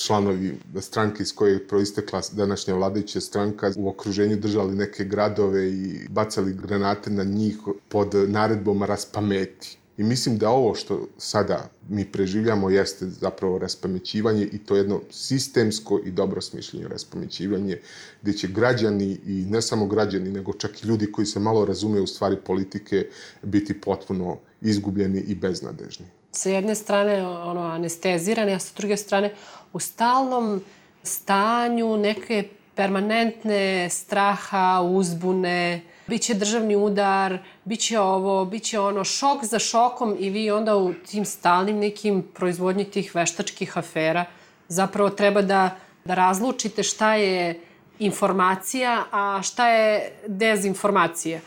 članovi 0.00 0.58
stranke 0.80 1.22
iz 1.22 1.34
koje 1.34 1.52
je 1.52 1.68
proistekla 1.68 2.22
današnja 2.32 2.74
vladajuća 2.74 3.20
stranka 3.20 3.72
u 3.76 3.88
okruženju 3.88 4.36
držali 4.36 4.76
neke 4.76 5.04
gradove 5.04 5.68
i 5.68 6.08
bacali 6.08 6.54
granate 6.54 7.10
na 7.10 7.24
njih 7.24 7.58
pod 7.88 8.14
naredbom 8.14 8.82
raspameti. 8.82 9.76
I 9.96 10.02
mislim 10.02 10.38
da 10.38 10.50
ovo 10.50 10.74
što 10.74 11.06
sada 11.18 11.70
mi 11.88 12.04
preživljamo 12.04 12.70
jeste 12.70 13.06
zapravo 13.06 13.58
raspamećivanje 13.58 14.48
i 14.52 14.58
to 14.58 14.76
jedno 14.76 15.00
sistemsko 15.10 16.00
i 16.04 16.10
dobro 16.10 16.40
smišljenje 16.40 16.88
raspamećivanje 16.88 17.80
gde 18.22 18.32
će 18.32 18.48
građani 18.48 19.18
i 19.26 19.44
ne 19.48 19.62
samo 19.62 19.86
građani 19.86 20.30
nego 20.30 20.52
čak 20.52 20.82
i 20.84 20.86
ljudi 20.86 21.12
koji 21.12 21.26
se 21.26 21.40
malo 21.40 21.64
razumeju 21.64 22.04
u 22.04 22.06
stvari 22.06 22.36
politike 22.46 23.06
biti 23.42 23.80
potpuno 23.80 24.38
izgubljeni 24.60 25.20
i 25.20 25.34
beznadežni 25.34 26.06
sa 26.32 26.50
jedne 26.50 26.74
strane 26.74 27.26
ono 27.26 27.60
anestezirani, 27.60 28.54
a 28.54 28.58
sa 28.58 28.72
druge 28.76 28.96
strane 28.96 29.34
u 29.72 29.80
stalnom 29.80 30.60
stanju 31.02 31.96
neke 31.96 32.48
permanentne 32.74 33.90
straha, 33.90 34.80
uzbune, 34.80 35.80
biće 36.06 36.34
državni 36.34 36.76
udar, 36.76 37.38
biće 37.64 38.00
ovo, 38.00 38.44
biće 38.44 38.80
ono, 38.80 39.04
šok 39.04 39.44
za 39.44 39.58
šokom 39.58 40.16
i 40.18 40.30
vi 40.30 40.50
onda 40.50 40.76
u 40.76 40.94
tim 41.10 41.24
stalnim 41.24 41.78
nekim 41.78 42.22
proizvodnji 42.34 42.84
tih 42.84 43.14
veštačkih 43.14 43.78
afera 43.78 44.24
zapravo 44.68 45.10
treba 45.10 45.42
da, 45.42 45.76
da 46.04 46.14
razlučite 46.14 46.82
šta 46.82 47.14
je 47.14 47.60
informacija, 47.98 49.04
a 49.12 49.40
šta 49.42 49.68
je 49.68 50.12
dezinformacija. 50.26 51.40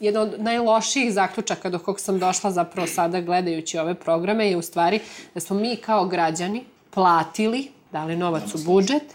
Jedan 0.00 0.22
od 0.22 0.40
najlošijih 0.40 1.12
zaključaka 1.12 1.70
do 1.70 1.78
kog 1.78 2.00
sam 2.00 2.18
došla 2.18 2.50
zapravo 2.50 2.86
sada 2.86 3.20
gledajući 3.20 3.78
ove 3.78 3.94
programe 3.94 4.50
je 4.50 4.56
u 4.56 4.62
stvari 4.62 5.00
da 5.34 5.40
smo 5.40 5.56
mi 5.56 5.76
kao 5.76 6.06
građani 6.06 6.64
platili, 6.96 7.68
dali 7.92 8.16
novac 8.16 8.54
u 8.54 8.58
budžet, 8.64 9.14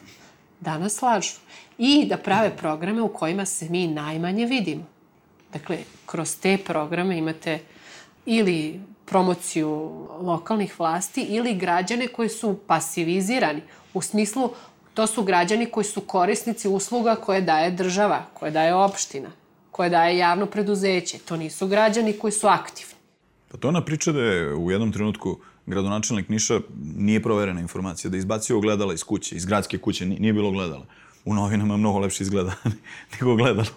da 0.59 0.77
nas 0.77 1.01
lažu. 1.01 1.41
I 1.77 2.05
da 2.05 2.17
prave 2.17 2.51
programe 2.57 3.01
u 3.01 3.07
kojima 3.07 3.45
se 3.45 3.69
mi 3.69 3.87
najmanje 3.87 4.45
vidimo. 4.45 4.83
Dakle, 5.53 5.77
kroz 6.05 6.35
te 6.35 6.57
programe 6.57 7.17
imate 7.17 7.59
ili 8.25 8.81
promociju 9.05 9.69
lokalnih 10.21 10.79
vlasti 10.79 11.21
ili 11.21 11.55
građane 11.55 12.07
koji 12.07 12.29
su 12.29 12.59
pasivizirani. 12.67 13.61
U 13.93 14.01
smislu, 14.01 14.49
to 14.93 15.07
su 15.07 15.23
građani 15.23 15.65
koji 15.65 15.83
su 15.83 16.01
korisnici 16.01 16.67
usluga 16.67 17.15
koje 17.15 17.41
daje 17.41 17.71
država, 17.71 18.25
koje 18.33 18.51
daje 18.51 18.73
opština 18.73 19.41
koje 19.71 19.89
daje 19.89 20.17
javno 20.17 20.45
preduzeće. 20.45 21.17
To 21.17 21.37
nisu 21.37 21.67
građani 21.67 22.13
koji 22.13 22.31
su 22.31 22.47
aktivni. 22.47 22.93
Pa 23.51 23.57
to 23.57 23.67
ona 23.67 23.85
priča 23.85 24.11
da 24.11 24.21
je 24.21 24.55
u 24.55 24.71
jednom 24.71 24.91
trenutku 24.91 25.37
gradonačelnik 25.65 26.29
Niša 26.29 26.59
nije 26.95 27.23
proverena 27.23 27.61
informacija, 27.61 28.11
da 28.11 28.17
izbacio 28.17 28.57
ogledala 28.57 28.93
iz 28.93 29.03
kuće, 29.03 29.35
iz 29.35 29.45
gradske 29.45 29.77
kuće, 29.77 30.05
nije 30.05 30.33
bilo 30.33 30.49
ogledala. 30.49 30.85
U 31.25 31.33
novinama 31.33 31.77
mnogo 31.77 31.99
lepše 31.99 32.23
izgleda 32.23 32.53
nego 33.13 33.31
ogledalo. 33.31 33.69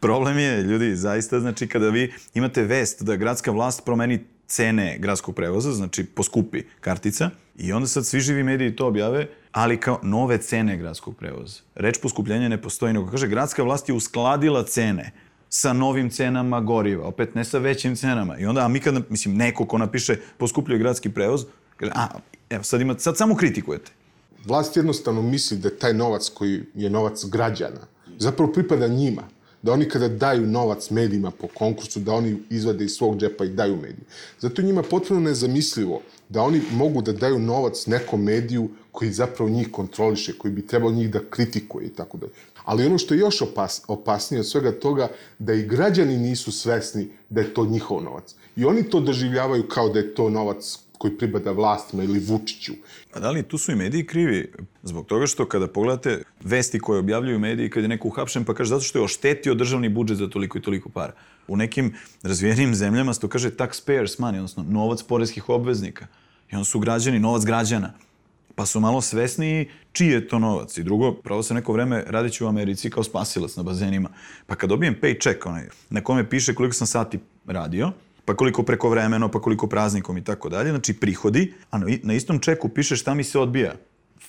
Problem 0.00 0.38
je, 0.38 0.62
ljudi, 0.62 0.96
zaista, 0.96 1.40
znači, 1.40 1.66
kada 1.66 1.88
vi 1.88 2.12
imate 2.34 2.62
vest 2.62 3.02
da 3.02 3.16
gradska 3.16 3.50
vlast 3.50 3.84
promeni 3.84 4.24
cene 4.46 4.98
gradskog 4.98 5.34
prevoza, 5.34 5.72
znači 5.72 6.04
poskupi 6.04 6.62
kartica, 6.80 7.30
i 7.56 7.72
onda 7.72 7.86
sad 7.86 8.06
svi 8.06 8.20
živi 8.20 8.42
mediji 8.42 8.76
to 8.76 8.86
objave, 8.86 9.26
ali 9.52 9.80
kao 9.80 10.00
nove 10.02 10.38
cene 10.38 10.76
gradskog 10.76 11.16
prevoza. 11.16 11.60
Reč 11.74 11.98
poskupljenja 12.02 12.48
ne 12.48 12.62
postoji, 12.62 12.92
nego 12.92 13.10
kaže, 13.10 13.28
gradska 13.28 13.62
vlast 13.62 13.88
je 13.88 13.94
uskladila 13.94 14.64
cene 14.64 15.12
sa 15.54 15.72
novim 15.72 16.10
cenama 16.10 16.60
goriva, 16.60 17.06
opet 17.06 17.34
ne 17.34 17.44
sa 17.44 17.58
većim 17.58 17.96
cenama. 17.96 18.38
I 18.38 18.46
onda, 18.46 18.64
a 18.64 18.68
mi 18.68 18.80
kada, 18.80 19.00
mislim, 19.08 19.36
neko 19.36 19.66
ko 19.66 19.78
napiše 19.78 20.16
poskupljuje 20.38 20.78
gradski 20.78 21.10
prevoz, 21.10 21.44
kaže, 21.76 21.92
a, 21.94 22.08
evo, 22.50 22.62
sad, 22.62 22.80
ima, 22.80 22.98
sad 22.98 23.16
samo 23.16 23.36
kritikujete. 23.36 23.92
Vlast 24.44 24.76
jednostavno 24.76 25.22
misli 25.22 25.58
da 25.58 25.70
taj 25.70 25.94
novac 25.94 26.28
koji 26.34 26.62
je 26.74 26.90
novac 26.90 27.24
građana, 27.24 27.86
zapravo 28.18 28.52
pripada 28.52 28.88
njima 28.88 29.22
da 29.62 29.72
oni 29.72 29.88
kada 29.88 30.08
daju 30.08 30.46
novac 30.46 30.90
medijima 30.90 31.30
po 31.30 31.46
konkursu, 31.54 32.00
da 32.00 32.12
oni 32.12 32.36
izvade 32.50 32.84
iz 32.84 32.92
svog 32.92 33.16
džepa 33.20 33.44
i 33.44 33.48
daju 33.48 33.76
mediji. 33.76 34.04
Zato 34.40 34.62
njima 34.62 34.82
potpuno 34.82 35.20
nezamislivo 35.20 36.00
da 36.28 36.42
oni 36.42 36.60
mogu 36.72 37.02
da 37.02 37.12
daju 37.12 37.38
novac 37.38 37.86
nekom 37.86 38.24
mediju 38.24 38.68
koji 38.92 39.12
zapravo 39.12 39.50
njih 39.50 39.70
kontroliše, 39.70 40.32
koji 40.38 40.54
bi 40.54 40.66
trebao 40.66 40.90
njih 40.90 41.10
da 41.10 41.20
kritikuje 41.30 41.86
i 41.86 41.90
tako 41.90 42.18
dalje. 42.18 42.32
Ali 42.64 42.86
ono 42.86 42.98
što 42.98 43.14
je 43.14 43.20
još 43.20 43.42
opas, 43.42 43.82
opasnije 43.88 44.40
od 44.40 44.48
svega 44.48 44.72
toga, 44.72 45.08
da 45.38 45.52
i 45.52 45.66
građani 45.66 46.16
nisu 46.16 46.52
svesni 46.52 47.08
da 47.28 47.40
je 47.40 47.54
to 47.54 47.66
njihov 47.66 48.02
novac. 48.02 48.34
I 48.56 48.64
oni 48.64 48.90
to 48.90 49.00
doživljavaju 49.00 49.68
kao 49.68 49.88
da 49.88 49.98
je 49.98 50.14
to 50.14 50.30
novac 50.30 50.78
koji 50.98 51.18
pripada 51.18 51.52
vlastima 51.52 52.04
ili 52.04 52.18
Vučiću. 52.18 52.72
A 53.12 53.20
da 53.20 53.30
li 53.30 53.42
tu 53.42 53.58
su 53.58 53.72
i 53.72 53.74
mediji 53.74 54.06
krivi? 54.06 54.52
Zbog 54.82 55.06
toga 55.06 55.26
što 55.26 55.48
kada 55.48 55.66
pogledate 55.66 56.22
vesti 56.44 56.80
koje 56.80 56.98
objavljuju 56.98 57.38
mediji, 57.38 57.70
kad 57.70 57.82
je 57.82 57.88
neko 57.88 58.08
uhapšen, 58.08 58.44
pa 58.44 58.54
kaže 58.54 58.68
zato 58.68 58.84
što 58.84 58.98
je 58.98 59.04
oštetio 59.04 59.54
državni 59.54 59.88
budžet 59.88 60.18
za 60.18 60.28
toliko 60.28 60.58
i 60.58 60.62
toliko 60.62 60.88
para. 60.88 61.12
U 61.48 61.56
nekim 61.56 61.94
razvijenim 62.22 62.74
zemljama 62.74 63.14
se 63.14 63.20
to 63.20 63.28
kaže 63.28 63.50
taxpayers 63.50 64.20
money, 64.20 64.36
odnosno 64.36 64.64
novac 64.68 65.02
porezkih 65.02 65.48
obveznika. 65.48 66.06
I 66.52 66.54
onda 66.54 66.64
su 66.64 66.80
građani, 66.80 67.18
novac 67.18 67.44
građana 67.44 67.92
pa 68.54 68.66
su 68.66 68.80
malo 68.80 69.00
svesniji 69.00 69.68
čiji 69.92 70.08
je 70.08 70.28
to 70.28 70.38
novac. 70.38 70.78
I 70.78 70.82
drugo, 70.82 71.12
pravo 71.12 71.42
se 71.42 71.54
neko 71.54 71.72
vreme 71.72 72.04
radiću 72.06 72.44
u 72.44 72.48
Americi 72.48 72.90
kao 72.90 73.02
spasilac 73.02 73.56
na 73.56 73.62
bazenima. 73.62 74.08
Pa 74.46 74.54
kad 74.54 74.68
dobijem 74.68 74.96
paycheck, 75.02 75.48
onaj, 75.48 75.68
na 75.90 76.00
kome 76.00 76.30
piše 76.30 76.54
koliko 76.54 76.74
sam 76.74 76.86
sati 76.86 77.18
radio, 77.46 77.92
pa 78.24 78.36
koliko 78.36 78.62
preko 78.62 78.88
vremeno, 78.88 79.28
pa 79.28 79.40
koliko 79.40 79.66
praznikom 79.66 80.18
i 80.18 80.24
tako 80.24 80.48
dalje, 80.48 80.70
znači 80.70 80.94
prihodi, 80.94 81.54
a 81.70 81.78
na 82.02 82.14
istom 82.14 82.38
čeku 82.38 82.68
piše 82.68 82.96
šta 82.96 83.14
mi 83.14 83.24
se 83.24 83.38
odbija. 83.38 83.74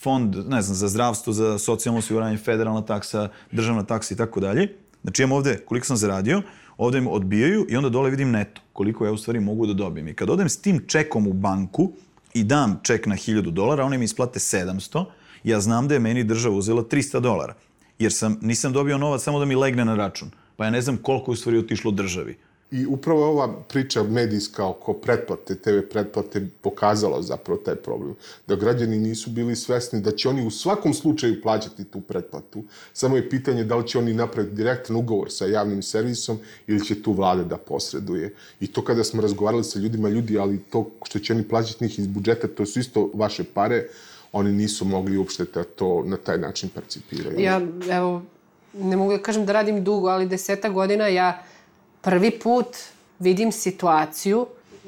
Fond, 0.02 0.36
ne 0.36 0.62
znam, 0.62 0.76
za 0.76 0.88
zdravstvo, 0.88 1.34
za 1.34 1.58
socijalno 1.58 2.00
osiguranje, 2.00 2.38
federalna 2.38 2.86
taksa, 2.86 3.30
državna 3.52 3.84
taksa 3.84 4.14
i 4.14 4.18
tako 4.18 4.40
dalje. 4.40 4.74
Znači 5.02 5.22
imam 5.22 5.32
ovde 5.32 5.58
koliko 5.66 5.88
sam 5.88 5.98
zaradio, 5.98 6.42
ovde 6.78 6.98
im 6.98 7.08
odbijaju 7.08 7.66
i 7.70 7.76
onda 7.76 7.90
dole 7.90 8.10
vidim 8.10 8.32
neto, 8.32 8.62
koliko 8.74 9.06
ja 9.06 9.12
u 9.12 9.18
stvari 9.18 9.40
mogu 9.40 9.68
da 9.68 9.74
dobijem. 9.74 10.08
I 10.08 10.14
kad 10.14 10.30
odem 10.30 10.50
s 10.50 10.62
tim 10.62 10.84
čekom 10.88 11.28
u 11.28 11.34
banku, 11.34 11.92
i 12.36 12.44
dam 12.44 12.80
ček 12.84 13.06
na 13.06 13.16
1000 13.16 13.52
dolara, 13.52 13.84
oni 13.84 13.98
mi 13.98 14.06
isplate 14.06 14.40
700, 14.40 15.06
ja 15.44 15.62
znam 15.62 15.88
da 15.88 15.94
je 15.94 16.00
meni 16.00 16.24
država 16.24 16.56
uzela 16.56 16.84
300 16.84 17.20
dolara. 17.20 17.54
Jer 18.00 18.14
sam, 18.14 18.38
nisam 18.42 18.74
dobio 18.74 18.98
novac 18.98 19.24
samo 19.24 19.40
da 19.40 19.46
mi 19.46 19.56
legne 19.56 19.86
na 19.86 19.96
račun. 19.96 20.32
Pa 20.56 20.66
ja 20.66 20.72
ne 20.72 20.82
znam 20.82 20.98
koliko 20.98 21.32
je 21.32 21.34
u 21.34 21.36
stvari 21.36 21.58
otišlo 21.58 21.92
državi. 21.92 22.38
I 22.76 22.86
upravo 22.86 23.20
je 23.20 23.26
ova 23.26 23.54
priča 23.68 24.04
medijska 24.04 24.68
oko 24.68 24.94
pretplate, 24.94 25.56
TV 25.56 25.80
pretplate, 25.92 26.48
pokazala 26.62 27.22
zapravo 27.22 27.60
taj 27.66 27.76
problem. 27.76 28.16
Da 28.48 28.56
građani 28.56 28.98
nisu 29.00 29.30
bili 29.30 29.56
svesni 29.56 30.02
da 30.02 30.12
će 30.12 30.30
oni 30.30 30.48
u 30.48 30.52
svakom 30.52 30.94
slučaju 30.94 31.42
plaćati 31.42 31.84
tu 31.84 32.02
pretplatu. 32.02 32.64
Samo 32.94 33.16
je 33.16 33.30
pitanje 33.30 33.64
da 33.64 33.76
li 33.76 33.88
će 33.88 34.00
oni 34.00 34.14
napraviti 34.14 34.56
direktan 34.56 34.96
ugovor 34.96 35.32
sa 35.32 35.46
javnim 35.46 35.82
servisom 35.82 36.40
ili 36.68 36.86
će 36.86 37.02
tu 37.02 37.14
vlada 37.14 37.44
da 37.44 37.58
posreduje. 37.58 38.34
I 38.60 38.68
to 38.68 38.84
kada 38.84 39.04
smo 39.04 39.22
razgovarali 39.22 39.64
sa 39.64 39.80
ljudima, 39.80 40.10
ljudi, 40.10 40.40
ali 40.40 40.60
to 40.70 40.90
što 41.06 41.20
će 41.20 41.34
oni 41.34 41.48
plaćati 41.48 41.84
njih 41.84 42.00
iz 42.00 42.08
budžeta, 42.08 42.48
to 42.48 42.66
su 42.66 42.80
isto 42.80 43.10
vaše 43.14 43.44
pare, 43.44 43.88
oni 44.32 44.52
nisu 44.52 44.86
mogli 44.86 45.18
uopšte 45.18 45.46
da 45.54 45.64
to 45.64 46.04
na 46.06 46.18
taj 46.18 46.38
način 46.38 46.70
percipiraju. 46.70 47.40
Ja, 47.40 47.62
evo, 47.92 48.22
ne 48.74 48.98
mogu 48.98 49.12
da 49.12 49.24
kažem 49.24 49.46
da 49.46 49.54
radim 49.54 49.84
dugo, 49.84 50.08
ali 50.08 50.28
deseta 50.28 50.70
godina 50.70 51.08
ja 51.08 51.44
prvi 52.06 52.32
put 52.32 52.78
vidim 53.20 53.52
situaciju 53.52 54.46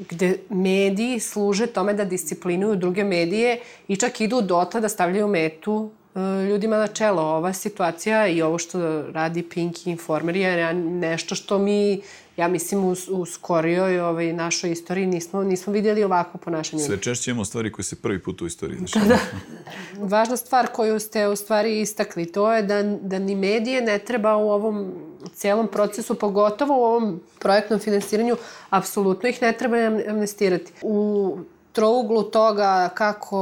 gde 0.10 0.38
mediji 0.50 1.20
služe 1.20 1.68
tome 1.68 1.94
da 1.94 2.06
disciplinuju 2.06 2.76
druge 2.76 3.04
medije 3.04 3.60
i 3.88 3.96
čak 3.96 4.22
idu 4.22 4.42
dotle 4.42 4.82
da 4.82 4.90
stavljaju 4.90 5.28
metu 5.28 5.90
ljudima 6.50 6.78
na 6.78 6.88
čelo. 6.88 7.22
Ova 7.22 7.54
situacija 7.54 8.28
i 8.28 8.42
ovo 8.42 8.58
što 8.58 9.02
radi 9.02 9.44
Pink 9.44 9.88
Informer 9.88 10.36
je 10.36 10.74
nešto 10.74 11.36
što 11.36 11.58
mi, 11.58 12.02
ja 12.38 12.48
mislim, 12.48 12.84
u, 12.84 12.96
u 13.12 13.26
skorijoj 13.26 14.00
ovaj, 14.00 14.34
našoj 14.34 14.72
istoriji 14.72 15.06
nismo, 15.06 15.44
nismo 15.44 15.74
vidjeli 15.74 16.04
ovako 16.04 16.38
ponašanje. 16.38 16.84
Sve 16.84 17.02
češće 17.02 17.32
imamo 17.32 17.46
stvari 17.46 17.72
koje 17.72 17.84
se 17.84 17.96
prvi 17.96 18.20
put 18.20 18.42
u 18.42 18.46
istoriji 18.46 18.80
Da, 18.94 19.00
da. 19.06 19.20
Važna 20.06 20.38
stvar 20.38 20.68
koju 20.68 21.00
ste 21.00 21.28
u 21.28 21.36
stvari 21.36 21.82
istakli, 21.82 22.32
to 22.32 22.54
je 22.54 22.64
da, 22.64 22.84
da 22.84 23.20
ni 23.20 23.36
medije 23.36 23.82
ne 23.82 24.00
treba 24.00 24.36
u 24.36 24.50
ovom 24.50 24.94
celom 25.34 25.68
procesu, 25.68 26.16
pogotovo 26.16 26.78
u 26.78 26.84
ovom 26.84 27.22
projektnom 27.40 27.80
finansiranju, 27.80 28.36
apsolutno 28.70 29.30
ih 29.30 29.42
ne 29.42 29.54
treba 29.54 29.78
amnestirati. 30.10 30.72
U 30.82 31.38
trouglu 31.78 32.24
toga 32.24 32.90
kako 32.94 33.40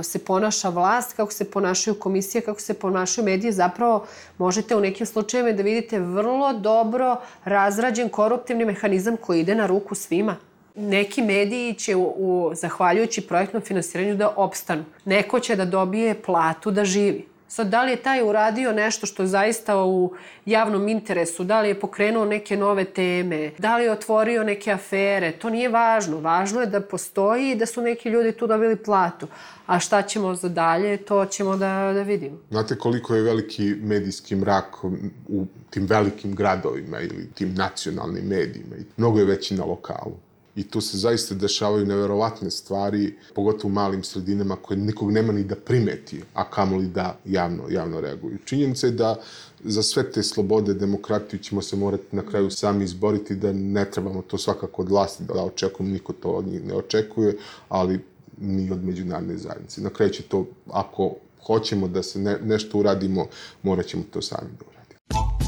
e, 0.00 0.02
se 0.02 0.18
ponaša 0.18 0.68
vlast, 0.68 1.12
kako 1.16 1.32
se 1.32 1.50
ponašaju 1.50 1.94
komisije, 1.94 2.42
kako 2.42 2.60
se 2.60 2.74
ponašaju 2.74 3.24
medije, 3.24 3.52
zapravo 3.52 4.06
možete 4.38 4.76
u 4.76 4.80
nekim 4.80 5.06
slučajevima 5.06 5.56
da 5.56 5.62
vidite 5.62 6.00
vrlo 6.00 6.52
dobro 6.52 7.16
razrađen 7.44 8.08
koruptivni 8.08 8.64
mehanizam 8.64 9.16
koji 9.16 9.40
ide 9.40 9.54
na 9.54 9.66
ruku 9.66 9.94
svima. 9.94 10.36
Neki 10.74 11.22
mediji 11.22 11.74
će, 11.74 11.96
u, 11.96 12.02
u, 12.02 12.50
zahvaljujući 12.54 13.20
projektnom 13.20 13.62
finansiranju, 13.62 14.16
da 14.16 14.32
opstanu. 14.36 14.84
Neko 15.04 15.40
će 15.40 15.56
da 15.56 15.64
dobije 15.64 16.22
platu 16.22 16.70
da 16.70 16.84
živi. 16.84 17.27
Sad, 17.48 17.68
da 17.68 17.84
li 17.84 17.90
je 17.90 18.02
taj 18.02 18.22
uradio 18.22 18.72
nešto 18.72 19.06
što 19.06 19.22
je 19.22 19.26
zaista 19.26 19.84
u 19.84 20.12
javnom 20.46 20.88
interesu, 20.88 21.44
da 21.44 21.60
li 21.60 21.68
je 21.68 21.80
pokrenuo 21.80 22.24
neke 22.24 22.56
nove 22.56 22.84
teme, 22.84 23.50
da 23.58 23.76
li 23.76 23.84
je 23.84 23.92
otvorio 23.92 24.44
neke 24.44 24.72
afere, 24.72 25.32
to 25.32 25.50
nije 25.50 25.68
važno. 25.68 26.20
Važno 26.20 26.60
je 26.60 26.66
da 26.66 26.80
postoji 26.80 27.50
i 27.50 27.54
da 27.54 27.66
su 27.66 27.82
neki 27.82 28.08
ljudi 28.08 28.32
tu 28.32 28.46
dobili 28.46 28.76
platu. 28.76 29.26
A 29.66 29.78
šta 29.78 30.02
ćemo 30.02 30.34
za 30.34 30.48
dalje, 30.48 30.96
to 30.96 31.26
ćemo 31.26 31.56
da, 31.56 31.92
da 31.94 32.02
vidimo. 32.02 32.38
Znate 32.50 32.78
koliko 32.78 33.14
je 33.14 33.22
veliki 33.22 33.74
medijski 33.82 34.36
mrak 34.36 34.84
u 35.28 35.46
tim 35.70 35.86
velikim 35.86 36.34
gradovima 36.34 37.00
ili 37.00 37.30
tim 37.34 37.54
nacionalnim 37.54 38.24
medijima. 38.24 38.76
Mnogo 38.96 39.18
je 39.18 39.24
veći 39.24 39.54
na 39.54 39.64
lokalu 39.64 40.27
i 40.56 40.68
tu 40.68 40.80
se 40.80 40.98
zaista 40.98 41.34
dešavaju 41.34 41.86
neverovatne 41.86 42.50
stvari, 42.50 43.14
pogotovo 43.34 43.70
u 43.70 43.72
malim 43.72 44.04
sredinama 44.04 44.56
koje 44.56 44.76
nikog 44.76 45.12
nema 45.12 45.32
ni 45.32 45.44
da 45.44 45.56
primeti, 45.56 46.22
a 46.34 46.50
kamoli 46.50 46.86
da 46.86 47.18
javno, 47.24 47.62
javno 47.70 48.00
reaguju. 48.00 48.38
Činjenica 48.44 48.86
je 48.86 48.92
da 48.92 49.16
za 49.64 49.82
sve 49.82 50.12
te 50.12 50.22
slobode, 50.22 50.74
demokratiju 50.74 51.40
ćemo 51.40 51.62
se 51.62 51.76
morati 51.76 52.16
na 52.16 52.22
kraju 52.22 52.50
sami 52.50 52.84
izboriti, 52.84 53.36
da 53.36 53.52
ne 53.52 53.90
trebamo 53.90 54.22
to 54.22 54.38
svakako 54.38 54.82
od 54.82 54.88
vlasti 54.88 55.24
da 55.24 55.44
očekujemo, 55.44 55.92
niko 55.92 56.12
to 56.12 56.30
od 56.30 56.46
njih 56.46 56.64
ne 56.64 56.74
očekuje, 56.74 57.36
ali 57.68 58.00
ni 58.40 58.70
od 58.70 58.84
međunarodne 58.84 59.36
zajednice. 59.36 59.80
Na 59.80 59.90
kraju 59.90 60.12
će 60.12 60.22
to, 60.22 60.46
ako 60.70 61.14
hoćemo 61.46 61.88
da 61.88 62.02
se 62.02 62.18
ne, 62.18 62.38
nešto 62.42 62.78
uradimo, 62.78 63.26
morat 63.62 63.86
ćemo 63.86 64.02
to 64.10 64.22
sami 64.22 64.48
da 64.58 64.64
uradimo. 64.70 65.47